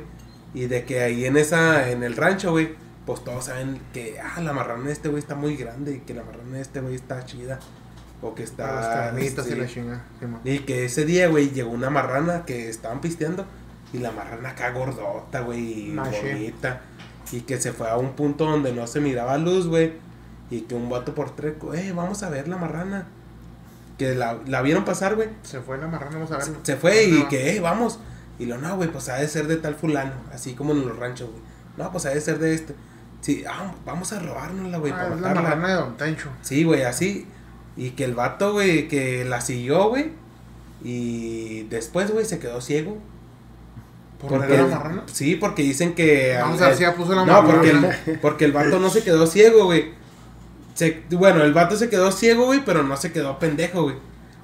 Y 0.54 0.66
de 0.66 0.84
que 0.84 1.00
ahí 1.00 1.26
en 1.26 1.36
esa, 1.36 1.90
en 1.90 2.02
el 2.02 2.16
rancho, 2.16 2.50
güey. 2.52 2.74
Pues 3.04 3.24
todos 3.24 3.46
saben 3.46 3.80
que, 3.92 4.18
ah, 4.20 4.40
la 4.40 4.52
marrana 4.52 4.84
de 4.86 4.92
este 4.92 5.08
güey 5.08 5.20
está 5.20 5.34
muy 5.34 5.56
grande. 5.56 5.92
Y 5.94 5.98
que 6.00 6.14
la 6.14 6.22
marrana 6.24 6.56
de 6.56 6.62
este 6.62 6.80
güey 6.80 6.94
está 6.94 7.24
chida. 7.26 7.58
O 8.22 8.34
que 8.34 8.42
está. 8.42 8.66
carnitas 9.12 9.46
sí. 9.46 9.52
y 9.52 9.56
la 9.56 9.66
chinga. 9.66 10.04
Simón. 10.18 10.40
Y 10.44 10.60
que 10.60 10.84
ese 10.86 11.04
día, 11.04 11.28
güey, 11.28 11.50
llegó 11.50 11.70
una 11.70 11.90
marrana 11.90 12.44
que 12.46 12.68
estaban 12.70 13.00
pisteando. 13.00 13.44
Y 13.92 13.98
la 13.98 14.10
marrana 14.12 14.50
acá 14.50 14.70
gordota, 14.72 15.40
güey, 15.40 15.94
bonita. 15.94 16.82
Y 17.32 17.40
que 17.42 17.60
se 17.60 17.72
fue 17.72 17.88
a 17.90 17.96
un 17.96 18.12
punto 18.12 18.44
donde 18.46 18.72
no 18.72 18.86
se 18.86 19.00
miraba 19.00 19.36
luz, 19.38 19.66
güey. 19.66 19.92
Y 20.50 20.62
que 20.62 20.74
un 20.74 20.88
vato 20.88 21.14
por 21.14 21.36
treco, 21.36 21.74
eh, 21.74 21.92
vamos 21.92 22.22
a 22.22 22.30
ver 22.30 22.48
la 22.48 22.56
marrana. 22.56 23.06
Que 23.98 24.14
la, 24.14 24.38
la 24.46 24.62
vieron 24.62 24.84
pasar, 24.84 25.16
güey. 25.16 25.28
Se 25.42 25.60
fue 25.60 25.76
la 25.78 25.88
marrana, 25.88 26.12
vamos 26.16 26.30
a 26.32 26.38
ver. 26.38 26.46
Se 26.62 26.76
fue 26.76 27.04
y 27.04 27.12
No. 27.20 27.28
que, 27.28 27.56
eh, 27.56 27.60
vamos. 27.60 27.98
Y 28.38 28.46
lo, 28.46 28.56
no, 28.58 28.76
güey, 28.76 28.90
pues 28.90 29.08
ha 29.08 29.16
de 29.16 29.28
ser 29.28 29.46
de 29.48 29.56
tal 29.56 29.74
fulano. 29.74 30.12
Así 30.32 30.54
como 30.54 30.72
en 30.72 30.86
los 30.86 30.96
ranchos, 30.96 31.28
güey. 31.30 31.42
No, 31.76 31.90
pues 31.92 32.06
ha 32.06 32.10
de 32.10 32.20
ser 32.20 32.38
de 32.38 32.54
este. 32.54 32.74
Sí, 33.20 33.44
ah, 33.48 33.74
vamos 33.84 34.12
a 34.12 34.20
robárnosla, 34.20 34.78
güey, 34.78 34.92
Ah, 34.92 34.96
para 35.02 35.14
es 35.16 35.20
la 35.20 35.34
marrana 35.34 35.68
de 35.68 35.74
Don 35.74 35.96
Tencho. 35.96 36.28
Sí, 36.42 36.62
güey, 36.64 36.82
así. 36.84 37.26
Y 37.76 37.90
que 37.90 38.04
el 38.04 38.14
vato, 38.14 38.52
güey, 38.52 38.88
que 38.88 39.24
la 39.24 39.40
siguió, 39.40 39.88
güey. 39.88 40.12
Y 40.84 41.64
después, 41.64 42.10
güey, 42.12 42.24
se 42.24 42.38
quedó 42.38 42.60
ciego. 42.60 42.98
¿Por 44.20 44.46
qué 44.46 44.56
la 44.56 44.66
marrana? 44.66 45.02
Sí, 45.12 45.36
porque 45.36 45.62
dicen 45.62 45.94
que... 45.94 46.36
Vamos 46.40 46.60
a 46.60 46.68
ver 46.68 46.76
si 46.76 46.82
ya 46.82 46.94
puso 46.94 47.14
la 47.14 47.24
No, 47.24 47.42
marrana. 47.42 47.52
porque 47.54 47.70
el, 48.10 48.18
porque 48.20 48.44
el 48.46 48.52
vato 48.52 48.80
no 48.80 48.90
se 48.90 49.02
quedó 49.04 49.26
ciego, 49.26 49.66
güey. 49.66 49.92
Se, 50.74 51.02
bueno, 51.10 51.42
el 51.44 51.52
vato 51.52 51.76
se 51.76 51.88
quedó 51.88 52.10
ciego, 52.12 52.46
güey, 52.46 52.64
pero 52.64 52.82
no 52.82 52.96
se 52.96 53.12
quedó 53.12 53.38
pendejo, 53.38 53.82
güey. 53.84 53.96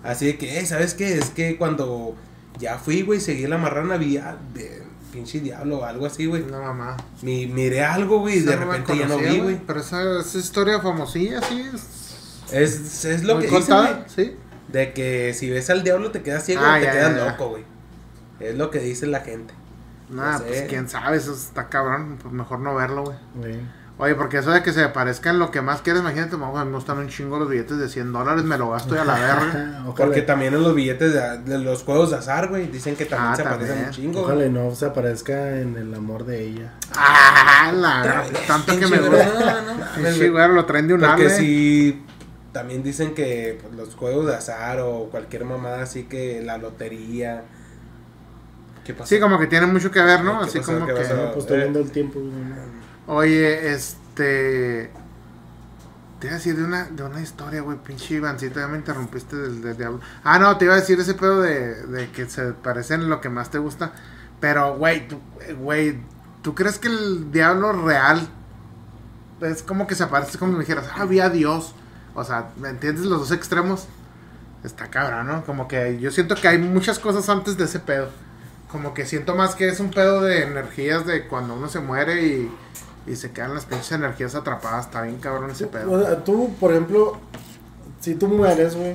Así 0.03 0.27
de 0.27 0.37
que, 0.39 0.59
eh, 0.59 0.67
¿sabes 0.67 0.95
qué? 0.95 1.15
Es 1.19 1.31
que 1.31 1.57
cuando 1.57 2.15
ya 2.59 2.79
fui, 2.79 3.03
güey, 3.03 3.21
seguí 3.21 3.47
la 3.47 3.59
marrana, 3.59 3.97
vi 3.97 4.17
a- 4.17 4.37
de 4.53 4.83
pinche 5.13 5.41
diablo 5.41 5.79
o 5.79 5.85
algo 5.85 6.07
así, 6.07 6.27
güey. 6.27 6.43
Una 6.43 6.61
mamá. 6.61 6.97
Mi, 7.23 7.47
miré 7.47 7.83
algo, 7.85 8.19
güey, 8.21 8.39
y 8.39 8.41
de 8.41 8.57
no 8.57 8.65
repente 8.65 8.97
ya 8.99 9.07
no 9.07 9.19
vi, 9.19 9.39
güey. 9.39 9.61
Pero 9.67 9.81
esa, 9.81 10.21
esa 10.21 10.39
historia 10.39 10.81
famosilla, 10.81 11.41
sí. 11.43 11.65
Es, 11.73 12.53
Es, 12.53 13.05
es 13.05 13.25
lo 13.25 13.37
que 13.39 13.47
dicen, 13.47 13.61
contada, 13.61 13.93
güey. 13.93 14.05
Sí. 14.29 14.37
De 14.69 14.93
que 14.93 15.35
si 15.35 15.51
ves 15.51 15.71
al 15.71 15.83
diablo 15.85 16.11
te 16.11 16.23
quedas 16.23 16.45
ciego 16.45 16.63
Ah, 16.65 16.75
o 16.77 16.81
te 16.81 16.85
ya, 16.87 16.93
quedas 16.93 17.17
ya. 17.17 17.31
loco, 17.31 17.49
güey. 17.51 17.65
Es 18.41 18.57
lo 18.57 18.71
que 18.71 18.81
dice 18.81 19.07
la 19.07 19.21
gente. 19.21 19.55
Nah, 20.09 20.39
sé. 20.39 20.45
pues 20.45 20.63
quién 20.69 20.89
sabe, 20.89 21.17
eso 21.17 21.33
está 21.33 21.69
cabrón. 21.69 22.19
Pues 22.21 22.33
mejor 22.33 22.61
no 22.61 22.75
verlo, 22.75 23.05
güey. 23.35 23.59
Oye, 23.97 24.17
porque 24.17 24.39
eso 24.39 24.51
de 24.51 24.61
que 24.65 24.73
se 24.73 24.89
parezcan 24.89 25.39
lo 25.39 25.53
que 25.53 25.63
más 25.63 25.81
quieres, 25.81 26.03
imagínate, 26.03 26.37
me 26.37 26.47
gustan 26.65 26.99
un 26.99 27.09
chingo 27.09 27.39
los 27.39 27.49
billetes 27.49 27.79
de 27.79 27.89
100 27.89 28.13
dólares, 28.13 28.43
me 28.43 28.59
lo 28.59 28.71
gasto 28.71 28.97
y 28.97 28.99
a 28.99 29.05
la 29.05 29.15
verga. 29.15 29.83
Ojalá, 29.87 29.95
Porque 29.95 30.23
también 30.23 30.53
en 30.53 30.63
los 30.65 30.75
billetes 30.75 31.13
de, 31.13 31.39
de 31.39 31.59
los 31.61 31.85
juegos 31.85 32.11
de 32.11 32.17
azar, 32.17 32.49
güey, 32.49 32.67
dicen 32.67 32.97
que 32.97 33.05
también 33.07 33.33
Ah, 33.33 33.37
se 33.37 33.43
también. 33.45 33.71
aparecen 33.71 33.87
un 33.87 33.93
chingo. 33.93 34.23
ojalá 34.23 34.49
no 34.49 34.75
se 34.75 34.87
aparezca 34.87 35.61
en 35.61 35.77
el 35.77 35.95
amor 35.95 36.25
de 36.27 36.43
ella. 36.43 36.73
Ah, 36.97 37.71
la 37.73 38.25
tanto 38.49 38.77
que 38.77 38.87
me 38.89 38.99
gusta. 38.99 39.63
no, 39.63 40.03
no 40.03 40.11
Sí, 40.13 40.29
güey. 40.29 40.49
lo 40.53 40.65
traen 40.65 40.89
de 40.89 40.95
un 40.95 41.01
Porque 41.01 41.31
si 41.31 42.05
también 42.51 42.83
dicen 42.83 43.15
que 43.15 43.61
pues, 43.63 43.75
los 43.75 43.95
juegos 43.95 44.27
de 44.27 44.35
azar 44.35 44.81
o 44.81 45.09
cualquier 45.09 45.45
mamada 45.45 45.83
así 45.83 46.03
que 46.05 46.43
la 46.45 46.59
lotería. 46.59 47.45
Sí, 49.05 49.21
como 49.21 49.39
que 49.39 49.47
tiene 49.47 49.67
mucho 49.67 49.91
que 49.91 50.01
ver, 50.03 50.23
¿no? 50.23 50.39
¿Qué 50.41 50.45
Así 50.47 50.59
pasó? 50.59 50.73
como 50.73 50.87
¿Qué 50.87 50.95
que. 50.95 51.01
pues 51.33 51.45
estoy 51.45 51.61
eh. 51.61 51.73
el 51.75 51.91
tiempo. 51.91 52.21
Oye, 53.07 53.73
este. 53.73 54.91
Te 56.21 56.29
iba 56.29 56.37
a 56.37 56.39
decir 56.39 56.57
de 56.57 56.65
una, 56.65 56.85
de 56.85 57.03
una 57.03 57.21
historia, 57.21 57.61
güey, 57.61 57.77
pinche 57.79 58.15
Ivancito, 58.15 58.59
ya 58.61 58.67
me 58.69 58.79
interrumpiste 58.79 59.37
del, 59.37 59.61
del 59.61 59.77
diablo. 59.77 60.01
Ah, 60.23 60.39
no, 60.39 60.57
te 60.57 60.65
iba 60.65 60.75
a 60.75 60.79
decir 60.81 60.99
ese 60.99 61.15
pedo 61.15 61.43
de, 61.43 61.75
de 61.87 62.11
que 62.13 62.27
se 62.29 62.53
parecen 62.53 63.11
lo 63.11 63.21
que 63.21 63.29
más 63.29 63.51
te 63.51 63.59
gusta. 63.59 63.93
Pero, 64.41 64.77
güey, 64.77 65.07
tú- 65.09 65.21
güey, 65.61 65.99
¿tú 66.43 66.55
crees 66.55 66.79
que 66.79 66.89
el 66.89 67.31
diablo 67.31 67.73
real 67.73 68.27
es 69.41 69.63
como 69.63 69.87
que 69.87 69.95
se 69.95 70.05
aparece 70.05 70.39
como 70.39 70.53
si 70.53 70.59
me 70.59 70.65
dijeras, 70.65 70.87
ah, 70.95 71.03
había 71.03 71.29
Dios? 71.29 71.75
O 72.15 72.25
sea, 72.25 72.51
¿me 72.57 72.69
entiendes 72.69 73.05
los 73.05 73.21
dos 73.21 73.33
extremos? 73.33 73.87
Está 74.63 74.87
cabrón, 74.89 75.27
¿no? 75.27 75.45
Como 75.45 75.69
que 75.69 75.99
yo 76.01 76.11
siento 76.11 76.37
que 76.37 76.49
hay 76.49 76.59
muchas 76.59 76.99
cosas 76.99 77.29
antes 77.29 77.57
de 77.59 77.65
ese 77.65 77.81
pedo. 77.81 78.09
Como 78.75 78.93
que 78.93 79.07
siento 79.07 79.37
más 79.37 79.55
que 79.55 79.69
es 79.69 79.79
un 79.79 79.91
pedo 79.91 80.21
de 80.23 80.43
energías 80.43 81.07
de 81.07 81.29
cuando 81.29 81.55
uno 81.55 81.69
se 81.69 81.79
muere 81.79 82.27
y, 82.27 82.51
y 83.07 83.15
se 83.15 83.31
quedan 83.31 83.55
las 83.55 83.67
pinches 83.67 83.93
energías 83.93 84.35
atrapadas. 84.35 84.87
Está 84.87 85.03
bien 85.03 85.19
cabrón 85.19 85.53
ese 85.53 85.67
O 85.67 85.71
pedo. 85.71 86.03
sea, 86.05 86.25
tú, 86.25 86.51
por 86.59 86.73
ejemplo, 86.73 87.19
si 88.01 88.17
tú 88.17 88.27
mueres, 88.27 88.75
güey. 88.75 88.95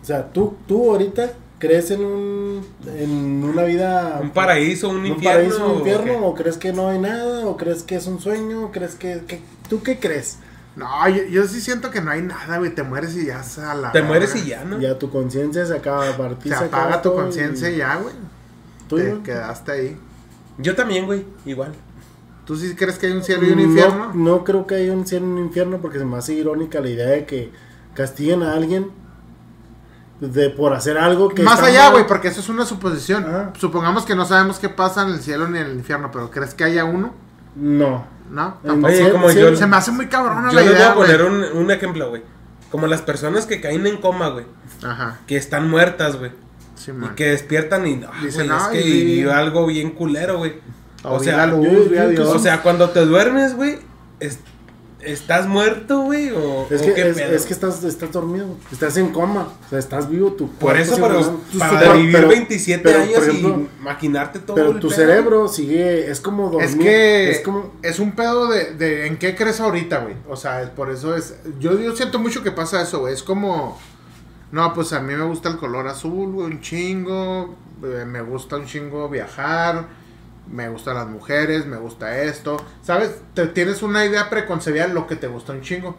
O 0.00 0.04
sea, 0.06 0.32
tú, 0.32 0.54
tú 0.68 0.92
ahorita 0.92 1.32
crees 1.58 1.90
en 1.90 2.04
un 2.04 2.64
en 2.86 3.42
una 3.42 3.64
vida 3.64 4.20
Un 4.22 4.30
paraíso, 4.30 4.90
un 4.90 4.98
un 4.98 5.06
infierno. 5.06 5.40
paraíso, 5.40 5.66
un 5.66 5.72
¿o 5.72 5.78
infierno 5.78 6.26
o 6.26 6.34
crees 6.36 6.56
que 6.56 6.72
no 6.72 6.88
hay 6.88 7.00
nada 7.00 7.46
o 7.46 7.56
crees 7.56 7.82
que 7.82 7.96
es 7.96 8.06
un 8.06 8.20
sueño, 8.20 8.66
o 8.66 8.70
crees 8.70 8.94
que, 8.94 9.24
que- 9.26 9.40
tú 9.68 9.82
qué 9.82 9.98
crees? 9.98 10.38
No, 10.76 11.08
yo, 11.08 11.24
yo 11.24 11.48
sí 11.48 11.60
siento 11.60 11.90
que 11.90 12.00
no 12.00 12.12
hay 12.12 12.22
nada, 12.22 12.58
güey. 12.58 12.72
Te 12.72 12.84
mueres 12.84 13.16
y 13.16 13.26
ya 13.26 13.42
se 13.42 13.62
a 13.62 13.74
la 13.74 13.90
Te 13.90 14.02
mueres 14.02 14.36
y 14.36 14.46
ya, 14.46 14.62
¿no? 14.64 14.78
Ya 14.78 14.96
tu 14.98 15.10
conciencia 15.10 15.66
se 15.66 15.74
acaba, 15.74 16.16
para 16.16 16.38
ti 16.38 16.48
Se 16.50 16.56
se 16.58 16.64
apaga 16.66 17.02
tu 17.02 17.12
conciencia 17.12 17.68
y 17.70 17.78
ya, 17.78 17.96
güey. 17.96 18.14
¿Tú, 18.88 18.96
Te 18.96 19.18
quedaste 19.24 19.72
ahí. 19.72 19.96
Yo 20.58 20.74
también, 20.74 21.06
güey, 21.06 21.24
igual. 21.44 21.72
¿Tú 22.44 22.56
sí 22.56 22.74
crees 22.76 22.98
que 22.98 23.06
hay 23.06 23.12
un 23.12 23.24
cielo 23.24 23.44
y 23.46 23.50
un 23.50 23.56
No- 23.56 23.62
infierno? 23.62 24.12
No, 24.14 24.44
creo 24.44 24.66
que 24.66 24.76
haya 24.76 24.92
un 24.92 25.06
cielo 25.06 25.26
y 25.26 25.30
un 25.30 25.38
infierno 25.38 25.78
porque 25.78 25.98
se 25.98 26.04
me 26.04 26.16
hace 26.16 26.34
irónica 26.34 26.80
la 26.80 26.88
idea 26.88 27.08
de 27.08 27.26
que 27.26 27.50
castiguen 27.94 28.42
a 28.42 28.52
alguien 28.52 28.90
de 30.20 30.48
por 30.50 30.72
hacer 30.72 30.96
algo 30.96 31.28
que 31.28 31.42
Más 31.42 31.60
allá, 31.60 31.84
mal. 31.84 31.92
güey, 31.92 32.06
porque 32.06 32.28
eso 32.28 32.40
es 32.40 32.48
una 32.48 32.64
suposición. 32.64 33.24
Ajá. 33.24 33.52
Supongamos 33.58 34.04
que 34.06 34.14
no 34.14 34.24
sabemos 34.24 34.58
qué 34.58 34.68
pasa 34.68 35.02
en 35.02 35.08
el 35.08 35.20
cielo 35.20 35.48
ni 35.48 35.58
en 35.58 35.66
el 35.66 35.72
infierno, 35.74 36.10
pero 36.12 36.30
¿crees 36.30 36.54
que 36.54 36.64
haya 36.64 36.84
uno? 36.84 37.12
No. 37.56 38.06
¿No? 38.30 38.54
Tampoco. 38.64 38.86
Oye, 38.88 38.96
cielo- 38.96 39.12
como 39.12 39.28
cielo- 39.30 39.50
yo- 39.50 39.56
Se 39.56 39.66
me 39.66 39.76
hace 39.76 39.90
muy 39.90 40.06
cabrona 40.06 40.48
Yo 40.50 40.54
la 40.56 40.60
les 40.62 40.70
voy 40.70 40.76
idea, 40.78 40.92
a 40.92 40.94
poner 40.94 41.22
un 41.24 41.70
ejemplo, 41.70 42.08
güey. 42.10 42.22
Como 42.70 42.86
las 42.86 43.02
personas 43.02 43.46
que 43.46 43.60
caen 43.60 43.86
en 43.86 43.98
coma, 43.98 44.28
güey. 44.30 44.46
Ajá. 44.84 45.18
Que 45.26 45.36
están 45.36 45.68
muertas, 45.70 46.16
güey. 46.16 46.32
Sí, 46.76 46.92
Y 46.92 47.14
que 47.14 47.24
despiertan 47.30 47.86
y, 47.86 48.00
ah, 48.06 48.12
Dicen, 48.22 48.46
es 48.46 48.52
"Ay, 48.52 48.78
que 48.78 48.84
vi- 48.84 49.04
vivió 49.04 49.32
algo 49.34 49.66
bien 49.66 49.90
culero, 49.90 50.38
güey. 50.38 50.54
O 51.02 51.18
sea, 51.20 51.46
luz, 51.46 51.66
yo- 51.66 51.90
vi 51.90 51.96
a 51.98 52.04
yo- 52.04 52.10
Dios. 52.10 52.28
O 52.28 52.38
sea, 52.38 52.62
cuando 52.62 52.90
te 52.90 53.00
duermes, 53.04 53.54
güey, 53.56 53.78
es- 54.20 54.38
¿estás 55.00 55.46
muerto, 55.46 56.00
güey? 56.00 56.30
¿O, 56.30 56.66
Es 56.68 56.82
o 56.82 56.84
que, 56.86 56.94
qué 56.94 57.08
es, 57.10 57.16
pedo? 57.16 57.32
es 57.32 57.46
que 57.46 57.52
estás, 57.52 57.84
estás 57.84 58.10
dormido, 58.10 58.56
estás 58.72 58.96
en 58.96 59.10
coma, 59.12 59.48
o 59.64 59.70
sea, 59.70 59.78
estás 59.78 60.10
vivo, 60.10 60.32
tu 60.32 60.50
Por 60.54 60.76
eso, 60.76 60.96
pero 60.96 61.40
para 61.60 61.92
vivir 61.92 62.12
pero- 62.12 62.28
27 62.28 62.82
pero, 62.82 63.00
años 63.02 63.22
ejemplo, 63.28 63.68
y 63.78 63.82
maquinarte 63.84 64.40
todo 64.40 64.56
Pero 64.56 64.70
el 64.72 64.80
tu 64.80 64.88
pedo, 64.88 64.96
cerebro 64.98 65.48
sigue, 65.48 66.10
es 66.10 66.20
como 66.20 66.50
dormir. 66.50 66.68
Es 66.70 66.74
que 66.76 67.30
es 67.30 67.40
como, 67.40 67.72
es 67.82 68.00
un 68.00 68.12
pedo 68.16 68.48
de, 68.48 68.74
de 68.74 69.06
en 69.06 69.16
qué 69.16 69.36
crees 69.36 69.60
ahorita, 69.60 69.98
güey. 70.00 70.14
O 70.28 70.34
sea, 70.36 70.62
es- 70.62 70.70
por 70.70 70.90
eso 70.90 71.14
es. 71.14 71.34
Yo, 71.60 71.78
yo 71.80 71.94
siento 71.94 72.18
mucho 72.18 72.42
que 72.42 72.50
pasa 72.50 72.82
eso, 72.82 73.00
güey. 73.00 73.14
Es 73.14 73.22
como. 73.22 73.78
No, 74.52 74.72
pues 74.74 74.92
a 74.92 75.00
mí 75.00 75.14
me 75.14 75.24
gusta 75.24 75.48
el 75.48 75.56
color 75.56 75.88
azul, 75.88 76.32
güey, 76.32 76.46
un 76.46 76.60
chingo. 76.60 77.54
eh, 77.82 78.04
me 78.06 78.20
gusta 78.22 78.56
un 78.56 78.66
chingo 78.66 79.08
viajar. 79.08 79.86
Me 80.50 80.68
gustan 80.68 80.94
las 80.94 81.08
mujeres, 81.08 81.66
me 81.66 81.76
gusta 81.76 82.22
esto. 82.22 82.56
¿Sabes? 82.82 83.16
Te 83.34 83.48
tienes 83.48 83.82
una 83.82 84.04
idea 84.04 84.30
preconcebida 84.30 84.86
de 84.86 84.94
lo 84.94 85.06
que 85.08 85.16
te 85.16 85.26
gusta 85.26 85.52
un 85.52 85.60
chingo. 85.62 85.96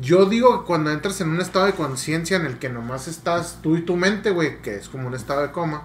Yo 0.00 0.26
digo 0.26 0.60
que 0.60 0.66
cuando 0.66 0.90
entras 0.90 1.20
en 1.20 1.28
un 1.30 1.40
estado 1.40 1.66
de 1.66 1.72
conciencia 1.74 2.36
en 2.36 2.46
el 2.46 2.58
que 2.58 2.68
nomás 2.68 3.08
estás 3.08 3.58
tú 3.60 3.76
y 3.76 3.82
tu 3.82 3.96
mente, 3.96 4.30
güey, 4.30 4.62
que 4.62 4.76
es 4.76 4.88
como 4.88 5.08
un 5.08 5.14
estado 5.14 5.42
de 5.42 5.50
coma, 5.50 5.82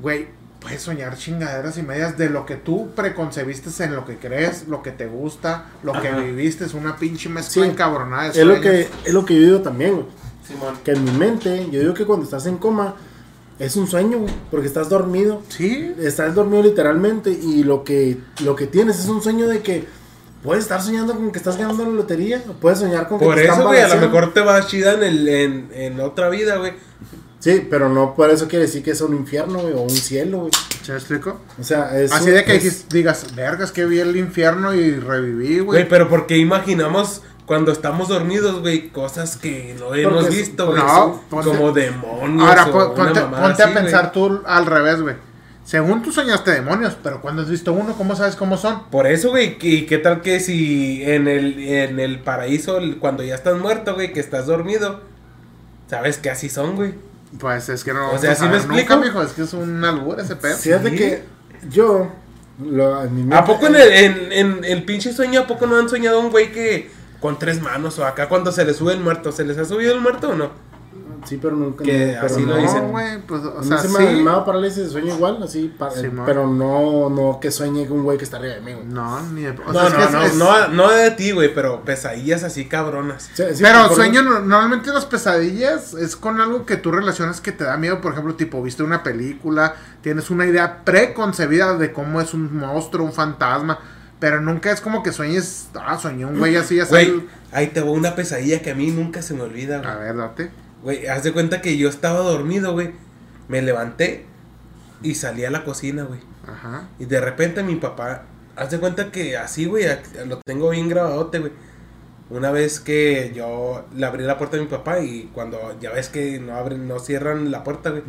güey, 0.00 0.28
puedes 0.60 0.80
soñar 0.82 1.16
chingaderas 1.16 1.76
y 1.78 1.82
medias 1.82 2.16
de 2.16 2.30
lo 2.30 2.46
que 2.46 2.54
tú 2.56 2.92
preconcebiste 2.94 3.84
en 3.84 3.94
lo 3.94 4.06
que 4.06 4.16
crees, 4.16 4.66
lo 4.68 4.82
que 4.82 4.92
te 4.92 5.06
gusta, 5.06 5.66
lo 5.82 5.92
que 6.00 6.10
viviste, 6.12 6.64
es 6.64 6.72
una 6.74 6.96
pinche 6.96 7.28
mezcla 7.28 7.64
Sí. 7.64 7.68
encabronada 7.68 8.22
de 8.24 8.28
es 8.30 8.36
lo 8.38 8.56
sueños. 8.56 8.62
que, 8.62 8.88
es 9.08 9.12
lo 9.12 9.24
que 9.26 9.34
yo 9.34 9.40
digo 9.42 9.60
también, 9.60 9.92
güey. 9.94 10.06
Simón. 10.46 10.74
Que 10.84 10.92
en 10.92 11.04
mi 11.04 11.10
mente, 11.12 11.68
yo 11.70 11.80
digo 11.80 11.94
que 11.94 12.04
cuando 12.04 12.24
estás 12.24 12.46
en 12.46 12.56
coma, 12.58 12.94
es 13.58 13.76
un 13.76 13.86
sueño, 13.86 14.18
güey, 14.18 14.32
porque 14.50 14.66
estás 14.66 14.88
dormido. 14.88 15.42
Sí, 15.48 15.94
Estás 15.98 16.34
dormido 16.34 16.62
literalmente 16.62 17.30
y 17.30 17.62
lo 17.64 17.84
que, 17.84 18.18
lo 18.44 18.54
que 18.54 18.66
tienes 18.66 18.98
es 19.00 19.06
un 19.06 19.22
sueño 19.22 19.48
de 19.48 19.60
que 19.62 19.84
puedes 20.42 20.64
estar 20.64 20.80
soñando 20.82 21.14
con 21.14 21.32
que 21.32 21.38
estás 21.38 21.56
ganando 21.56 21.84
la 21.84 21.90
lotería, 21.90 22.42
o 22.48 22.52
puedes 22.52 22.78
soñar 22.78 23.08
con 23.08 23.18
que 23.18 23.24
Por 23.24 23.34
te 23.36 23.44
eso, 23.46 23.62
güey, 23.66 23.80
a 23.80 23.88
lo 23.88 24.00
mejor 24.00 24.32
te 24.34 24.40
vas 24.40 24.66
chida 24.68 24.92
en, 24.94 25.02
el, 25.02 25.28
en, 25.28 25.68
en 25.72 26.00
otra 26.00 26.28
vida, 26.28 26.56
güey. 26.56 26.72
Sí, 27.40 27.66
pero 27.70 27.88
no 27.88 28.14
por 28.14 28.30
eso 28.30 28.48
quiere 28.48 28.64
decir 28.66 28.82
que 28.82 28.90
es 28.92 29.00
un 29.00 29.14
infierno, 29.14 29.58
güey, 29.60 29.72
o 29.74 29.80
un 29.82 29.90
cielo, 29.90 30.38
güey. 30.40 30.50
¿se 30.82 30.92
me 30.92 30.98
explico? 30.98 31.40
O 31.60 31.64
sea, 31.64 31.98
es 32.00 32.12
Así 32.12 32.28
un- 32.30 32.34
de 32.36 32.44
que 32.44 32.56
es- 32.56 32.88
digas, 32.88 33.34
vergas, 33.34 33.72
que 33.72 33.84
vi 33.86 34.00
el 34.00 34.16
infierno 34.16 34.74
y 34.74 34.98
reviví, 34.98 35.54
Güey, 35.60 35.60
güey. 35.64 35.88
pero 35.88 36.08
porque 36.08 36.36
imaginamos 36.38 37.22
cuando 37.46 37.70
estamos 37.72 38.08
dormidos, 38.08 38.60
güey, 38.60 38.88
cosas 38.88 39.36
que 39.36 39.76
no 39.78 39.94
hemos 39.94 40.28
visto, 40.28 40.66
güey. 40.66 40.78
no, 40.82 41.22
ponte- 41.30 41.48
como 41.48 41.72
demonios. 41.72 42.48
Ahora, 42.48 42.66
o 42.66 42.72
pon- 42.72 42.82
una 42.86 42.94
ponte, 43.04 43.20
mamada 43.20 43.42
ponte 43.48 43.62
a 43.62 43.66
así, 43.66 43.74
pensar 43.74 44.12
tú 44.12 44.42
al 44.44 44.66
revés, 44.66 45.00
güey. 45.00 45.14
Según 45.64 46.00
tú 46.02 46.12
soñaste 46.12 46.52
demonios, 46.52 46.96
pero 47.02 47.20
cuando 47.20 47.42
has 47.42 47.50
visto 47.50 47.72
uno, 47.72 47.94
¿cómo 47.96 48.14
sabes 48.14 48.36
cómo 48.36 48.56
son? 48.56 48.84
Por 48.90 49.06
eso, 49.08 49.30
güey, 49.30 49.56
¿y 49.60 49.86
qué 49.86 49.98
tal 49.98 50.20
que 50.22 50.38
si 50.40 51.02
en 51.04 51.26
el, 51.28 51.58
en 51.58 51.98
el 51.98 52.20
paraíso, 52.20 52.78
cuando 53.00 53.22
ya 53.24 53.34
estás 53.34 53.58
muerto, 53.58 53.94
güey, 53.94 54.12
que 54.12 54.20
estás 54.20 54.46
dormido, 54.46 55.00
sabes 55.88 56.18
que 56.18 56.30
así 56.30 56.48
son, 56.48 56.76
güey? 56.76 56.94
Pues 57.40 57.68
es 57.68 57.82
que 57.84 57.92
no. 57.92 58.12
O 58.12 58.18
sea, 58.18 58.30
vamos 58.34 58.40
a 58.40 58.44
¿sí 58.44 58.48
me 58.48 58.56
explico? 58.56 58.94
Nunca, 58.94 59.06
mijo, 59.08 59.22
es 59.22 59.32
que 59.32 59.42
es 59.42 59.52
un 59.52 59.84
albur 59.84 60.20
ese 60.20 60.36
pedo. 60.36 60.56
Fíjate 60.56 60.90
Sí. 60.90 60.96
que 60.96 61.24
yo, 61.68 62.12
lo, 62.64 63.02
en 63.02 63.14
mi 63.14 63.20
mente- 63.22 63.36
¿A 63.36 63.44
poco 63.44 63.66
en 63.66 63.74
el, 63.76 63.90
en, 63.92 64.32
en 64.32 64.64
el 64.64 64.84
pinche 64.84 65.12
sueño, 65.12 65.40
a 65.40 65.46
poco 65.48 65.66
no 65.66 65.76
han 65.76 65.88
soñado 65.88 66.20
un 66.20 66.30
güey 66.30 66.52
que 66.52 66.90
con 67.20 67.38
tres 67.38 67.60
manos 67.62 67.98
o 67.98 68.04
acá 68.06 68.28
cuando 68.28 68.52
se 68.52 68.64
le 68.64 68.74
sube 68.74 68.92
el 68.92 69.00
muerto, 69.00 69.32
¿se 69.32 69.44
les 69.44 69.58
ha 69.58 69.64
subido 69.64 69.94
el 69.94 70.00
muerto 70.00 70.30
o 70.30 70.34
no? 70.34 70.66
Sí, 71.24 71.40
pero 71.42 71.56
nunca. 71.56 71.82
Que 71.82 72.16
pero 72.20 72.26
así 72.26 72.42
lo 72.46 72.54
no, 72.54 72.62
dicen. 72.62 72.82
No, 72.84 72.90
güey, 72.90 73.20
pues, 73.26 73.42
o 73.42 73.60
sea, 73.62 73.78
se 73.78 73.88
sí. 73.88 73.94
me, 74.22 74.30
parálisis 74.44 74.84
de 74.84 74.90
sueño 74.90 75.14
igual, 75.16 75.42
así, 75.42 75.74
Sí, 75.94 76.06
eh, 76.06 76.12
pero 76.24 76.46
no, 76.46 77.10
no 77.10 77.40
que 77.40 77.50
sueñe 77.50 77.88
con 77.88 77.98
un 77.98 78.04
güey 78.04 78.16
que 78.16 78.22
está 78.22 78.36
arriba 78.36 78.54
de 78.54 78.60
mí, 78.60 78.72
güey. 78.74 78.86
No, 78.86 79.20
ni 79.32 79.42
de. 79.42 79.50
o 79.50 79.72
sea, 79.72 79.88
no, 79.88 79.88
es 79.88 79.92
no, 79.92 79.98
que 80.06 80.12
no, 80.12 80.22
es- 80.22 80.34
no, 80.36 80.68
no 80.68 80.90
de 80.92 81.10
ti, 81.12 81.32
güey, 81.32 81.52
pero 81.52 81.84
pesadillas 81.84 82.44
así 82.44 82.66
cabronas. 82.66 83.28
Sí, 83.34 83.42
sí, 83.54 83.62
Pero 83.62 83.88
por- 83.88 83.96
sueño, 83.96 84.22
no- 84.22 84.38
normalmente 84.38 84.92
las 84.92 85.04
pesadillas 85.06 85.94
es 85.94 86.14
con 86.14 86.40
algo 86.40 86.64
que 86.64 86.76
tú 86.76 86.92
relacionas 86.92 87.40
que 87.40 87.50
te 87.50 87.64
da 87.64 87.76
miedo. 87.76 88.00
Por 88.00 88.12
ejemplo, 88.12 88.36
tipo, 88.36 88.62
viste 88.62 88.84
una 88.84 89.02
película, 89.02 89.74
tienes 90.02 90.30
una 90.30 90.46
idea 90.46 90.84
preconcebida 90.84 91.76
de 91.76 91.92
cómo 91.92 92.20
es 92.20 92.34
un 92.34 92.56
monstruo, 92.56 93.04
un 93.04 93.12
fantasma. 93.12 93.80
Pero 94.18 94.40
nunca 94.40 94.72
es 94.72 94.80
como 94.80 95.02
que 95.02 95.12
sueñes. 95.12 95.68
Ah, 95.74 95.98
soñé 95.98 96.24
un 96.24 96.38
güey 96.38 96.56
así, 96.56 96.80
así. 96.80 96.90
Güey, 96.90 97.24
ahí 97.52 97.68
te 97.68 97.80
va 97.80 97.90
una 97.90 98.14
pesadilla 98.14 98.62
que 98.62 98.70
a 98.70 98.74
mí 98.74 98.90
nunca 98.90 99.22
se 99.22 99.34
me 99.34 99.42
olvida, 99.42 99.78
güey. 99.78 99.90
A 99.90 99.96
ver, 99.96 100.16
date. 100.16 100.50
Güey, 100.82 101.06
haz 101.06 101.22
de 101.22 101.32
cuenta 101.32 101.60
que 101.60 101.76
yo 101.76 101.88
estaba 101.88 102.20
dormido, 102.20 102.72
güey. 102.72 102.92
Me 103.48 103.62
levanté 103.62 104.26
y 105.02 105.14
salí 105.14 105.44
a 105.44 105.50
la 105.50 105.64
cocina, 105.64 106.04
güey. 106.04 106.20
Ajá. 106.46 106.88
Y 106.98 107.04
de 107.04 107.20
repente 107.20 107.62
mi 107.62 107.76
papá, 107.76 108.22
haz 108.56 108.70
de 108.70 108.78
cuenta 108.78 109.10
que 109.12 109.36
así, 109.36 109.66
güey, 109.66 109.84
lo 110.26 110.38
tengo 110.38 110.70
bien 110.70 110.88
grabadote, 110.88 111.40
güey. 111.40 111.52
Una 112.28 112.50
vez 112.50 112.80
que 112.80 113.32
yo 113.34 113.86
le 113.94 114.04
abrí 114.04 114.24
la 114.24 114.36
puerta 114.36 114.56
a 114.56 114.60
mi 114.60 114.66
papá 114.66 114.98
y 114.98 115.30
cuando 115.32 115.78
ya 115.80 115.92
ves 115.92 116.08
que 116.08 116.40
no 116.40 116.56
abren, 116.56 116.88
no 116.88 116.98
cierran 116.98 117.52
la 117.52 117.62
puerta, 117.62 117.90
güey, 117.90 118.02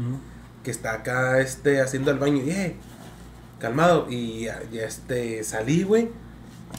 que 0.64 0.72
está 0.72 0.94
acá 0.94 1.40
este 1.40 1.82
haciendo 1.82 2.10
el 2.10 2.18
baño, 2.18 2.42
y 2.44 2.50
eh, 2.50 2.76
calmado. 3.60 4.08
Y 4.10 4.46
ya, 4.46 4.62
ya, 4.72 4.84
este 4.84 5.44
salí, 5.44 5.84
güey. 5.84 6.10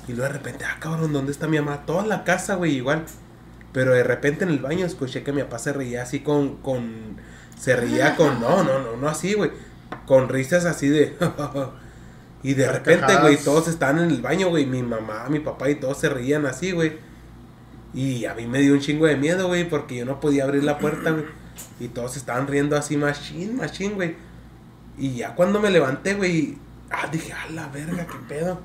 Y 0.07 0.13
luego 0.13 0.33
de 0.33 0.39
repente, 0.39 0.65
ah, 0.65 0.77
cabrón, 0.81 1.13
¿dónde 1.13 1.33
está 1.33 1.47
mi 1.47 1.59
mamá? 1.59 1.85
Toda 1.87 2.07
la 2.07 2.25
casa, 2.25 2.55
güey, 2.55 2.77
igual. 2.77 3.05
Pero 3.73 3.93
de 3.93 4.03
repente 4.03 4.45
en 4.45 4.51
el 4.51 4.59
baño 4.59 4.87
escuché 4.87 5.23
que 5.23 5.33
mi 5.33 5.43
papá 5.43 5.59
se 5.59 5.73
reía 5.73 6.03
así 6.03 6.21
con, 6.21 6.57
con, 6.57 7.17
se 7.59 7.77
reía 7.77 8.17
con, 8.17 8.41
no, 8.41 8.65
no, 8.65 8.81
no, 8.81 8.97
no 8.97 9.09
así, 9.09 9.35
güey. 9.35 9.51
Con 10.07 10.29
risas 10.29 10.65
así 10.65 10.89
de, 10.89 11.17
y 12.43 12.55
de 12.55 12.71
repente, 12.71 13.17
güey, 13.21 13.37
todos 13.37 13.69
estaban 13.69 13.99
en 13.99 14.11
el 14.11 14.23
baño, 14.23 14.49
güey. 14.49 14.67
Mi 14.67 14.83
mamá, 14.83 15.27
mi 15.29 15.41
papá 15.41 15.69
y 15.71 15.75
todos 15.75 15.99
se 15.99 16.09
reían 16.09 16.47
así, 16.47 16.73
güey. 16.73 16.99
Y 17.95 18.27
a 18.27 18.35
mí 18.35 18.47
me 18.47 18.61
dio 18.61 18.75
un 18.75 18.81
chingo 18.81 19.07
de 19.07 19.17
miedo, 19.17 19.49
güey, 19.49 19.69
porque 19.69 19.97
yo 19.97 20.05
no 20.05 20.21
podía 20.21 20.45
abrir 20.45 20.65
la 20.65 20.79
puerta, 20.79 21.11
güey. 21.11 21.25
Y 21.81 21.89
todos 21.89 22.17
estaban 22.17 22.47
riendo 22.47 22.77
así, 22.77 22.97
machín, 22.97 23.57
machín, 23.57 23.95
güey. 23.95 24.17
Y 24.97 25.17
ya 25.17 25.35
cuando 25.35 25.61
me 25.61 25.71
levanté, 25.71 26.15
güey, 26.15 26.59
ah, 26.91 27.09
dije, 27.11 27.33
a 27.33 27.51
la 27.53 27.69
verga, 27.69 28.07
qué 28.07 28.19
pedo. 28.29 28.59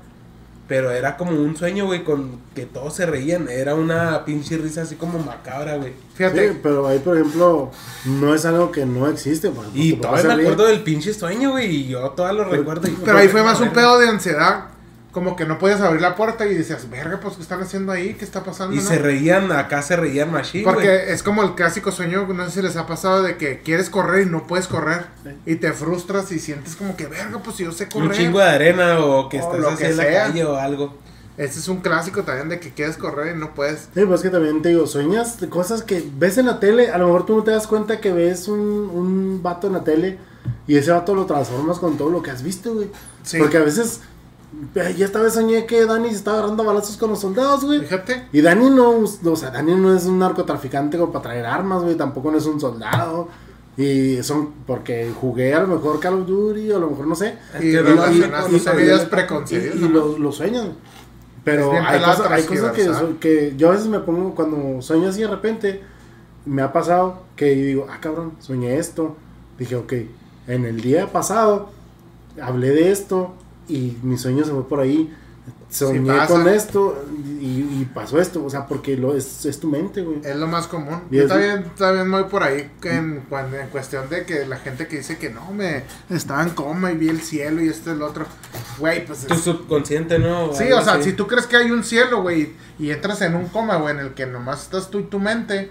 Pero 0.66 0.90
era 0.90 1.18
como 1.18 1.32
un 1.32 1.54
sueño, 1.58 1.84
güey, 1.84 2.04
con 2.04 2.40
que 2.54 2.64
todos 2.64 2.94
se 2.94 3.04
reían. 3.04 3.50
Era 3.50 3.74
una 3.74 4.24
pinche 4.24 4.56
risa 4.56 4.80
así 4.82 4.94
como 4.96 5.18
macabra, 5.18 5.76
güey. 5.76 5.92
Fíjate, 6.14 6.52
Sí, 6.52 6.60
pero 6.62 6.86
ahí, 6.86 7.00
por 7.00 7.18
ejemplo, 7.18 7.70
no 8.06 8.34
es 8.34 8.46
algo 8.46 8.72
que 8.72 8.86
no 8.86 9.06
existe. 9.08 9.50
por 9.50 9.64
ejemplo, 9.66 9.82
Y 9.82 9.92
todavía 9.96 10.34
me 10.36 10.42
acuerdo 10.42 10.64
del 10.66 10.82
pinche 10.82 11.12
sueño, 11.12 11.50
güey. 11.50 11.66
Y 11.70 11.88
yo 11.88 12.08
todavía 12.12 12.44
lo 12.44 12.50
recuerdo. 12.50 12.88
y- 12.88 12.96
pero 13.04 13.18
ahí 13.18 13.28
fue 13.28 13.42
más 13.42 13.60
un 13.60 13.70
pedo 13.74 13.98
de 13.98 14.08
ansiedad. 14.08 14.68
Como 15.14 15.36
que 15.36 15.46
no 15.46 15.58
podías 15.58 15.80
abrir 15.80 16.02
la 16.02 16.16
puerta 16.16 16.44
y 16.44 16.54
decías, 16.54 16.90
verga, 16.90 17.20
pues, 17.20 17.36
¿qué 17.36 17.42
están 17.42 17.62
haciendo 17.62 17.92
ahí? 17.92 18.14
¿Qué 18.14 18.24
está 18.24 18.42
pasando? 18.42 18.74
Y 18.74 18.78
no?" 18.80 18.84
se 18.84 18.98
reían, 18.98 19.50
acá 19.52 19.80
se 19.80 19.96
reían 19.96 20.30
güey. 20.30 20.64
Porque 20.64 21.12
es 21.12 21.22
como 21.22 21.42
el 21.42 21.54
clásico 21.54 21.92
sueño, 21.92 22.26
no 22.26 22.44
sé 22.46 22.50
si 22.50 22.62
les 22.62 22.76
ha 22.76 22.86
pasado, 22.86 23.22
de 23.22 23.36
que 23.36 23.60
quieres 23.60 23.88
correr 23.88 24.26
y 24.26 24.30
no 24.30 24.46
puedes 24.46 24.66
correr. 24.66 25.06
Y 25.46 25.54
te 25.56 25.72
frustras 25.72 26.30
y 26.32 26.38
sientes 26.40 26.76
como 26.76 26.96
que, 26.96 27.06
verga, 27.06 27.38
pues 27.42 27.56
si 27.56 27.64
yo 27.64 27.72
sé 27.72 27.88
correr. 27.88 28.08
Un 28.08 28.14
chingo 28.14 28.40
de 28.40 28.44
arena 28.44 28.98
o 28.98 29.28
que 29.28 29.40
O 29.40 29.40
estás 29.40 29.60
lo 29.60 29.78
que 29.78 29.86
en 29.86 29.96
la 29.96 30.12
calle 30.12 30.44
o 30.44 30.56
algo. 30.56 30.98
Este 31.36 31.58
es 31.58 31.66
un 31.66 31.80
clásico 31.80 32.22
también 32.22 32.48
de 32.48 32.60
que 32.60 32.70
quieres 32.70 32.96
correr 32.96 33.34
y 33.34 33.38
no 33.38 33.54
puedes. 33.54 33.88
Sí, 33.94 34.04
pues 34.06 34.20
que 34.20 34.30
también 34.30 34.62
te 34.62 34.68
digo, 34.68 34.86
sueñas 34.86 35.40
de 35.40 35.48
cosas 35.48 35.82
que 35.82 36.04
ves 36.16 36.38
en 36.38 36.46
la 36.46 36.60
tele, 36.60 36.90
a 36.90 36.98
lo 36.98 37.06
mejor 37.06 37.26
tú 37.26 37.36
no 37.36 37.42
te 37.42 37.50
das 37.50 37.66
cuenta 37.66 38.00
que 38.00 38.12
ves 38.12 38.46
un, 38.46 38.60
un 38.60 39.42
vato 39.42 39.66
en 39.66 39.72
la 39.72 39.82
tele 39.82 40.18
y 40.66 40.76
ese 40.76 40.92
vato 40.92 41.14
lo 41.14 41.26
transformas 41.26 41.78
con 41.78 41.96
todo 41.96 42.10
lo 42.10 42.22
que 42.22 42.30
has 42.30 42.42
visto, 42.42 42.74
güey. 42.74 42.88
Sí. 43.24 43.38
Porque 43.38 43.56
a 43.56 43.62
veces, 43.62 44.00
ya 44.74 45.04
esta 45.04 45.20
vez 45.22 45.34
soñé 45.34 45.66
que 45.66 45.84
Dani 45.86 46.10
se 46.10 46.16
estaba 46.16 46.38
agarrando 46.38 46.64
balazos 46.64 46.96
con 46.96 47.10
los 47.10 47.20
soldados, 47.20 47.64
güey. 47.64 47.80
Fíjate. 47.80 48.28
Y 48.32 48.40
Dani 48.40 48.70
no, 48.70 48.90
o 48.98 49.36
sea, 49.36 49.50
Dani 49.50 49.74
no 49.74 49.94
es 49.96 50.04
un 50.06 50.18
narcotraficante 50.18 50.98
como 50.98 51.12
para 51.12 51.22
traer 51.24 51.46
armas, 51.46 51.82
güey, 51.82 51.96
tampoco 51.96 52.30
no 52.30 52.38
es 52.38 52.46
un 52.46 52.60
soldado. 52.60 53.28
Y 53.76 54.22
son, 54.22 54.50
porque 54.66 55.10
jugué 55.20 55.52
a 55.54 55.60
lo 55.60 55.66
mejor 55.66 55.98
Call 55.98 56.14
of 56.20 56.26
Duty, 56.26 56.70
o 56.70 56.76
a 56.76 56.80
lo 56.80 56.90
mejor 56.90 57.06
no 57.08 57.14
sé. 57.16 57.36
Y 57.60 57.72
y- 58.12 58.18
y- 58.54 58.60
y- 59.74 59.88
lo, 59.88 60.16
lo 60.18 60.30
sueñan. 60.32 60.74
Pero 61.42 61.72
hay 61.72 62.00
cosas, 62.00 62.30
hay 62.30 62.42
cosas 62.44 62.72
que, 62.72 62.84
transversal. 62.84 63.08
so- 63.14 63.20
que 63.20 63.54
yo 63.56 63.68
a 63.68 63.72
veces 63.72 63.86
me 63.88 63.98
pongo, 63.98 64.34
cuando 64.34 64.80
sueño 64.80 65.08
así 65.08 65.20
de 65.22 65.26
repente, 65.28 65.82
me 66.46 66.62
ha 66.62 66.72
pasado 66.72 67.22
que 67.36 67.46
digo, 67.54 67.86
ah, 67.90 67.98
cabrón, 68.00 68.32
soñé 68.38 68.78
esto. 68.78 69.16
Dije, 69.58 69.74
ok, 69.76 69.92
en 70.46 70.64
el 70.64 70.80
día 70.80 71.10
pasado 71.12 71.70
hablé 72.40 72.70
de 72.70 72.92
esto 72.92 73.34
y 73.68 73.96
mi 74.02 74.16
sueño 74.18 74.44
se 74.44 74.50
fue 74.52 74.66
por 74.68 74.80
ahí. 74.80 75.12
Soñé 75.68 76.16
con 76.28 76.48
esto 76.48 77.04
y, 77.40 77.46
y 77.80 77.90
pasó 77.92 78.18
esto. 78.20 78.44
O 78.44 78.48
sea, 78.48 78.66
porque 78.66 78.96
lo, 78.96 79.14
es, 79.16 79.44
es 79.44 79.58
tu 79.60 79.68
mente, 79.68 80.02
güey. 80.02 80.20
Es 80.24 80.36
lo 80.36 80.46
más 80.46 80.66
común. 80.68 81.00
Y 81.10 81.16
Yo 81.16 81.22
es- 81.24 81.28
también, 81.28 81.64
también 81.76 82.10
voy 82.10 82.24
por 82.24 82.42
ahí 82.44 82.70
en, 82.84 83.24
cuando- 83.28 83.58
en 83.58 83.68
cuestión 83.68 84.08
de 84.08 84.24
que 84.24 84.46
la 84.46 84.56
gente 84.56 84.86
que 84.86 84.98
dice 84.98 85.18
que 85.18 85.30
no, 85.30 85.50
me 85.52 85.82
estaba 86.10 86.42
en 86.42 86.50
coma 86.50 86.92
y 86.92 86.96
vi 86.96 87.08
el 87.08 87.20
cielo 87.20 87.62
y 87.62 87.68
este 87.68 87.90
y 87.90 87.92
el 87.94 88.02
otro. 88.02 88.24
Güey, 88.78 89.04
pues 89.04 89.26
Tu 89.26 89.34
es- 89.34 89.40
subconsciente, 89.40 90.18
¿no? 90.18 90.54
Sí, 90.54 90.70
o 90.72 90.80
sea, 90.82 91.02
si 91.02 91.12
tú 91.12 91.26
crees 91.26 91.46
que 91.46 91.56
hay 91.56 91.70
un 91.70 91.82
cielo, 91.84 92.22
güey, 92.22 92.52
y 92.78 92.90
entras 92.90 93.20
en 93.22 93.34
un 93.34 93.48
coma, 93.48 93.76
güey, 93.76 93.94
en 93.94 94.00
el 94.00 94.14
que 94.14 94.26
nomás 94.26 94.62
estás 94.62 94.90
tú 94.90 95.00
y 95.00 95.04
tu 95.04 95.18
mente, 95.18 95.70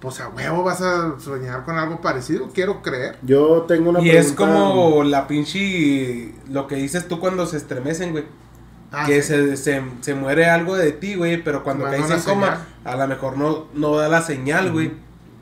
pues 0.00 0.20
a 0.20 0.28
huevo 0.28 0.62
vas 0.62 0.80
a 0.82 1.14
soñar 1.18 1.64
con 1.64 1.78
algo 1.78 2.00
parecido, 2.00 2.48
quiero 2.52 2.82
creer. 2.82 3.16
Yo 3.22 3.62
tengo 3.66 3.90
una 3.90 4.00
Y 4.02 4.10
es 4.10 4.32
pregunta- 4.32 4.36
como 4.60 5.04
la 5.04 5.26
pinche. 5.26 6.32
Lo 6.50 6.66
que 6.66 6.76
dices 6.76 7.08
tú 7.08 7.18
cuando 7.20 7.46
se 7.46 7.56
estremecen, 7.56 8.12
güey. 8.12 8.24
Ah, 8.92 9.04
que 9.06 9.20
sí. 9.22 9.28
se, 9.28 9.56
se, 9.56 9.82
se 10.00 10.14
muere 10.14 10.46
algo 10.48 10.76
de 10.76 10.92
ti, 10.92 11.16
güey. 11.16 11.42
Pero 11.42 11.64
cuando 11.64 11.84
Manda 11.84 11.98
caes 12.06 12.26
en 12.26 12.32
coma, 12.34 12.66
a 12.84 12.96
lo 12.96 13.06
mejor 13.08 13.36
no, 13.36 13.66
no 13.74 13.96
da 13.96 14.08
la 14.08 14.22
señal, 14.22 14.70
güey. 14.72 14.92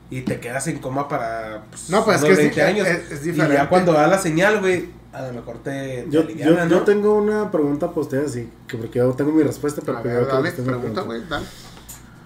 Y 0.09 0.21
te 0.21 0.39
quedas 0.39 0.67
en 0.67 0.79
coma 0.79 1.07
para. 1.07 1.63
Pues, 1.69 1.89
No, 1.89 2.03
pues 2.05 2.17
es 2.17 2.23
que 2.23 2.31
es 2.31 2.37
20 2.37 2.55
di- 2.55 2.61
años. 2.61 2.87
es- 2.87 3.11
es 3.11 3.21
Y 3.25 3.31
diferente. 3.31 3.57
ya 3.57 3.69
cuando 3.69 3.91
da 3.93 4.07
la 4.07 4.17
señal, 4.19 4.59
güey, 4.61 4.89
a 5.13 5.21
lo 5.23 5.33
mejor 5.33 5.57
te. 5.63 5.71
te 6.03 6.05
Yo, 6.09 6.21
aliviana, 6.21 6.63
yo, 6.63 6.69
yo 6.69 6.75
¿no? 6.77 6.81
tengo 6.83 7.15
una 7.15 7.51
pregunta 7.51 7.89
para 7.89 8.01
ustedes, 8.01 8.31
sí, 8.33 8.49
que 8.67 8.77
porque 8.77 8.99
yo 8.99 9.11
tengo 9.13 9.31
mi 9.31 9.43
respuesta, 9.43 9.81
pero 9.85 9.97
A 9.97 10.01
ver, 10.01 10.27
dale, 10.27 10.51
pregunta, 10.51 11.01
güey, 11.01 11.21
dale. 11.29 11.45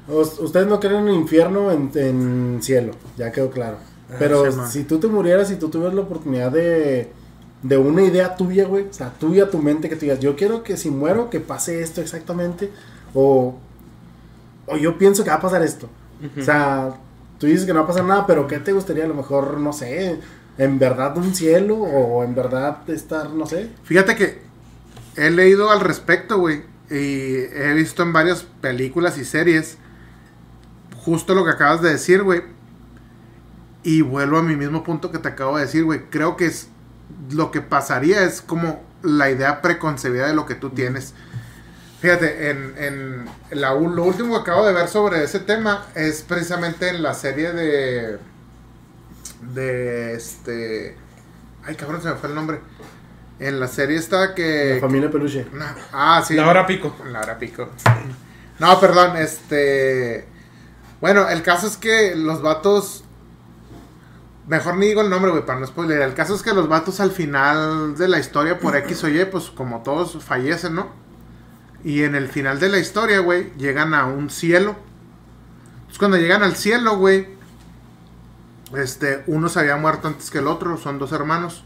Us- 0.10 0.40
Ustedes 0.40 0.68
no 0.68 0.80
creen 0.80 1.08
en 1.08 1.16
infierno 1.16 1.72
en, 1.72 1.92
en 1.96 2.60
cielo, 2.62 2.94
ya 3.18 3.32
quedó 3.32 3.50
claro. 3.50 3.78
Ah, 4.12 4.16
Pero 4.20 4.52
sí, 4.52 4.58
si 4.72 4.84
tú 4.84 5.00
te 5.00 5.08
murieras 5.08 5.52
y 5.52 5.56
tú 5.56 5.70
tuvieras 5.70 5.94
la 5.96 6.02
oportunidad 6.02 6.52
de, 6.52 7.12
de 7.62 7.78
una 7.78 8.02
idea 8.04 8.36
tuya, 8.36 8.66
güey, 8.66 8.86
o 8.90 8.94
sea, 8.94 9.12
tuya, 9.20 9.50
tu 9.50 9.60
mente, 9.60 9.88
que 9.90 9.96
tú 9.96 10.02
digas, 10.02 10.20
yo 10.20 10.36
quiero 10.36 10.64
que 10.64 10.78
si 10.78 10.90
muero, 10.90 11.30
que 11.30 11.40
pase 11.40 11.82
esto 11.82 12.02
exactamente, 12.02 12.72
o, 13.14 13.56
o 14.68 14.78
yo 14.78 14.98
pienso 14.98 15.24
que 15.24 15.30
va 15.30 15.38
a 15.38 15.42
pasar 15.42 15.64
esto. 15.64 15.90
O 16.38 16.44
sea, 16.44 16.96
tú 17.38 17.48
dices 17.48 17.66
que 17.66 17.72
no 17.74 17.80
va 17.80 17.86
a 17.86 17.88
pasar 17.88 18.04
nada, 18.04 18.28
pero 18.28 18.46
¿qué 18.48 18.60
te 18.60 18.74
gustaría? 18.74 19.06
A 19.06 19.08
lo 19.08 19.14
mejor, 19.14 19.58
no 19.60 19.72
sé, 19.74 20.20
en 20.58 20.80
verdad 20.80 21.18
un 21.18 21.34
cielo, 21.34 21.76
o 21.78 22.24
en 22.24 22.36
verdad 22.36 22.80
estar, 22.90 23.30
no 23.30 23.46
sé. 23.46 23.70
Fíjate 23.84 24.16
que 24.16 24.42
he 25.16 25.30
leído 25.30 25.70
al 25.72 25.80
respecto, 25.80 26.38
güey, 26.40 26.64
y 26.90 27.36
he 27.54 27.74
visto 27.76 28.04
en 28.04 28.12
varias 28.12 28.44
películas 28.62 29.18
y 29.18 29.24
series 29.26 29.78
justo 31.04 31.36
lo 31.36 31.46
que 31.46 31.52
acabas 31.52 31.82
de 31.82 31.92
decir, 31.92 32.24
güey. 32.24 32.44
Y 33.84 34.02
vuelvo 34.02 34.38
a 34.38 34.44
mi 34.44 34.56
mismo 34.56 34.84
punto 34.84 35.12
que 35.12 35.20
te 35.20 35.30
acabo 35.30 35.58
de 35.58 35.66
decir, 35.66 35.84
güey. 35.84 36.02
Creo 36.10 36.36
que 36.38 36.46
es 36.46 36.70
lo 37.32 37.52
que 37.52 37.62
pasaría 37.62 38.24
es 38.24 38.42
como 38.42 38.84
la 39.02 39.30
idea 39.30 39.62
preconcebida 39.62 40.28
de 40.28 40.34
lo 40.34 40.46
que 40.46 40.56
tú 40.56 40.70
tienes. 40.72 41.14
Fíjate, 42.02 42.50
en, 42.50 42.74
en 42.78 43.26
la, 43.52 43.74
lo 43.74 44.04
último 44.04 44.34
que 44.36 44.42
acabo 44.42 44.66
de 44.66 44.74
ver 44.74 44.88
sobre 44.88 45.24
ese 45.24 45.40
tema 45.40 45.86
es 45.96 46.22
precisamente 46.22 46.90
en 46.90 47.04
la 47.04 47.14
serie 47.14 47.52
de. 47.52 48.20
De 49.54 50.14
este. 50.14 50.96
Ay, 51.66 51.76
cabrón, 51.76 52.02
se 52.02 52.10
me 52.10 52.16
fue 52.16 52.30
el 52.30 52.36
nombre. 52.36 52.62
En 53.40 53.60
la 53.60 53.68
serie 53.68 53.98
está 53.98 54.34
que. 54.34 54.76
La 54.76 54.82
familia 54.82 55.12
Peluche. 55.12 55.46
No, 55.52 55.66
ah, 55.92 56.24
sí. 56.26 56.36
La 56.36 56.48
hora 56.48 56.66
pico. 56.66 56.96
La 57.12 57.20
hora 57.20 57.38
pico. 57.38 57.70
No, 58.60 58.80
perdón, 58.80 59.18
este. 59.18 60.26
Bueno, 61.02 61.30
el 61.30 61.42
caso 61.44 61.68
es 61.68 61.78
que 61.78 62.16
los 62.16 62.42
vatos. 62.42 63.04
Mejor 64.48 64.78
ni 64.78 64.88
digo 64.88 65.02
el 65.02 65.10
nombre, 65.10 65.30
güey, 65.32 65.46
para 65.46 65.60
no 65.60 65.68
spoiler. 65.68 66.02
El 66.02 66.14
caso 66.16 66.34
es 66.36 66.42
que 66.42 66.54
los 66.54 66.68
vatos 66.68 67.00
al 67.00 67.12
final 67.12 67.96
de 67.96 68.08
la 68.08 68.20
historia, 68.20 68.60
por 68.60 68.76
X 68.76 69.04
o 69.04 69.08
Y, 69.10 69.24
pues 69.26 69.46
como 69.52 69.84
todos 69.84 70.24
fallecen, 70.24 70.74
¿no? 70.76 70.88
Y 71.84 72.04
en 72.04 72.16
el 72.16 72.28
final 72.28 72.60
de 72.60 72.70
la 72.70 72.80
historia, 72.80 73.20
güey, 73.20 73.54
llegan 73.58 73.94
a 73.94 74.06
un 74.06 74.30
cielo. 74.30 74.76
Entonces, 75.78 76.00
cuando 76.00 76.18
llegan 76.18 76.42
al 76.44 76.56
cielo, 76.56 76.98
güey, 76.98 77.28
este, 78.76 79.24
uno 79.28 79.50
se 79.50 79.60
había 79.60 79.76
muerto 79.78 80.08
antes 80.08 80.30
que 80.32 80.40
el 80.40 80.48
otro, 80.48 80.78
son 80.78 80.98
dos 81.00 81.12
hermanos. 81.12 81.64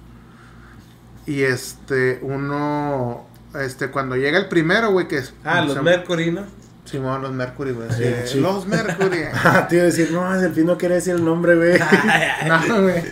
Y 1.25 1.43
este, 1.43 2.19
uno, 2.21 3.25
este, 3.59 3.89
cuando 3.91 4.15
llega 4.17 4.37
el 4.37 4.49
primero, 4.49 4.91
güey, 4.91 5.07
que 5.07 5.17
es... 5.19 5.33
Ah, 5.45 5.61
los 5.61 5.73
se- 5.73 5.81
Mercury, 5.81 6.31
¿no? 6.31 6.45
Simón, 6.85 7.21
los 7.21 7.31
Mercury, 7.31 7.71
güey. 7.71 7.89
Sí, 7.91 8.03
sí. 8.25 8.39
Los 8.39 8.67
Mercury. 8.67 9.23
Ah, 9.33 9.67
te 9.67 9.75
iba 9.75 9.83
a 9.83 9.87
decir, 9.87 10.11
no, 10.11 10.33
el 10.33 10.53
fin 10.53 10.65
no 10.65 10.77
quiere 10.77 10.95
decir 10.95 11.15
el 11.15 11.23
nombre, 11.23 11.55
güey. 11.55 11.79
no, 12.47 12.81
güey. 12.81 13.03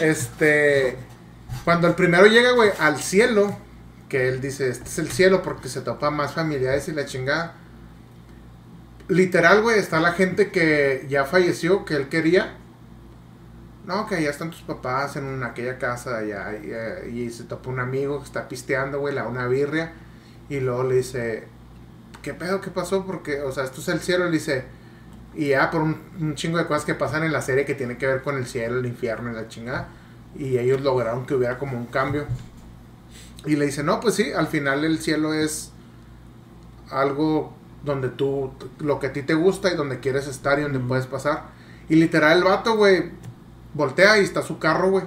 Este, 0.00 0.96
cuando 1.64 1.86
el 1.88 1.94
primero 1.94 2.26
llega, 2.26 2.52
güey, 2.52 2.70
al 2.78 2.98
cielo, 2.98 3.56
que 4.08 4.28
él 4.28 4.40
dice, 4.40 4.68
este 4.68 4.88
es 4.88 4.98
el 4.98 5.10
cielo 5.10 5.42
porque 5.42 5.68
se 5.68 5.80
topa 5.80 6.10
más 6.10 6.34
familiares 6.34 6.88
y 6.88 6.92
la 6.92 7.06
chingada. 7.06 7.54
Literal, 9.08 9.62
güey, 9.62 9.78
está 9.78 10.00
la 10.00 10.12
gente 10.12 10.50
que 10.50 11.06
ya 11.08 11.24
falleció, 11.24 11.84
que 11.84 11.94
él 11.94 12.08
quería. 12.08 12.56
No, 13.86 14.06
que 14.06 14.16
allá 14.16 14.30
están 14.30 14.50
tus 14.50 14.62
papás 14.62 15.16
en 15.16 15.24
una, 15.24 15.48
aquella 15.48 15.78
casa 15.78 16.18
allá. 16.18 16.52
Y, 16.62 16.70
eh, 16.72 17.10
y 17.10 17.30
se 17.30 17.44
topa 17.44 17.70
un 17.70 17.80
amigo 17.80 18.18
que 18.18 18.24
está 18.24 18.48
pisteando, 18.48 19.00
güey, 19.00 19.14
le 19.14 19.20
da 19.20 19.28
una 19.28 19.46
birria. 19.46 19.92
Y 20.48 20.60
luego 20.60 20.84
le 20.84 20.96
dice, 20.96 21.48
¿qué 22.22 22.34
pedo? 22.34 22.60
¿Qué 22.60 22.70
pasó? 22.70 23.04
Porque, 23.04 23.40
o 23.40 23.52
sea, 23.52 23.64
esto 23.64 23.80
es 23.80 23.88
el 23.88 24.00
cielo. 24.00 24.26
Le 24.26 24.32
dice, 24.32 24.64
y 25.34 25.48
ya 25.48 25.70
por 25.70 25.82
un, 25.82 25.96
un 26.20 26.34
chingo 26.34 26.58
de 26.58 26.66
cosas 26.66 26.84
que 26.84 26.94
pasan 26.94 27.24
en 27.24 27.32
la 27.32 27.42
serie 27.42 27.64
que 27.64 27.74
tiene 27.74 27.98
que 27.98 28.06
ver 28.06 28.22
con 28.22 28.36
el 28.36 28.46
cielo, 28.46 28.78
el 28.78 28.86
infierno 28.86 29.30
y 29.30 29.34
la 29.34 29.48
chingada. 29.48 29.88
Y 30.36 30.58
ellos 30.58 30.80
lograron 30.80 31.26
que 31.26 31.34
hubiera 31.34 31.58
como 31.58 31.76
un 31.76 31.86
cambio. 31.86 32.26
Y 33.44 33.56
le 33.56 33.66
dice, 33.66 33.82
no, 33.82 34.00
pues 34.00 34.14
sí, 34.14 34.32
al 34.32 34.46
final 34.46 34.84
el 34.84 34.98
cielo 34.98 35.34
es 35.34 35.72
algo 36.90 37.52
donde 37.84 38.08
tú, 38.08 38.52
lo 38.78 39.00
que 39.00 39.08
a 39.08 39.12
ti 39.12 39.22
te 39.22 39.34
gusta 39.34 39.72
y 39.72 39.76
donde 39.76 39.98
quieres 39.98 40.28
estar 40.28 40.58
y 40.58 40.62
donde 40.62 40.78
puedes 40.78 41.06
pasar. 41.06 41.44
Y 41.88 41.96
literal 41.96 42.38
el 42.38 42.44
vato, 42.44 42.76
güey, 42.76 43.10
voltea 43.74 44.18
y 44.18 44.24
está 44.24 44.42
su 44.42 44.58
carro, 44.58 44.90
güey. 44.90 45.04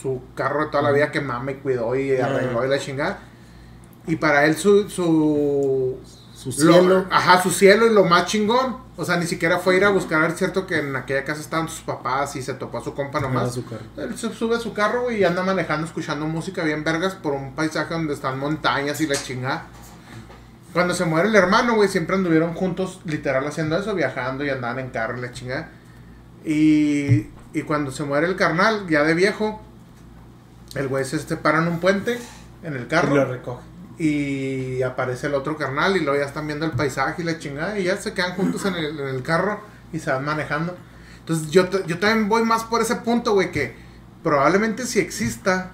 Su 0.00 0.22
carro 0.34 0.64
de 0.64 0.70
toda 0.70 0.82
la 0.82 0.92
vida 0.92 1.12
que 1.12 1.20
mame 1.20 1.58
cuidó 1.58 1.94
y 1.94 2.16
arregló 2.16 2.64
y 2.64 2.68
la 2.68 2.78
chingada. 2.78 3.18
Y 4.06 4.16
para 4.16 4.46
él 4.46 4.56
su, 4.56 4.88
su, 4.88 5.98
Su 6.40 6.52
Su 6.52 6.64
lo- 6.64 6.72
cielo. 6.72 7.04
ajá, 7.10 7.42
su 7.42 7.50
cielo 7.50 7.86
y 7.86 7.92
lo 7.92 8.04
más 8.04 8.24
chingón. 8.24 8.78
O 8.96 9.04
sea, 9.04 9.16
ni 9.18 9.26
siquiera 9.26 9.58
fue 9.58 9.76
ir 9.76 9.84
a 9.84 9.90
buscar, 9.90 10.30
es 10.30 10.38
cierto 10.38 10.66
que 10.66 10.78
en 10.78 10.96
aquella 10.96 11.22
casa 11.24 11.40
estaban 11.42 11.68
sus 11.68 11.80
papás 11.80 12.34
y 12.36 12.42
se 12.42 12.54
topó 12.54 12.78
a 12.78 12.84
su 12.84 12.94
compa 12.94 13.20
nomás. 13.20 13.52
su 13.52 13.64
carro. 13.66 13.82
Él 13.98 14.16
se 14.16 14.32
sube 14.32 14.56
a 14.56 14.58
su 14.58 14.72
carro, 14.72 15.10
y 15.10 15.22
anda 15.24 15.42
manejando, 15.42 15.86
escuchando 15.86 16.24
música 16.26 16.62
bien 16.64 16.82
vergas 16.82 17.14
por 17.14 17.34
un 17.34 17.54
paisaje 17.54 17.92
donde 17.92 18.14
están 18.14 18.38
montañas 18.38 19.00
y 19.02 19.06
la 19.06 19.16
chingada. 19.16 19.66
Cuando 20.72 20.94
se 20.94 21.04
muere 21.04 21.28
el 21.28 21.34
hermano, 21.36 21.74
güey, 21.74 21.88
siempre 21.90 22.16
anduvieron 22.16 22.54
juntos, 22.54 23.00
literal, 23.04 23.46
haciendo 23.46 23.76
eso, 23.76 23.94
viajando 23.94 24.42
y 24.44 24.48
andaban 24.50 24.78
en 24.78 24.90
carro 24.90 25.18
y 25.18 25.20
la 25.20 25.32
chingada. 25.32 25.68
Y, 26.44 27.26
y 27.52 27.62
cuando 27.66 27.90
se 27.90 28.04
muere 28.04 28.26
el 28.26 28.36
carnal, 28.36 28.86
ya 28.88 29.02
de 29.02 29.12
viejo, 29.14 29.60
el 30.74 30.88
güey 30.88 31.04
se 31.04 31.18
se 31.18 31.36
para 31.36 31.58
en 31.58 31.68
un 31.68 31.80
puente, 31.80 32.18
en 32.62 32.74
el 32.74 32.82
Y 32.84 32.86
carro, 32.86 33.14
lo 33.14 33.24
recoge. 33.26 33.62
Y 34.02 34.82
aparece 34.82 35.26
el 35.26 35.34
otro 35.34 35.56
carnal, 35.58 35.94
y 35.96 36.00
luego 36.00 36.18
ya 36.18 36.26
están 36.26 36.46
viendo 36.46 36.64
el 36.64 36.72
paisaje 36.72 37.20
y 37.20 37.24
la 37.26 37.38
chingada, 37.38 37.78
y 37.78 37.84
ya 37.84 37.96
se 37.98 38.14
quedan 38.14 38.34
juntos 38.34 38.64
en 38.64 38.74
el, 38.74 38.98
en 38.98 39.08
el 39.08 39.22
carro 39.22 39.60
y 39.92 39.98
se 39.98 40.10
van 40.10 40.24
manejando. 40.24 40.74
Entonces 41.18 41.50
yo, 41.50 41.68
yo 41.86 41.98
también 41.98 42.28
voy 42.28 42.42
más 42.42 42.64
por 42.64 42.80
ese 42.80 42.96
punto, 42.96 43.34
güey, 43.34 43.52
que 43.52 43.74
probablemente 44.22 44.86
si 44.86 45.00
exista, 45.00 45.72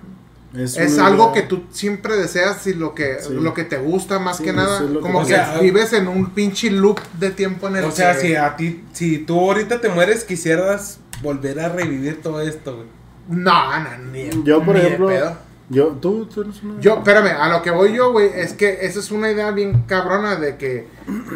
es 0.55 0.99
algo 0.99 1.31
idea- 1.31 1.35
que 1.35 1.43
tú 1.49 1.64
siempre 1.70 2.16
deseas 2.16 2.66
y 2.66 2.74
lo 2.74 2.95
que, 2.95 3.18
Sí. 3.20 3.33
lo 3.33 3.55
que 3.55 3.62
te 3.64 3.77
gusta 3.79 4.18
más 4.18 4.39
Sí, 4.39 4.45
que 4.45 4.53
nada. 4.53 4.77
es 4.83 4.91
lo 4.91 5.01
que- 5.01 5.03
como 5.03 5.20
que 5.20 5.27
sea, 5.35 5.59
vives 5.61 5.93
en 5.93 6.09
un 6.09 6.31
pinche 6.31 6.70
loop 6.70 6.99
de 7.20 7.31
tiempo 7.31 7.68
en 7.68 7.77
el 7.77 7.85
O 7.85 7.93
sea, 7.93 8.14
que- 8.14 8.20
si 8.22 8.35
a 8.35 8.57
ti, 8.57 8.85
si 8.93 9.18
tú 9.18 9.39
ahorita 9.39 9.81
te 9.81 9.89
mueres, 9.89 10.24
quisieras 10.24 10.99
volver 11.22 11.61
a 11.61 11.68
revivir 11.68 12.22
todo 12.22 12.41
esto, 12.41 12.74
güey. 12.77 12.89
No, 13.29 13.81
no, 13.81 13.99
ni 14.12 14.31
Yo, 14.45 14.64
por 14.64 14.74
ni 14.74 14.81
de 14.81 14.87
ejemplo, 14.87 15.09
pedo. 15.09 15.45
Yo, 15.69 15.89
tú, 16.01 16.27
tú 16.27 16.43
eres 16.43 16.62
una... 16.62 16.81
Yo, 16.81 16.99
espérame, 16.99 17.33
a 17.39 17.49
lo 17.49 17.62
que 17.62 17.71
voy 17.71 17.93
yo, 17.95 18.12
güey, 18.12 18.31
es 18.35 18.53
que 18.53 18.79
esa 18.87 19.01
es 19.01 19.11
una 19.11 19.31
idea 19.31 19.51
bien 19.51 19.83
cabrona 19.87 20.37
de 20.37 20.57
que 20.57 20.87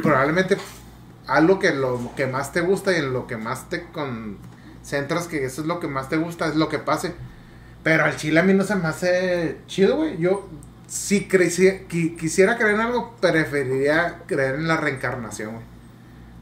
probablemente 0.02 0.56
algo 1.26 1.58
que 1.58 1.72
lo 1.74 2.12
que 2.16 2.26
más 2.26 2.52
te 2.52 2.60
gusta 2.60 2.92
y 2.92 2.96
en 2.96 3.12
lo 3.12 3.26
que 3.26 3.36
más 3.36 3.68
te 3.68 3.86
concentras, 3.92 5.26
que 5.28 5.44
eso 5.44 5.62
es 5.62 5.66
lo 5.66 5.80
que 5.80 5.88
más 5.88 6.08
te 6.08 6.16
gusta, 6.16 6.46
es 6.48 6.56
lo 6.56 6.68
que 6.68 6.78
pase. 6.78 7.12
Pero 7.82 8.04
al 8.04 8.16
chile 8.16 8.40
a 8.40 8.42
mí 8.42 8.52
no 8.52 8.64
se 8.64 8.76
me 8.76 8.86
hace 8.88 9.56
chido, 9.66 9.96
güey. 9.96 10.18
Yo, 10.18 10.48
si 10.86 11.28
creci- 11.28 11.86
qui- 11.88 12.16
quisiera 12.16 12.56
creer 12.56 12.74
en 12.74 12.80
algo, 12.82 13.16
preferiría 13.20 14.22
creer 14.26 14.56
en 14.56 14.68
la 14.68 14.76
reencarnación, 14.76 15.52
güey. 15.54 15.64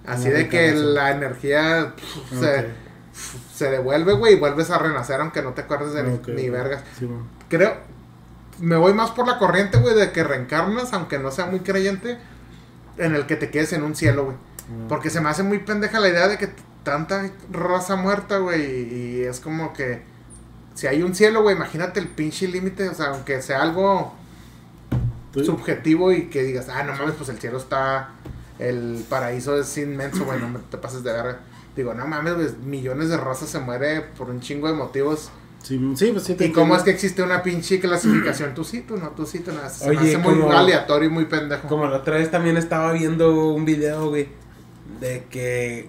Así 0.07 0.29
La 0.29 0.35
de 0.39 0.49
que 0.49 0.73
la 0.73 1.11
energía 1.11 1.95
se. 2.41 2.67
Se 3.55 3.71
devuelve, 3.71 4.13
güey, 4.15 4.35
y 4.35 4.39
vuelves 4.39 4.71
a 4.71 4.79
renacer 4.79 5.21
aunque 5.21 5.43
no 5.43 5.53
te 5.53 5.63
acuerdes 5.63 5.93
de 5.95 6.03
ni- 6.35 6.49
vergas 6.49 6.83
Sí, 6.99 7.05
bueno. 7.07 7.27
creo, 7.49 7.75
me 8.61 8.77
voy 8.77 8.93
más 8.95 9.11
por 9.11 9.27
la 9.27 9.39
corriente, 9.39 9.79
güey, 9.79 9.95
de 9.95 10.11
que 10.13 10.25
reencarnas, 10.25 10.93
aunque 10.93 11.19
no 11.19 11.31
sea 11.31 11.47
muy 11.47 11.61
creyente, 11.61 12.19
en 12.97 13.15
el 13.15 13.27
que 13.27 13.37
te 13.37 13.51
quedes 13.51 13.73
en 13.73 13.83
un 13.83 13.95
cielo, 13.95 14.25
güey. 14.25 14.37
Mm. 14.37 14.89
Porque 14.89 15.11
se 15.11 15.21
me 15.21 15.29
hace 15.29 15.43
muy 15.43 15.59
pendeja 15.61 16.01
la 16.01 16.09
idea 16.09 16.29
de 16.29 16.39
que 16.39 16.49
tanta 16.83 17.31
raza 17.53 17.97
muerta, 17.97 18.39
güey, 18.39 18.63
y 18.63 19.23
es 19.23 19.41
como 19.41 19.73
que 19.73 20.03
si 20.75 20.87
hay 20.87 21.03
un 21.03 21.15
cielo, 21.15 21.43
güey, 21.43 21.55
imagínate 21.57 22.01
el 22.01 22.09
pinche 22.09 22.49
límite, 22.49 22.89
o 22.89 22.95
sea, 22.95 23.07
aunque 23.09 23.43
sea 23.43 23.63
algo 23.63 24.15
Tú- 25.33 25.45
subjetivo 25.45 26.13
y 26.13 26.27
que 26.29 26.43
digas, 26.43 26.69
ah, 26.69 26.83
no 26.85 26.95
mames, 26.95 27.15
pues 27.17 27.29
el 27.29 27.39
cielo 27.39 27.59
está, 27.59 28.11
el 28.59 29.05
paraíso 29.09 29.59
es 29.61 29.77
inmenso, 29.79 30.25
güey, 30.25 30.41
no 30.41 30.59
te 30.71 30.79
pases 30.79 31.03
de 31.05 31.13
verga. 31.13 31.39
Digo, 31.79 31.95
no 31.95 32.09
mames, 32.09 32.35
güey, 32.35 32.49
millones 32.65 33.09
de 33.09 33.17
razas 33.17 33.51
se 33.51 33.61
muere 33.61 34.01
por 34.01 34.31
un 34.31 34.41
chingo 34.41 34.67
de 34.67 34.75
motivos. 34.75 35.31
Sí, 35.63 35.81
sí, 35.95 36.11
pues 36.11 36.25
sí. 36.25 36.35
te 36.35 36.47
¿Y 36.47 36.53
cómo 36.53 36.75
es 36.75 36.83
que 36.83 36.91
existe 36.91 37.23
una 37.23 37.41
pinche 37.41 37.79
clasificación? 37.79 38.53
Tú 38.53 38.65
sí, 38.65 38.81
tú 38.81 38.97
no, 38.97 39.11
tú 39.11 39.25
sí, 39.27 39.39
tú 39.39 39.53
no. 39.53 39.61
Se 39.71 39.89
me 39.89 39.97
Oye, 39.97 40.17
hace 40.17 40.19
muy 40.19 40.43
aleatorio 40.53 41.09
y 41.09 41.13
muy 41.13 41.27
pendejo. 41.27 41.69
Como 41.69 41.87
la 41.87 41.99
otra 41.99 42.17
vez 42.17 42.33
también 42.33 42.57
estaba 42.57 42.91
viendo 42.91 43.55
un 43.55 43.65
video, 43.65 44.09
güey, 44.09 44.27
de 44.99 45.27
que 45.31 45.89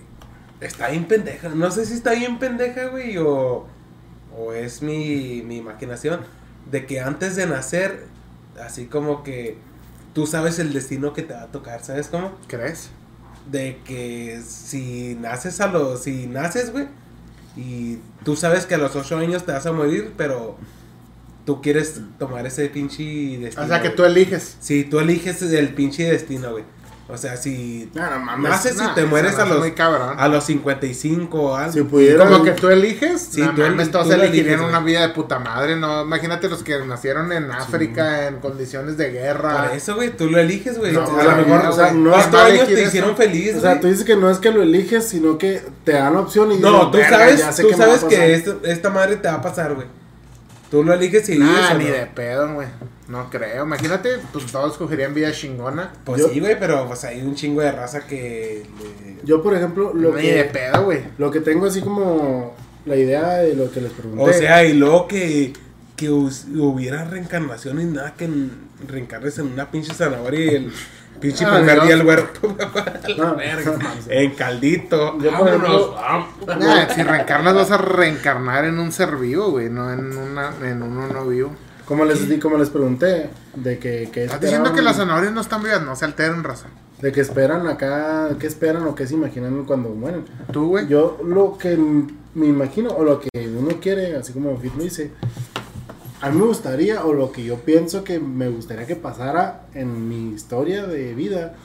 está 0.61 0.89
bien 0.89 1.05
pendeja. 1.05 1.49
No 1.49 1.71
sé 1.71 1.87
si 1.87 1.95
está 1.95 2.11
bien 2.11 2.37
pendeja, 2.37 2.89
güey, 2.89 3.17
o, 3.17 3.65
o 4.37 4.53
es 4.53 4.83
mi, 4.83 5.41
mi 5.41 5.57
imaginación. 5.57 6.19
De 6.69 6.85
que 6.85 6.99
antes 6.99 7.35
de 7.35 7.47
nacer, 7.47 8.05
así 8.63 8.85
como 8.85 9.23
que 9.23 9.57
tú 10.13 10.27
sabes 10.27 10.59
el 10.59 10.71
destino 10.71 11.13
que 11.13 11.23
te 11.23 11.33
va 11.33 11.41
a 11.41 11.47
tocar, 11.47 11.83
¿sabes 11.83 12.09
cómo? 12.09 12.33
¿Crees? 12.47 12.91
De 13.51 13.79
que 13.85 14.41
si 14.47 15.17
naces 15.19 15.59
a 15.61 15.67
los. 15.67 16.03
Si 16.03 16.27
naces, 16.27 16.71
güey, 16.71 16.87
y 17.55 17.97
tú 18.23 18.35
sabes 18.35 18.65
que 18.65 18.75
a 18.75 18.77
los 18.77 18.95
8 18.95 19.17
años 19.17 19.45
te 19.45 19.51
vas 19.51 19.65
a 19.65 19.71
morir, 19.71 20.13
pero 20.15 20.57
tú 21.45 21.61
quieres 21.61 21.99
tomar 22.17 22.45
ese 22.45 22.69
pinche 22.69 23.03
destino. 23.39 23.65
O 23.65 23.67
sea, 23.67 23.81
que 23.81 23.89
tú 23.89 24.05
eliges. 24.05 24.57
Si 24.59 24.83
tú 24.83 24.99
eliges 24.99 25.41
el 25.41 25.73
pinche 25.73 26.03
destino, 26.03 26.51
güey. 26.51 26.63
O 27.11 27.17
sea, 27.17 27.37
si 27.37 27.89
No, 27.95 28.07
no 28.07 28.19
mames. 28.19 28.51
naces 28.51 28.75
Nah, 28.75 28.91
y 28.91 28.93
te 28.93 29.03
mueres 29.05 29.39
a 29.39 29.45
los, 29.45 29.65
a 30.17 30.27
los 30.27 30.43
55 30.43 31.41
o 31.41 31.55
algo. 31.55 31.71
Si 31.73 31.81
pudiera. 31.81 32.23
Como 32.23 32.43
que 32.43 32.51
tú 32.51 32.69
eliges, 32.69 33.35
no 33.37 33.55
tú 33.55 33.61
mames, 33.61 33.89
todos 33.89 34.11
elegirían 34.11 34.61
una 34.61 34.79
vida 34.79 35.01
de 35.01 35.09
puta 35.09 35.39
madre, 35.39 35.75
¿no? 35.75 36.03
Imagínate 36.03 36.47
los 36.49 36.61
que 36.61 36.77
nacieron 36.85 37.31
en 37.31 37.49
África 37.51 38.27
en 38.27 38.35
condiciones 38.39 38.95
de 38.97 39.09
guerra. 39.11 39.65
Por 39.69 39.75
eso, 39.75 39.95
güey, 39.95 40.15
tú 40.15 40.29
lo 40.29 40.37
eliges, 40.37 40.77
güey. 40.77 40.91
No, 40.93 41.01
a 41.01 41.23
lo 41.23 41.35
mejor, 41.37 41.65
o 41.65 41.71
sea, 41.73 41.91
no 41.93 42.13
años 42.15 42.67
te 42.67 42.73
eso. 42.73 42.87
hicieron 42.89 43.17
feliz, 43.17 43.55
O 43.55 43.61
sea, 43.61 43.79
tú 43.79 43.87
dices 43.87 44.05
que 44.05 44.15
no 44.15 44.29
es 44.29 44.37
que 44.37 44.51
lo 44.51 44.61
eliges, 44.61 45.07
sino 45.09 45.39
que 45.39 45.63
te 45.83 45.93
dan 45.93 46.13
la 46.13 46.19
opción 46.19 46.51
y 46.51 46.57
No, 46.59 46.91
tú 46.91 46.97
"Verga, 46.99 47.17
sabes, 47.17 47.55
tú 47.57 47.69
sabes 47.75 48.03
que 48.03 48.17
pasar". 48.43 48.69
esta, 48.71 48.89
madre 48.91 49.15
te 49.17 49.27
va 49.27 49.33
a 49.35 49.41
pasar, 49.41 49.73
güey. 49.73 49.87
Tú 50.69 50.83
lo 50.83 50.93
eliges 50.93 51.27
y 51.29 51.41
o 51.41 51.73
ni 51.75 51.85
de 51.85 52.05
pedo, 52.13 52.53
güey. 52.53 52.67
No 53.09 53.29
creo. 53.29 53.65
Imagínate, 53.65 54.19
pues 54.31 54.45
todos 54.45 54.77
cogerían 54.77 55.13
vida 55.15 55.31
chingona. 55.31 55.91
Pues 56.05 56.21
Yo- 56.21 56.29
sí, 56.29 56.39
güey, 56.39 56.59
pero 56.59 56.87
pues 56.87 57.03
hay 57.03 57.21
un 57.21 57.33
chingo 57.35 57.61
de 57.61 57.71
raza 57.71 58.05
que... 58.05 58.63
le- 59.03 59.17
Yo, 59.25 59.41
por 59.41 59.55
ejemplo, 59.55 59.91
lo 59.93 60.13
ni 60.15 60.27
de 60.27 60.33
que, 60.35 60.43
pedo, 60.45 60.83
güey. 60.83 61.01
lo 61.17 61.31
que 61.31 61.39
tengo 61.41 61.65
así 61.65 61.81
como 61.81 62.55
la 62.85 62.95
idea 62.95 63.37
de 63.39 63.55
lo 63.55 63.71
que 63.71 63.81
les 63.81 63.91
pregunté. 63.93 64.23
O 64.23 64.31
sea, 64.33 64.63
y 64.63 64.73
luego 64.73 65.07
que, 65.07 65.53
que 65.95 66.09
hubiera 66.09 67.03
reencarnación 67.05 67.81
y 67.81 67.85
nada 67.85 68.13
que 68.15 68.25
en- 68.25 68.69
reencarnes 68.87 69.37
en 69.39 69.47
una 69.47 69.69
pinche 69.71 69.93
zanahoria 69.93 70.39
y 70.51 70.55
el 70.55 70.71
pinche 71.19 71.45
Ah, 71.45 71.59
día 71.59 71.95
el 71.95 72.05
huerto. 72.05 72.55
No. 73.17 73.37
en 74.09 74.31
caldito. 74.35 75.17
Yo, 75.19 75.35
por 75.37 75.47
ejemplo, 75.47 75.95
Nah, 76.59 76.87
si 76.93 77.01
reencarnas 77.03 77.55
vas 77.55 77.71
a 77.71 77.77
reencarnar 77.77 78.65
en 78.65 78.77
un 78.77 78.91
ser 78.91 79.15
vivo, 79.17 79.49
güey, 79.49 79.69
no 79.69 79.91
en, 79.91 80.15
una, 80.15 80.53
en 80.61 80.83
uno 80.83 81.07
no 81.07 81.25
vivo. 81.25 81.55
Como 81.89 82.05
les 82.05 82.29
di, 82.29 82.37
como 82.37 82.55
les 82.59 82.69
pregunté, 82.69 83.31
de 83.55 83.79
que, 83.79 84.09
que 84.13 84.25
Estás 84.25 84.39
diciendo 84.39 84.73
que 84.73 84.83
las 84.83 84.97
zanahorias 84.97 85.33
no 85.33 85.41
están 85.41 85.63
vivas, 85.63 85.81
no 85.83 85.95
se 85.95 86.05
alteren, 86.05 86.43
raza. 86.43 86.67
de 87.01 87.11
que 87.11 87.19
esperan 87.19 87.65
acá, 87.65 88.29
qué 88.39 88.45
esperan 88.45 88.83
o 88.83 88.93
qué 88.93 89.07
se 89.07 89.15
imaginan 89.15 89.65
cuando 89.65 89.89
mueren. 89.89 90.23
Tú, 90.53 90.67
güey. 90.67 90.87
Yo 90.87 91.17
lo 91.25 91.57
que 91.57 91.75
me 92.35 92.45
imagino 92.45 92.91
o 92.91 93.03
lo 93.03 93.19
que 93.19 93.29
uno 93.35 93.79
quiere, 93.81 94.15
así 94.15 94.33
como 94.33 94.55
Fit 94.59 94.75
lo 94.75 94.83
dice, 94.83 95.11
a 96.21 96.29
mí 96.29 96.37
me 96.37 96.45
gustaría 96.45 97.03
o 97.03 97.11
lo 97.13 97.31
que 97.31 97.43
yo 97.43 97.55
pienso 97.57 98.03
que 98.03 98.19
me 98.19 98.49
gustaría 98.49 98.85
que 98.85 98.95
pasara 98.95 99.65
en 99.73 100.07
mi 100.07 100.35
historia 100.35 100.85
de 100.85 101.15
vida, 101.15 101.55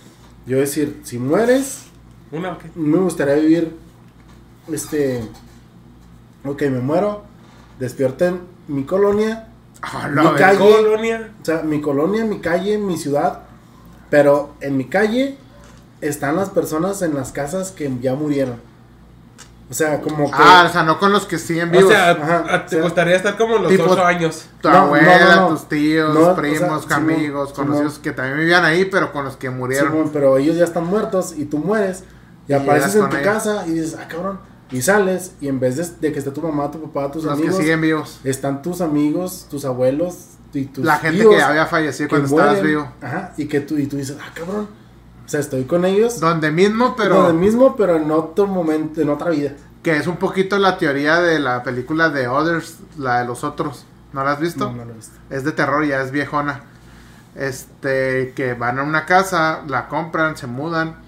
yo 0.46 0.56
decir, 0.58 1.00
si 1.04 1.18
mueres, 1.18 1.82
Una, 2.32 2.52
ok. 2.52 2.64
me 2.76 2.96
gustaría 2.96 3.34
vivir, 3.34 3.76
este, 4.72 5.20
ok, 6.46 6.62
me 6.62 6.80
muero, 6.80 7.24
despierto 7.78 8.24
en 8.24 8.40
mi 8.68 8.84
colonia, 8.84 9.48
Ah, 9.92 10.08
Mi 10.08 10.34
calle. 10.36 10.58
Colonia. 10.58 11.30
o 11.40 11.44
sea, 11.44 11.62
mi 11.62 11.80
colonia, 11.80 12.24
mi 12.24 12.40
calle, 12.40 12.78
mi 12.78 12.96
ciudad, 12.96 13.40
pero 14.10 14.54
en 14.60 14.76
mi 14.76 14.86
calle 14.86 15.36
están 16.00 16.36
las 16.36 16.50
personas 16.50 17.02
en 17.02 17.14
las 17.14 17.32
casas 17.32 17.70
que 17.72 17.90
ya 18.00 18.14
murieron. 18.14 18.60
O 19.70 19.72
sea, 19.72 20.00
como 20.02 20.26
que... 20.30 20.36
Ah, 20.38 20.66
o 20.68 20.72
sea, 20.72 20.82
no 20.82 20.98
con 20.98 21.10
los 21.10 21.24
que 21.24 21.38
siguen 21.38 21.70
vivos. 21.70 21.86
O 21.86 21.88
sea, 21.90 22.10
Ajá, 22.10 22.44
a- 22.54 22.66
te 22.66 22.76
o 22.76 22.78
sea, 22.78 22.82
gustaría 22.82 23.16
estar 23.16 23.36
como 23.38 23.56
los 23.58 23.70
tipo- 23.72 23.84
8 23.88 24.04
años. 24.04 24.44
tu 24.60 24.68
no, 24.68 24.76
abuela, 24.76 25.34
no, 25.36 25.40
no. 25.40 25.48
tus 25.48 25.68
tíos, 25.68 26.14
No, 26.14 26.20
o 26.20 26.24
sea, 26.26 26.36
primos, 26.36 26.82
Simón, 26.82 26.92
amigos, 26.92 27.50
Simón. 27.54 27.66
conocidos 27.68 27.98
que 27.98 28.12
también 28.12 28.38
vivían 28.38 28.64
ahí, 28.64 28.84
pero 28.84 29.10
con 29.12 29.24
los 29.24 29.36
que 29.38 29.48
murieron. 29.48 29.90
Simón, 29.90 30.10
pero 30.12 30.36
ellos 30.36 30.56
ya 30.56 30.64
están 30.64 30.84
muertos 30.84 31.32
y 31.36 31.46
tú 31.46 31.58
mueres 31.58 32.04
y, 32.46 32.52
Y 32.52 32.54
apareces 32.54 32.94
en 32.96 33.08
tu 33.08 33.16
ellos. 33.16 33.26
casa 33.32 33.66
y 33.66 33.70
dices, 33.70 33.96
ah, 33.98 34.06
cabrón, 34.06 34.38
y 34.70 34.82
sales 34.82 35.32
y 35.40 35.48
en 35.48 35.60
vez 35.60 35.76
de, 35.76 35.84
de 36.00 36.12
que 36.12 36.18
esté 36.18 36.30
tu 36.30 36.40
mamá, 36.42 36.70
tu 36.70 36.82
papá, 36.82 37.10
tus 37.10 37.24
los 37.24 37.34
que 37.36 37.42
amigos, 37.42 37.60
siguen 37.60 37.80
vivos. 37.80 38.20
están 38.24 38.62
tus 38.62 38.80
amigos, 38.80 39.46
tus 39.50 39.64
abuelos 39.64 40.30
y 40.52 40.66
tus 40.66 40.84
La 40.84 40.96
gente 40.96 41.20
tíos 41.20 41.34
que 41.34 41.42
había 41.42 41.66
fallecido 41.66 42.08
que 42.08 42.16
cuando 42.16 42.28
estabas 42.28 42.52
mueren. 42.54 42.66
vivo. 42.66 42.92
Ajá, 43.00 43.32
y 43.36 43.46
que 43.46 43.60
tú, 43.60 43.76
y 43.78 43.86
tú 43.86 43.96
dices, 43.96 44.16
ah, 44.20 44.30
cabrón, 44.34 44.68
o 45.24 45.28
sea, 45.28 45.40
estoy 45.40 45.64
con 45.64 45.84
ellos, 45.84 46.20
Donde 46.20 46.50
mismo, 46.50 46.94
pero 46.96 47.22
donde 47.22 47.32
mismo, 47.34 47.76
pero 47.76 47.96
en 47.96 48.10
otro 48.10 48.46
momento, 48.46 49.00
en 49.00 49.08
otra 49.08 49.30
vida. 49.30 49.52
que 49.82 49.96
es 49.96 50.06
un 50.06 50.16
poquito 50.16 50.58
la 50.58 50.78
teoría 50.78 51.20
de 51.20 51.38
la 51.38 51.62
película 51.62 52.08
de 52.10 52.28
Others, 52.28 52.78
la 52.98 53.20
de 53.20 53.26
los 53.26 53.44
otros. 53.44 53.86
¿No 54.12 54.22
la 54.22 54.32
has 54.32 54.40
visto? 54.40 54.66
No, 54.66 54.76
no 54.76 54.84
lo 54.84 54.92
he 54.92 54.94
visto. 54.96 55.14
Es 55.30 55.44
de 55.44 55.52
terror, 55.52 55.84
ya 55.84 56.00
es 56.00 56.10
viejona. 56.10 56.62
Este, 57.34 58.32
que 58.36 58.54
van 58.54 58.78
a 58.78 58.82
una 58.84 59.06
casa, 59.06 59.62
la 59.66 59.88
compran, 59.88 60.36
se 60.36 60.46
mudan 60.46 61.03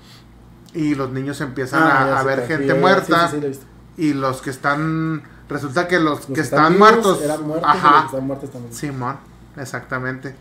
y 0.77 0.95
los 0.95 1.11
niños 1.11 1.41
empiezan 1.41 1.83
Ah, 1.83 2.05
a, 2.05 2.07
ya 2.07 2.19
a 2.19 2.23
sé 2.23 2.27
ver 2.29 2.47
gente 2.47 2.73
Sí, 2.75 2.79
muerta 2.79 3.33
lo 3.33 3.49
y 3.97 4.13
los 4.13 4.43
que 4.43 4.51
están 4.51 5.23
resulta 5.49 5.89
que 5.89 5.99
los, 5.99 6.29
Los 6.29 6.35
que 6.37 6.41
están 6.41 6.79
muertos, 6.79 7.23
eran 7.23 7.47
muertos 7.47 7.71
y 7.71 7.73
los 7.75 7.83
que 7.83 7.89
ajá, 7.89 8.05
están 8.07 8.27
muertos 8.27 8.51
también. 8.51 8.75
Simón, 8.75 9.17
exactamente. 9.57 10.35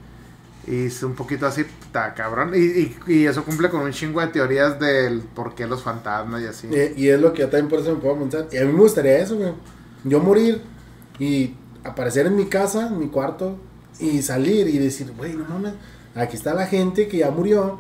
Y 0.68 0.88
es 0.88 1.04
un 1.04 1.14
poquito 1.14 1.46
así, 1.46 1.62
está 1.62 2.14
cabrón. 2.16 2.54
Y, 2.56 2.60
y, 2.60 2.98
y 3.08 3.26
eso 3.28 3.44
cumple 3.44 3.70
con 3.70 3.82
un 3.82 3.92
chingo 3.92 4.20
de 4.20 4.28
teorías 4.28 4.80
del 4.80 5.22
por 5.22 5.54
qué 5.56 5.68
los 5.68 5.84
fantasmas 5.84 6.42
y 6.42 6.46
así. 6.48 6.68
Eh, 6.72 6.94
y 6.98 7.08
es 7.10 7.22
lo 7.22 7.34
que 7.34 7.42
yo 7.44 7.50
también 7.50 7.70
por 7.70 7.80
eso 7.80 7.92
me 7.94 8.02
puedo 8.02 8.18
pensar. 8.18 8.48
Y 8.52 8.58
a 8.58 8.66
mí 8.66 8.74
me 8.74 8.80
gustaría 8.80 9.20
eso, 9.20 9.36
güey. 9.38 9.54
Yo 10.04 10.20
morir 10.20 10.62
y 11.20 11.54
aparecer 11.84 12.26
en 12.26 12.36
mi 12.36 12.46
casa, 12.48 12.88
en 12.88 12.98
mi 13.00 13.08
cuarto, 13.10 13.58
y 14.00 14.22
salir 14.24 14.68
y 14.68 14.80
decir, 14.80 15.14
güey, 15.16 15.34
no 15.34 15.46
mames, 15.46 15.74
aquí 16.16 16.36
está 16.36 16.54
la 16.54 16.66
gente 16.66 17.08
que 17.08 17.18
ya 17.18 17.30
murió 17.32 17.80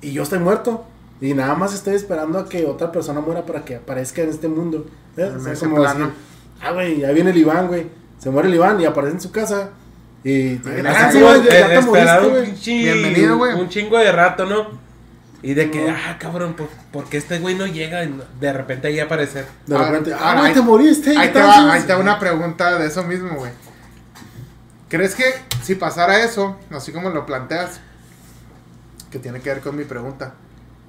y 0.00 0.12
yo 0.12 0.22
estoy 0.22 0.38
muerto. 0.38 0.86
Y 1.22 1.34
nada 1.34 1.54
más 1.54 1.72
estoy 1.72 1.94
esperando 1.94 2.38
a 2.40 2.48
que 2.48 2.64
otra 2.66 2.90
persona 2.90 3.20
muera 3.20 3.46
para 3.46 3.64
que 3.64 3.76
aparezca 3.76 4.22
en 4.22 4.30
este 4.30 4.48
mundo. 4.48 4.86
¿Eh? 5.16 5.22
En 5.22 5.36
O 5.36 5.40
sea, 5.40 5.54
como 5.54 5.82
ah, 5.84 6.72
güey, 6.72 6.98
ya 6.98 7.12
viene 7.12 7.30
el 7.30 7.36
Iván, 7.36 7.68
güey. 7.68 7.86
Se 8.18 8.28
muere 8.28 8.48
el 8.48 8.54
Iván 8.56 8.80
y 8.80 8.84
aparece 8.86 9.14
en 9.14 9.20
su 9.20 9.30
casa. 9.30 9.70
Y 10.24 10.56
ah, 10.56 11.10
Bienvenido, 12.64 13.38
güey. 13.38 13.54
Un 13.54 13.68
chingo 13.68 13.98
de 13.98 14.10
rato, 14.10 14.46
¿no? 14.46 14.66
Y 15.42 15.54
de 15.54 15.70
que, 15.70 15.86
No. 15.86 15.94
ah, 15.96 16.16
cabrón, 16.18 16.54
¿por, 16.54 16.68
por 16.92 17.04
qué 17.04 17.18
este 17.18 17.38
güey 17.38 17.54
no 17.56 17.66
llega 17.66 18.04
y 18.04 18.20
de 18.40 18.52
repente 18.52 18.88
ahí 18.88 18.98
aparecer? 19.00 19.46
De 19.66 19.76
Ah, 19.76 19.90
repente, 19.90 20.12
ahora 20.12 20.30
ah, 20.30 20.34
güey, 20.38 20.46
ahí- 20.48 20.54
te 20.54 20.60
moriste. 20.60 21.10
Ahí 21.16 21.28
¿qué 21.28 21.34
te, 21.34 21.40
va, 21.40 21.72
ahí 21.72 21.82
te 21.82 21.92
va 21.92 21.98
una 22.00 22.18
pregunta 22.18 22.78
de 22.78 22.86
eso 22.86 23.02
mismo, 23.04 23.30
güey. 23.36 23.50
¿Crees 24.88 25.14
que 25.14 25.24
si 25.62 25.74
pasara 25.76 26.22
eso, 26.24 26.56
así 26.70 26.92
como 26.92 27.10
lo 27.10 27.26
planteas, 27.26 27.80
que 29.10 29.18
tiene 29.18 29.40
que 29.40 29.50
ver 29.50 29.60
con 29.60 29.74
mi 29.76 29.84
pregunta, 29.84 30.34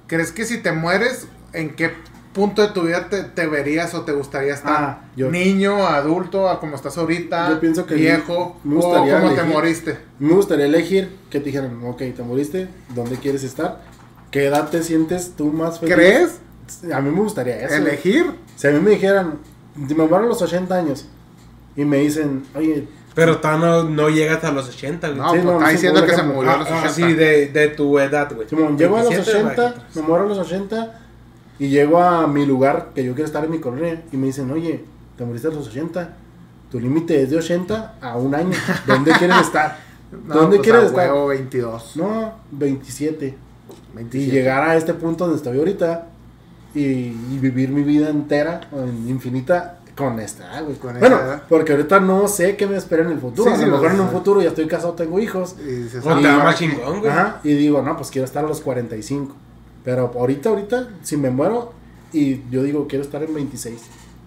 ¿crees 0.06 0.32
que 0.32 0.44
si 0.44 0.58
te 0.58 0.72
mueres, 0.72 1.26
en 1.52 1.74
qué 1.76 1.90
punto 2.32 2.62
de 2.62 2.68
tu 2.68 2.82
vida 2.82 3.08
te, 3.08 3.22
te 3.22 3.46
verías 3.46 3.94
o 3.94 4.02
te 4.02 4.12
gustaría 4.12 4.54
estar? 4.54 4.72
Ah, 4.76 5.04
yo- 5.16 5.30
Niño, 5.30 5.86
adulto, 5.86 6.48
a 6.48 6.58
como 6.60 6.74
estás 6.76 6.98
ahorita, 6.98 7.48
Yo 7.50 7.60
pienso 7.60 7.86
que 7.86 7.94
viejo, 7.94 8.56
me 8.64 8.76
o 8.78 8.80
cómo 8.80 9.34
te 9.34 9.42
moriste. 9.44 9.98
Me 10.18 10.34
gustaría 10.34 10.66
elegir 10.66 11.16
que 11.30 11.38
te 11.38 11.46
dijeran, 11.46 11.80
ok, 11.84 11.98
te 12.16 12.22
moriste, 12.22 12.68
¿dónde 12.94 13.16
quieres 13.16 13.44
estar? 13.44 13.82
¿Qué 14.30 14.46
edad 14.46 14.68
te 14.68 14.82
sientes 14.82 15.32
tú 15.36 15.46
más 15.52 15.78
feliz? 15.78 15.94
¿Crees? 15.94 16.40
A 16.92 17.00
mí 17.00 17.10
me 17.10 17.20
gustaría 17.20 17.60
eso. 17.60 17.74
¿Elegir? 17.76 18.26
Si 18.56 18.66
a 18.66 18.70
mí 18.72 18.80
me 18.80 18.90
dijeran, 18.90 19.38
si 19.86 19.94
me 19.94 20.06
muero 20.06 20.24
a 20.24 20.28
los 20.28 20.42
80 20.42 20.74
años 20.74 21.06
y 21.76 21.84
me 21.84 21.98
dicen, 21.98 22.42
oye, 22.56 22.88
Pero 23.14 23.38
todavía 23.38 23.66
no, 23.66 23.84
no 23.84 24.08
llegas 24.10 24.42
a 24.44 24.50
los 24.52 24.68
80, 24.68 25.08
güey. 25.08 25.18
No, 25.20 25.30
Sí, 25.30 25.38
pues 25.38 25.44
no, 25.44 25.52
está 25.52 25.66
sí, 25.68 25.72
diciendo 25.74 26.04
que 26.06 26.14
se 26.16 26.22
murió 26.24 26.50
a 26.50 26.56
los 26.58 26.68
Ah, 26.70 26.74
80. 26.88 26.90
sí, 26.94 27.12
de, 27.14 27.46
de 27.48 27.68
tu 27.68 27.98
edad, 27.98 28.32
güey. 28.34 28.48
Simón, 28.48 28.76
llego 28.76 28.96
a 28.96 29.00
los 29.04 29.08
27 29.10 29.38
80, 29.46 29.62
bajito. 29.62 29.84
me 29.94 30.02
muero 30.02 30.24
a 30.24 30.28
los 30.28 30.38
80 30.38 31.00
y 31.60 31.68
llego 31.68 32.00
a 32.02 32.26
mi 32.26 32.44
lugar 32.44 32.88
que 32.94 33.04
yo 33.04 33.14
quiero 33.14 33.26
estar 33.26 33.44
en 33.44 33.50
mi 33.52 33.60
colonia 33.60 34.02
y 34.10 34.16
me 34.16 34.26
dicen, 34.26 34.50
oye, 34.50 34.84
te 35.16 35.24
moriste 35.24 35.46
a 35.48 35.50
los 35.52 35.68
80, 35.68 36.16
tu 36.70 36.80
límite 36.80 37.22
es 37.22 37.30
de 37.30 37.36
80 37.36 37.94
a 38.00 38.16
un 38.16 38.34
año, 38.34 38.56
¿dónde 38.86 39.12
quieres 39.18 39.36
estar? 39.42 39.78
No, 40.26 40.34
¿Dónde 40.34 40.56
pues, 40.56 40.68
quieres 40.68 40.86
estar? 40.90 41.12
huevo 41.12 41.28
22. 41.28 41.96
No, 41.96 42.34
27. 42.50 43.34
27. 43.94 44.18
Y 44.18 44.30
llegar 44.36 44.68
a 44.68 44.76
este 44.76 44.92
punto 44.94 45.24
donde 45.24 45.36
estoy 45.36 45.56
ahorita 45.58 46.06
y, 46.74 46.80
y 46.80 47.38
vivir 47.40 47.70
mi 47.70 47.82
vida 47.84 48.08
entera, 48.10 48.60
infinita, 49.06 49.78
con 49.96 50.18
esta, 50.20 50.60
güey. 50.60 50.76
Con 50.76 50.98
bueno, 50.98 51.18
porque 51.48 51.72
ahorita 51.72 52.00
no 52.00 52.26
sé 52.28 52.56
qué 52.56 52.66
me 52.66 52.76
espera 52.76 53.04
en 53.04 53.12
el 53.12 53.20
futuro. 53.20 53.50
Sí, 53.50 53.54
a 53.54 53.58
sí, 53.58 53.64
lo 53.64 53.72
mejor 53.72 53.88
lo 53.88 53.94
en 53.94 54.00
un 54.00 54.10
futuro 54.10 54.42
ya 54.42 54.48
estoy 54.48 54.66
casado, 54.66 54.94
tengo 54.94 55.20
hijos. 55.20 55.56
Y 55.60 55.70
dices, 55.70 56.04
O 56.04 56.10
ah, 56.10 56.20
te 56.20 56.28
va 56.28 56.44
más 56.44 56.58
chingón, 56.58 57.00
güey. 57.00 57.10
Ajá, 57.10 57.40
y 57.44 57.54
digo, 57.54 57.82
no, 57.82 57.96
pues 57.96 58.10
quiero 58.10 58.24
estar 58.24 58.44
a 58.44 58.48
los 58.48 58.60
45. 58.60 59.34
Pero 59.84 60.10
ahorita, 60.14 60.48
ahorita, 60.48 60.88
si 61.02 61.16
me 61.16 61.30
muero 61.30 61.72
y 62.12 62.42
yo 62.50 62.62
digo, 62.62 62.86
quiero 62.88 63.04
estar 63.04 63.22
en 63.22 63.34
26, 63.34 63.80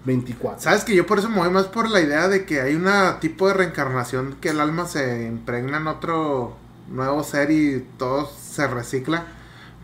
24. 0.05 0.61
Sabes 0.61 0.83
que 0.83 0.95
yo 0.95 1.05
por 1.05 1.19
eso 1.19 1.29
me 1.29 1.37
voy 1.37 1.49
más 1.49 1.65
por 1.65 1.89
la 1.89 1.99
idea 1.99 2.27
de 2.27 2.45
que 2.45 2.61
hay 2.61 2.75
un 2.75 2.87
tipo 3.19 3.47
de 3.47 3.53
reencarnación 3.53 4.37
que 4.39 4.49
el 4.49 4.59
alma 4.59 4.85
se 4.85 5.25
impregna 5.25 5.77
en 5.77 5.87
otro 5.87 6.55
nuevo 6.89 7.23
ser 7.23 7.51
y 7.51 7.85
todo 7.97 8.29
se 8.29 8.67
recicla. 8.67 9.25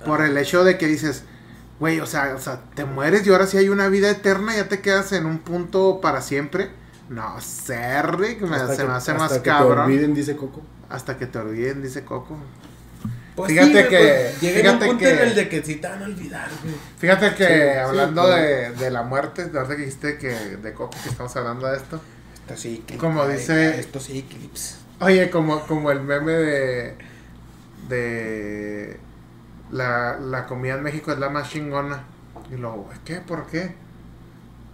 Por 0.06 0.22
el 0.22 0.38
hecho 0.38 0.64
de 0.66 0.78
que 0.78 0.86
dices, 0.86 1.24
güey, 1.84 2.00
o 2.00 2.06
sea, 2.06 2.34
o 2.34 2.40
sea, 2.40 2.62
te 2.76 2.86
mueres 2.86 3.28
y 3.28 3.30
ahora 3.30 3.46
sí 3.46 3.58
hay 3.58 3.68
una 3.68 3.90
vida 3.90 4.10
eterna, 4.10 4.56
ya 4.56 4.70
te 4.70 4.80
quedas 4.80 5.12
en 5.12 5.26
un 5.26 5.40
punto 5.40 6.00
para 6.02 6.22
siempre. 6.22 6.70
No 7.10 7.42
sé, 7.42 8.02
Rick, 8.04 8.40
me- 8.44 8.56
Hasta 8.56 8.76
se 8.76 8.82
que- 8.84 8.88
me 8.88 8.94
hace 8.94 9.12
hasta 9.12 9.22
más 9.22 9.34
que 9.34 9.40
te 9.40 9.50
cabrón. 9.50 9.80
olviden, 9.80 10.14
dice 10.14 10.38
Coco. 10.38 10.62
Hasta 10.90 11.18
que 11.18 11.26
te 11.26 11.40
olviden, 11.40 11.84
dice 11.84 12.06
Coco. 12.06 12.38
Pues 13.36 13.52
Fíjate 13.52 13.84
sí, 13.84 13.90
que- 13.90 13.98
pues, 13.98 14.42
llega 14.42 14.60
en 14.70 14.76
un 14.76 14.80
punto 14.80 14.98
que- 15.00 15.12
en 15.12 15.20
el 15.20 15.36
de 15.36 15.50
que 15.50 15.62
sí 15.62 15.76
te 15.76 15.88
van 15.90 16.04
a 16.04 16.06
olvidar, 16.06 16.48
güey. 16.64 16.76
Fíjate 17.00 17.36
que 17.36 17.46
Sí, 17.48 17.54
sí, 17.54 17.78
hablando 17.80 18.24
pero- 18.24 18.36
de, 18.36 18.72
de 18.72 18.90
la 18.90 19.04
muerte, 19.04 19.46
de 19.50 19.58
ahorita 19.58 19.76
que 19.76 19.82
dijiste 19.82 20.18
que 20.18 20.30
de 20.56 20.74
Coco 20.74 20.96
que 21.04 21.10
estamos 21.10 21.36
hablando 21.36 21.68
de 21.68 21.76
esto. 21.76 22.00
Esto 22.36 22.56
sí, 22.56 22.82
que- 22.88 22.98
Como 22.98 23.28
dice- 23.28 23.78
Esto 23.78 24.00
sí, 24.00 24.26
clips. 24.30 24.78
Oye, 25.02 25.30
como, 25.30 25.60
como 25.68 25.92
el 25.92 26.00
meme 26.00 26.32
de. 26.32 26.96
de. 27.90 29.00
La, 29.74 30.20
la 30.20 30.46
comida 30.46 30.76
en 30.76 30.84
México 30.84 31.12
es 31.12 31.18
la 31.20 31.30
más 31.30 31.50
chingona. 31.50 32.04
Y 32.52 32.58
luego, 32.58 32.88
¿qué? 33.04 33.16
¿Por 33.18 33.48
qué? 33.48 33.74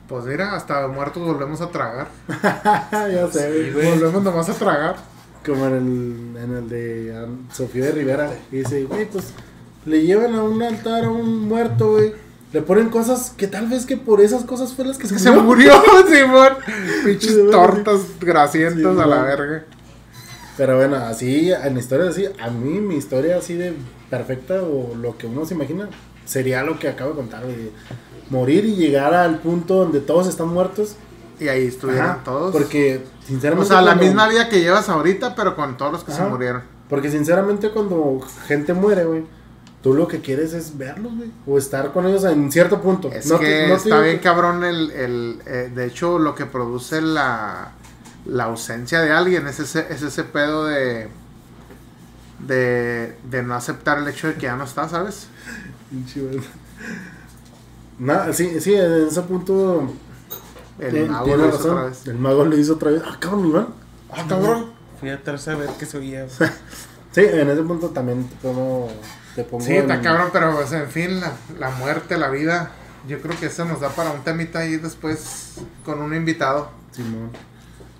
Pues 0.09 0.25
mira, 0.25 0.55
hasta 0.55 0.87
muertos 0.87 1.23
volvemos 1.25 1.61
a 1.61 1.69
tragar. 1.69 2.07
ya 2.91 3.27
sé, 3.31 3.71
Sí. 3.71 3.71
Volvemos 3.71 4.23
nomás 4.23 4.49
a 4.49 4.53
tragar. 4.53 4.97
Como 5.45 5.67
en 5.67 5.73
el, 5.73 6.43
en 6.43 6.57
el 6.57 6.69
de 6.69 7.27
Sofía 7.53 7.85
de 7.85 7.91
Rivera. 7.93 8.29
Y 8.51 8.57
dice, 8.57 8.83
güey, 8.83 9.05
pues 9.09 9.31
le 9.85 10.01
llevan 10.01 10.35
a 10.35 10.43
un 10.43 10.61
altar 10.61 11.05
a 11.05 11.09
un 11.09 11.47
muerto, 11.47 11.93
güey. 11.93 12.13
Le 12.51 12.61
ponen 12.63 12.89
cosas 12.89 13.29
que 13.37 13.47
tal 13.47 13.67
vez 13.67 13.85
que 13.85 13.95
por 13.95 14.19
esas 14.19 14.43
cosas 14.43 14.73
fue 14.73 14.83
las 14.83 14.97
que 14.97 15.07
se, 15.07 15.17
Se 15.19 15.31
murió. 15.31 15.73
murió, 16.03 16.07
Simón. 16.13 16.53
Pinches 17.05 17.51
tortas 17.51 18.01
grasientas 18.19 18.95
Sí, 18.95 19.01
a 19.01 19.05
la 19.05 19.21
verga. 19.21 19.63
Pero 20.57 20.75
bueno, 20.75 20.97
así, 20.97 21.51
en 21.53 21.77
historias 21.77 22.09
así, 22.09 22.25
a 22.41 22.49
mí 22.49 22.79
mi 22.81 22.95
historia 22.95 23.37
así 23.37 23.53
de 23.53 23.73
perfecta 24.09 24.61
o 24.63 24.95
lo 24.95 25.17
que 25.17 25.27
uno 25.27 25.45
se 25.45 25.53
imagina 25.53 25.89
sería 26.25 26.63
lo 26.63 26.77
que 26.79 26.87
acabo 26.89 27.11
de 27.11 27.15
contar, 27.17 27.45
de 27.45 27.71
Morir 28.29 28.63
y 28.65 28.75
llegar 28.75 29.13
al 29.15 29.39
punto 29.39 29.75
donde 29.75 29.99
todos 30.01 30.27
están 30.27 30.49
muertos. 30.49 30.95
Y 31.39 31.47
ahí 31.47 31.65
estuvieron 31.65 32.05
Ajá, 32.05 32.19
todos. 32.23 32.51
Porque, 32.51 33.01
o 33.23 33.25
sinceramente. 33.27 33.69
sea, 33.69 33.81
la 33.81 33.91
cuando- 33.93 34.03
misma 34.03 34.27
vida 34.27 34.49
que 34.49 34.59
llevas 34.59 34.87
ahorita, 34.89 35.33
pero 35.35 35.55
con 35.55 35.77
todos 35.77 35.91
los 35.93 36.03
que 36.03 36.11
se 36.11 36.21
murieron. 36.23 36.61
Porque, 36.89 37.09
sinceramente, 37.09 37.71
cuando 37.71 38.19
gente 38.45 38.73
muere, 38.73 39.05
güey, 39.05 39.23
tú 39.81 39.93
lo 39.95 40.07
que 40.07 40.19
quieres 40.19 40.53
es 40.53 40.77
verlos, 40.77 41.15
güey. 41.15 41.31
O 41.47 41.57
estar 41.57 41.91
con 41.93 42.05
ellos 42.05 42.23
en 42.25 42.51
cierto 42.51 42.81
punto. 42.81 43.09
Es 43.11 43.25
No 43.27 43.39
que 43.39 43.45
te- 43.45 43.67
no 43.67 43.75
te 43.77 43.81
está 43.83 44.01
bien 44.01 44.17
que- 44.17 44.21
cabrón 44.23 44.63
el, 44.63 44.91
el 44.91 45.41
eh, 45.47 45.71
de 45.73 45.85
hecho 45.87 46.19
lo 46.19 46.35
que 46.35 46.45
produce 46.45 47.01
la, 47.01 47.71
la 48.25 48.43
ausencia 48.43 48.99
de 49.01 49.11
alguien 49.11 49.47
es 49.47 49.59
ese, 49.59 49.87
es 49.89 50.01
ese 50.03 50.23
pedo 50.25 50.65
de, 50.65 51.07
de 52.39 53.17
de 53.29 53.43
no 53.43 53.55
aceptar 53.55 53.97
el 53.97 54.07
hecho 54.07 54.27
de 54.27 54.35
que 54.35 54.43
ya 54.43 54.55
no 54.55 54.63
está, 54.63 54.87
¿sabes? 54.89 55.27
Nah, 57.97 58.31
sí, 58.31 58.59
sí, 58.61 58.73
en 58.73 59.07
ese 59.07 59.21
punto. 59.23 59.91
El 60.79 61.09
mago 61.09 61.25
tiene 61.25 61.43
lo 61.43 61.49
hizo 61.49 61.57
razón. 61.57 61.71
otra 61.71 61.83
vez. 61.85 62.07
El 62.07 62.17
mago 62.17 62.45
lo 62.45 62.57
hizo 62.57 62.73
otra 62.73 62.91
vez. 62.91 63.01
Ah, 63.05 63.17
cabrón, 63.19 63.47
Iván. 63.47 63.67
Ah, 64.11 64.25
cabrón. 64.27 64.71
Fui 64.99 65.09
atrás 65.09 65.47
a 65.49 65.55
ver 65.55 65.69
qué 65.77 65.85
se 65.85 65.97
oía. 65.97 66.27
Sí, 67.11 67.21
en 67.21 67.49
ese 67.49 67.63
punto 67.63 67.89
también 67.89 68.23
te 68.29 68.35
pongo. 68.35 68.87
Te 69.35 69.43
pongo 69.43 69.65
Sí, 69.65 69.73
está 69.73 69.99
cabrón, 69.99 70.29
pero 70.31 70.55
pues, 70.55 70.71
en 70.73 70.87
fin, 70.89 71.19
la, 71.19 71.33
la 71.57 71.71
muerte, 71.71 72.19
la 72.19 72.29
vida, 72.29 72.71
yo 73.07 73.19
creo 73.19 73.37
que 73.39 73.47
eso 73.47 73.65
nos 73.65 73.79
da 73.79 73.89
para 73.89 74.11
un 74.11 74.23
temita 74.23 74.59
ahí 74.59 74.77
después 74.77 75.55
con 75.83 76.03
un 76.03 76.13
invitado. 76.13 76.69
Simón. 76.91 77.31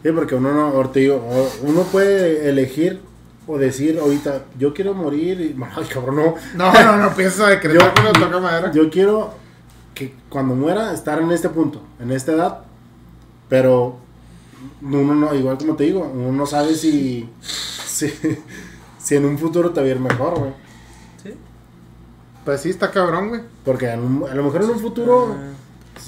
Sí, 0.04 0.12
porque 0.12 0.36
uno 0.36 0.54
no, 0.54 0.84
digo, 0.94 1.28
uno 1.64 1.82
puede 1.86 2.50
elegir 2.50 3.02
o 3.52 3.58
decir 3.58 3.97
ahorita, 4.00 4.43
yo 4.60 4.74
quiero 4.76 4.93
morir 4.93 5.41
y, 5.41 5.56
ay 5.76 5.86
cabrón, 5.91 6.16
no, 6.18 6.36
No, 6.56 6.72
no, 6.84 6.97
no 6.97 7.16
pienso 7.16 7.45
decretar 7.47 7.82
Yo- 7.95 8.02
cuando 8.02 8.20
toca 8.28 8.39
madera. 8.39 8.72
yo 8.72 8.89
quiero 8.91 9.34
que 9.95 10.14
cuando 10.30 10.54
muera 10.56 10.93
estar 10.93 11.20
en 11.20 11.32
este 11.32 11.50
punto, 11.50 11.82
en 12.00 12.12
esta 12.12 12.32
edad, 12.34 12.60
pero 13.50 13.97
uno 14.82 15.16
no, 15.16 15.34
igual 15.34 15.58
como 15.58 15.76
te 15.76 15.86
digo, 15.86 16.02
uno 16.14 16.32
no 16.32 16.45
sabe 16.45 16.76
si, 16.76 17.28
si, 17.41 18.14
si 19.00 19.16
en 19.16 19.26
un 19.26 19.38
futuro 19.39 19.72
te 19.72 19.82
va 19.82 19.88
a 19.88 19.89
ir 19.89 20.00
mejor, 20.00 20.38
güey. 20.39 20.52
¿Sí? 21.24 21.34
Pues 22.45 22.62
sí, 22.62 22.70
está 22.70 22.91
cabrón, 22.91 23.30
güey. 23.30 23.41
Porque 23.66 23.89
en 23.89 24.00
un- 24.02 24.30
a 24.30 24.36
lo 24.36 24.43
mejor 24.43 24.64
en 24.64 24.70
un 24.70 24.80
futuro, 24.80 25.36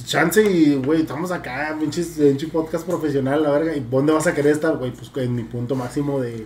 chance 0.05 0.41
y, 0.43 0.75
güey, 0.75 1.01
estamos 1.01 1.31
acá, 1.31 1.75
pinches, 1.79 2.07
pinche 2.17 2.47
podcast 2.47 2.85
profesional, 2.85 3.41
la 3.43 3.49
verga, 3.51 3.75
¿y 3.75 3.79
dónde 3.81 4.13
vas 4.13 4.27
a 4.27 4.33
querer 4.35 4.53
estar, 4.53 4.77
güey? 4.77 4.91
Pues 4.91 5.11
en 5.15 5.33
mi 5.35 5.43
punto 5.43 5.75
máximo 5.75 6.19
de... 6.21 6.45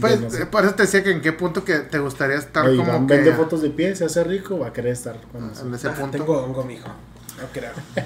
Pues 0.00 0.20
no 0.20 0.30
sé. 0.30 0.46
por 0.46 0.64
eso 0.64 0.74
te 0.74 0.82
decía 0.82 1.02
que 1.02 1.10
en 1.10 1.20
qué 1.22 1.32
punto 1.32 1.64
que 1.64 1.78
te 1.78 1.98
gustaría 1.98 2.36
estar 2.36 2.66
Oye, 2.66 2.76
como 2.76 2.90
Iván 2.92 3.06
que 3.06 3.14
vende 3.16 3.32
fotos 3.32 3.62
de 3.62 3.70
pie, 3.70 3.96
se 3.96 4.04
hace 4.04 4.22
rico, 4.24 4.58
va 4.58 4.68
a 4.68 4.72
querer 4.72 4.92
estar 4.92 5.18
con 5.32 5.50
en 5.66 5.74
ese 5.74 5.88
Ah, 5.88 5.94
punto. 5.94 6.18
Tengo 6.18 6.42
hongo, 6.42 6.64
mijo. 6.64 6.88
No 6.88 7.44
creo. 7.52 7.72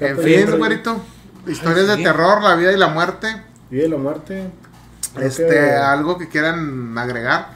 En 0.00 0.18
y 0.18 0.22
fin, 0.22 0.58
güerito. 0.58 1.00
Historias 1.46 1.82
Ay, 1.84 1.86
de 1.88 1.96
sí. 1.98 2.02
terror, 2.04 2.42
la 2.42 2.56
vida 2.56 2.72
y 2.72 2.76
la 2.76 2.88
muerte. 2.88 3.42
Vive 3.70 3.88
la 3.88 3.96
muerte. 3.96 4.50
Creo 5.14 5.28
Este, 5.28 5.46
que- 5.48 5.70
algo 5.70 6.18
que 6.18 6.28
quieran 6.28 6.96
agregar. 6.98 7.48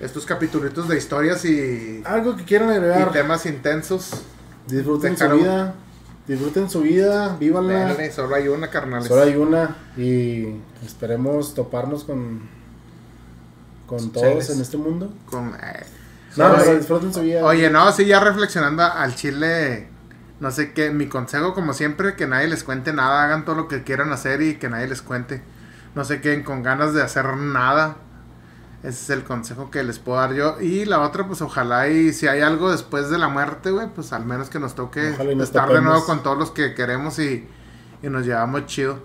Estos 0.00 0.26
capitulitos 0.26 0.88
de 0.88 0.96
historias 0.98 1.44
y, 1.44 2.02
Algo 2.04 2.36
que 2.36 2.44
quieran 2.44 2.70
y 2.70 2.72
agregar. 2.72 3.12
temas 3.12 3.46
intensos. 3.46 4.10
Disfruten 4.66 5.14
Dejaron- 5.14 5.38
su 5.38 5.44
vida. 5.44 5.74
Disfruten 6.26 6.70
su 6.70 6.82
vida, 6.82 7.36
vívanla. 7.38 7.86
Denle, 7.86 8.12
solo 8.12 8.34
hay 8.34 8.48
una, 8.48 8.70
carnales. 8.70 9.08
Solo 9.08 9.22
hay 9.22 9.34
una. 9.34 9.76
Y 9.96 10.60
esperemos 10.84 11.54
toparnos 11.54 12.04
con 12.04 12.42
con 13.92 14.10
todos 14.10 14.26
Cheles. 14.26 14.50
en 14.50 14.60
este 14.62 14.76
mundo. 14.78 15.12
Con, 15.26 15.48
eh, 15.48 15.84
No, 16.36 16.54
pero 16.56 16.76
disfruten 16.76 17.12
su 17.12 17.20
vida. 17.20 17.44
Oye, 17.44 17.68
no, 17.68 17.92
sí, 17.92 18.06
ya 18.06 18.20
reflexionando 18.20 18.82
al 18.82 19.14
chile, 19.14 19.88
no 20.40 20.50
sé 20.50 20.72
qué, 20.72 20.90
mi 20.90 21.08
consejo 21.08 21.52
como 21.52 21.74
siempre, 21.74 22.16
que 22.16 22.26
nadie 22.26 22.48
les 22.48 22.64
cuente 22.64 22.94
nada, 22.94 23.24
hagan 23.24 23.44
todo 23.44 23.54
lo 23.54 23.68
que 23.68 23.82
quieran 23.82 24.10
hacer 24.10 24.40
y 24.40 24.54
que 24.54 24.70
nadie 24.70 24.88
les 24.88 25.02
cuente. 25.02 25.42
No 25.94 26.04
se 26.06 26.22
queden 26.22 26.42
con 26.42 26.62
ganas 26.62 26.94
de 26.94 27.02
hacer 27.02 27.36
nada. 27.36 27.96
Ese 28.82 28.90
es 28.90 29.10
el 29.10 29.22
consejo 29.22 29.70
que 29.70 29.84
les 29.84 30.00
puedo 30.00 30.18
dar 30.18 30.34
yo. 30.34 30.60
Y 30.60 30.84
la 30.84 31.00
otra, 31.00 31.26
pues 31.26 31.40
ojalá 31.40 31.88
y 31.88 32.12
si 32.12 32.26
hay 32.26 32.40
algo 32.40 32.72
después 32.72 33.10
de 33.10 33.18
la 33.18 33.28
muerte, 33.28 33.70
güey, 33.70 33.88
pues 33.94 34.12
al 34.12 34.26
menos 34.26 34.50
que 34.50 34.58
nos 34.58 34.74
toque 34.74 35.14
nos 35.36 35.44
estar 35.48 35.72
de 35.72 35.80
nuevo 35.80 36.04
con 36.04 36.22
todos 36.24 36.36
los 36.36 36.50
que 36.50 36.74
queremos 36.74 37.18
y, 37.20 37.46
y 38.02 38.08
nos 38.08 38.26
llevamos 38.26 38.66
chido. 38.66 38.98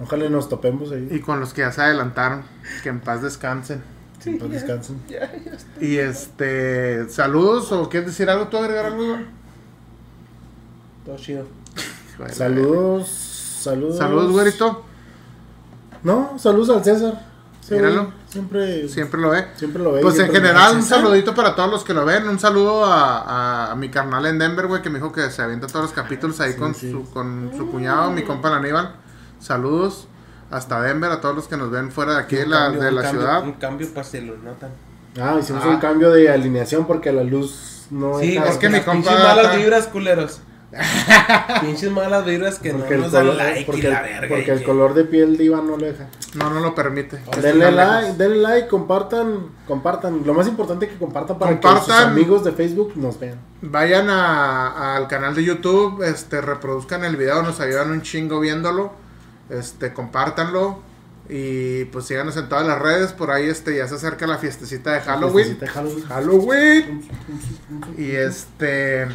Ojalá 0.00 0.24
y 0.24 0.30
nos 0.30 0.48
topemos 0.48 0.90
ahí. 0.90 1.08
Y 1.10 1.20
con 1.20 1.38
los 1.38 1.52
que 1.52 1.60
ya 1.60 1.70
se 1.70 1.82
adelantaron, 1.82 2.44
que 2.82 2.88
en 2.88 3.00
paz 3.00 3.20
descansen. 3.22 3.82
En 4.24 4.38
paz 4.38 4.50
descansen. 4.50 5.02
Ya, 5.08 5.30
ya 5.44 5.52
está. 5.52 5.84
Y 5.84 5.98
este, 5.98 7.08
saludos 7.10 7.70
o 7.72 7.88
quieres 7.90 8.08
decir 8.08 8.30
algo, 8.30 8.48
tú 8.48 8.56
agregar 8.56 8.86
algo, 8.86 9.06
güey? 9.06 9.26
Todo 11.04 11.16
chido. 11.16 11.46
Saludos. 12.32 13.08
Saludos. 13.08 13.98
Saludos, 13.98 14.32
güerito. 14.32 14.84
No, 16.02 16.38
saludos 16.38 16.70
al 16.70 16.84
César. 16.84 17.26
Sí, 17.60 17.74
Míralo. 17.74 18.12
Siempre, 18.34 18.88
Siempre 18.88 19.20
lo 19.20 19.30
ve. 19.30 19.46
siempre 19.54 19.80
lo 19.82 19.92
ve. 19.92 20.00
Pues 20.02 20.18
en 20.18 20.30
general, 20.32 20.74
un 20.74 20.82
saludito 20.82 21.34
para 21.34 21.54
todos 21.54 21.70
los 21.70 21.84
que 21.84 21.94
lo 21.94 22.04
ven. 22.04 22.28
Un 22.28 22.38
saludo 22.40 22.84
a, 22.84 23.20
a- 23.20 23.70
a 23.72 23.74
mi 23.76 23.88
carnal 23.90 24.26
en 24.26 24.38
Denver, 24.40 24.66
güey, 24.66 24.82
que 24.82 24.90
me 24.90 24.98
dijo 24.98 25.12
que 25.12 25.30
se 25.30 25.40
avienta 25.40 25.68
todos 25.68 25.82
los 25.84 25.92
capítulos 25.92 26.40
ahí 26.40 26.52
Sí, 26.54 26.58
con, 26.58 26.74
sí. 26.74 26.90
Su, 26.90 27.08
con 27.12 27.52
su 27.56 27.70
cuñado, 27.70 28.10
mi 28.10 28.22
compa 28.22 28.54
Aníbal. 28.54 28.96
Saludos 29.38 30.08
hasta 30.50 30.80
Denver, 30.82 31.10
a 31.12 31.20
todos 31.20 31.34
los 31.36 31.46
que 31.48 31.56
nos 31.56 31.70
ven 31.70 31.90
fuera 31.92 32.14
de 32.14 32.20
aquí 32.20 32.36
la, 32.46 32.64
cambio, 32.66 32.80
de 32.82 32.88
un 32.88 32.94
la 32.96 33.02
cambio, 33.02 33.20
ciudad. 33.20 33.42
Un 33.44 33.52
cambio 33.52 33.88
para 33.94 34.04
se 34.04 34.20
lo 34.20 34.36
notan. 34.36 34.70
Ah, 35.20 35.36
hicimos 35.40 35.62
Ah. 35.64 35.68
un 35.68 35.78
cambio 35.78 36.10
de 36.10 36.28
alineación 36.28 36.86
porque 36.86 37.12
la 37.12 37.22
luz 37.22 37.86
no 37.90 38.18
Sí, 38.18 38.36
es 38.36 38.56
que 38.58 38.68
mi 38.68 38.80
compa 38.80 39.12
malas 39.12 39.56
vibras, 39.56 39.86
culeros. 39.86 40.40
Pinches 41.60 41.90
malas 41.90 42.24
vibras 42.24 42.58
que 42.58 42.72
porque 42.72 42.96
no 42.96 43.02
nos 43.02 43.12
dan 43.12 43.26
color, 43.26 43.36
like 43.36 43.64
porque, 43.64 43.80
y 43.80 43.84
la 43.84 43.98
el- 44.00 44.04
verga. 44.04 44.28
porque 44.28 44.44
y 44.46 44.50
el 44.50 44.58
que- 44.58 44.64
color 44.64 44.94
de 44.94 45.04
piel 45.04 45.36
de 45.36 45.44
Iván 45.44 45.66
no 45.66 45.76
lo 45.76 45.86
deja. 45.86 46.06
No, 46.34 46.50
no 46.50 46.60
lo 46.60 46.74
permite. 46.74 47.18
Denle 47.40 47.70
like, 47.72 48.12
denle 48.18 48.38
like, 48.38 48.68
compartan, 48.68 49.48
compartan. 49.66 50.22
Lo 50.26 50.34
más 50.34 50.46
importante 50.48 50.86
es 50.86 50.92
que 50.92 50.98
compartan 50.98 51.38
para 51.38 51.58
que 51.60 51.68
sus 51.68 51.90
amigos 51.90 52.44
de 52.44 52.52
Facebook 52.52 52.92
nos 52.96 53.18
vean. 53.20 53.38
Vayan 53.62 54.08
a- 54.10 54.96
al 54.96 55.06
canal 55.08 55.34
de 55.34 55.44
YouTube, 55.44 56.02
este, 56.02 56.40
reproduzcan 56.40 57.04
el 57.04 57.16
video, 57.16 57.42
nos 57.42 57.60
ayudan 57.60 57.90
un 57.90 58.02
chingo 58.02 58.40
viéndolo. 58.40 58.92
Este, 59.50 59.92
compártanlo. 59.92 60.80
Y 61.26 61.86
pues 61.86 62.04
síganos 62.04 62.36
en 62.36 62.50
todas 62.50 62.66
las 62.66 62.78
redes. 62.78 63.12
Por 63.14 63.30
ahí 63.30 63.48
este 63.48 63.74
ya 63.76 63.88
se 63.88 63.94
acerca 63.94 64.26
la 64.26 64.36
fiestecita 64.36 64.92
de 64.92 65.00
Halloween. 65.00 65.48
Necesita 65.58 65.66
Halloween. 65.68 66.04
Halloween. 66.04 67.08
Y 67.96 68.10
este, 68.10 69.06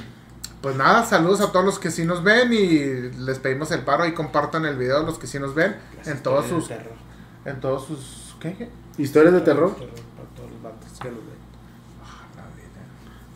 pues 0.61 0.75
nada, 0.75 1.05
saludos 1.05 1.41
a 1.41 1.51
todos 1.51 1.65
los 1.65 1.79
que 1.79 1.89
sí 1.91 2.05
nos 2.05 2.23
ven 2.23 2.51
y 2.53 3.17
les 3.19 3.39
pedimos 3.39 3.71
el 3.71 3.81
paro 3.81 4.05
y 4.05 4.13
compartan 4.13 4.65
el 4.65 4.77
video 4.77 5.03
los 5.03 5.17
que 5.17 5.27
sí 5.27 5.39
nos 5.39 5.55
ven 5.55 5.75
en 6.05 6.21
todos 6.21 6.47
sus, 6.47 6.67
Terror. 6.67 6.93
en 7.45 7.59
todos 7.61 7.85
sus, 7.87 8.35
¿qué? 8.39 8.69
Historias 8.97 9.33
de 9.33 9.41
terror. 9.41 9.73
Para 9.73 10.29
todos 10.35 10.51
los 10.51 10.61
vatos 10.61 10.99
que 10.99 11.09
nos 11.09 11.17
ven. 11.19 11.39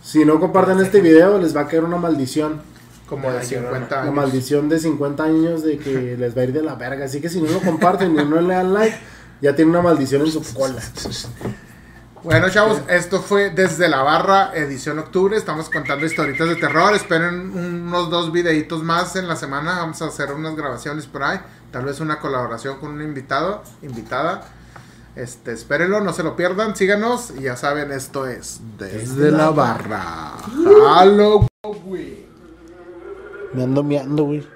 Si 0.03 0.25
no 0.25 0.39
comparten 0.39 0.79
este 0.79 0.99
video, 0.99 1.37
les 1.37 1.55
va 1.55 1.61
a 1.61 1.67
caer 1.67 1.83
una 1.85 1.97
maldición. 1.97 2.61
Como 3.07 3.31
de 3.31 3.39
Ay, 3.39 3.45
50 3.45 3.95
La 3.95 4.01
años. 4.03 4.13
maldición 4.15 4.69
de 4.69 4.79
50 4.79 5.23
años 5.23 5.63
de 5.63 5.77
que 5.77 6.17
les 6.19 6.35
va 6.37 6.41
a 6.41 6.43
ir 6.43 6.53
de 6.53 6.61
la 6.61 6.75
verga. 6.75 7.05
Así 7.05 7.21
que 7.21 7.29
si 7.29 7.41
no 7.41 7.51
lo 7.51 7.59
comparten 7.61 8.11
y 8.11 8.25
no 8.25 8.41
le 8.41 8.53
dan 8.53 8.73
like, 8.73 8.97
ya 9.41 9.55
tiene 9.55 9.71
una 9.71 9.81
maldición 9.81 10.21
en 10.23 10.31
su 10.31 10.41
cola. 10.53 10.81
Bueno, 12.23 12.49
chavos, 12.49 12.79
esto 12.87 13.21
fue 13.21 13.49
desde 13.49 13.89
la 13.89 14.01
barra, 14.01 14.53
edición 14.55 14.97
octubre. 14.97 15.35
Estamos 15.35 15.69
contando 15.69 16.05
historietas 16.05 16.47
de 16.47 16.55
terror. 16.55 16.95
Esperen 16.95 17.51
unos 17.53 18.09
dos 18.09 18.31
videitos 18.31 18.81
más 18.81 19.17
en 19.17 19.27
la 19.27 19.35
semana. 19.35 19.79
Vamos 19.79 20.01
a 20.01 20.05
hacer 20.05 20.31
unas 20.31 20.55
grabaciones 20.55 21.05
por 21.05 21.21
ahí. 21.21 21.39
Tal 21.71 21.83
vez 21.83 21.99
una 21.99 22.19
colaboración 22.19 22.79
con 22.79 22.91
un 22.91 23.01
invitado, 23.01 23.61
invitada. 23.81 24.41
Este, 25.17 25.51
espérenlo, 25.51 25.99
no 25.99 26.13
se 26.13 26.23
lo 26.23 26.37
pierdan. 26.37 26.77
Síganos. 26.77 27.33
Y 27.37 27.41
ya 27.41 27.57
saben, 27.57 27.91
esto 27.91 28.25
es 28.25 28.61
desde 28.77 29.29
la 29.29 29.49
barra. 29.49 30.37
Halloween. 30.95 32.25
Me 33.53 33.63
ando 33.63 33.83
meando, 33.83 34.23
güey. 34.23 34.47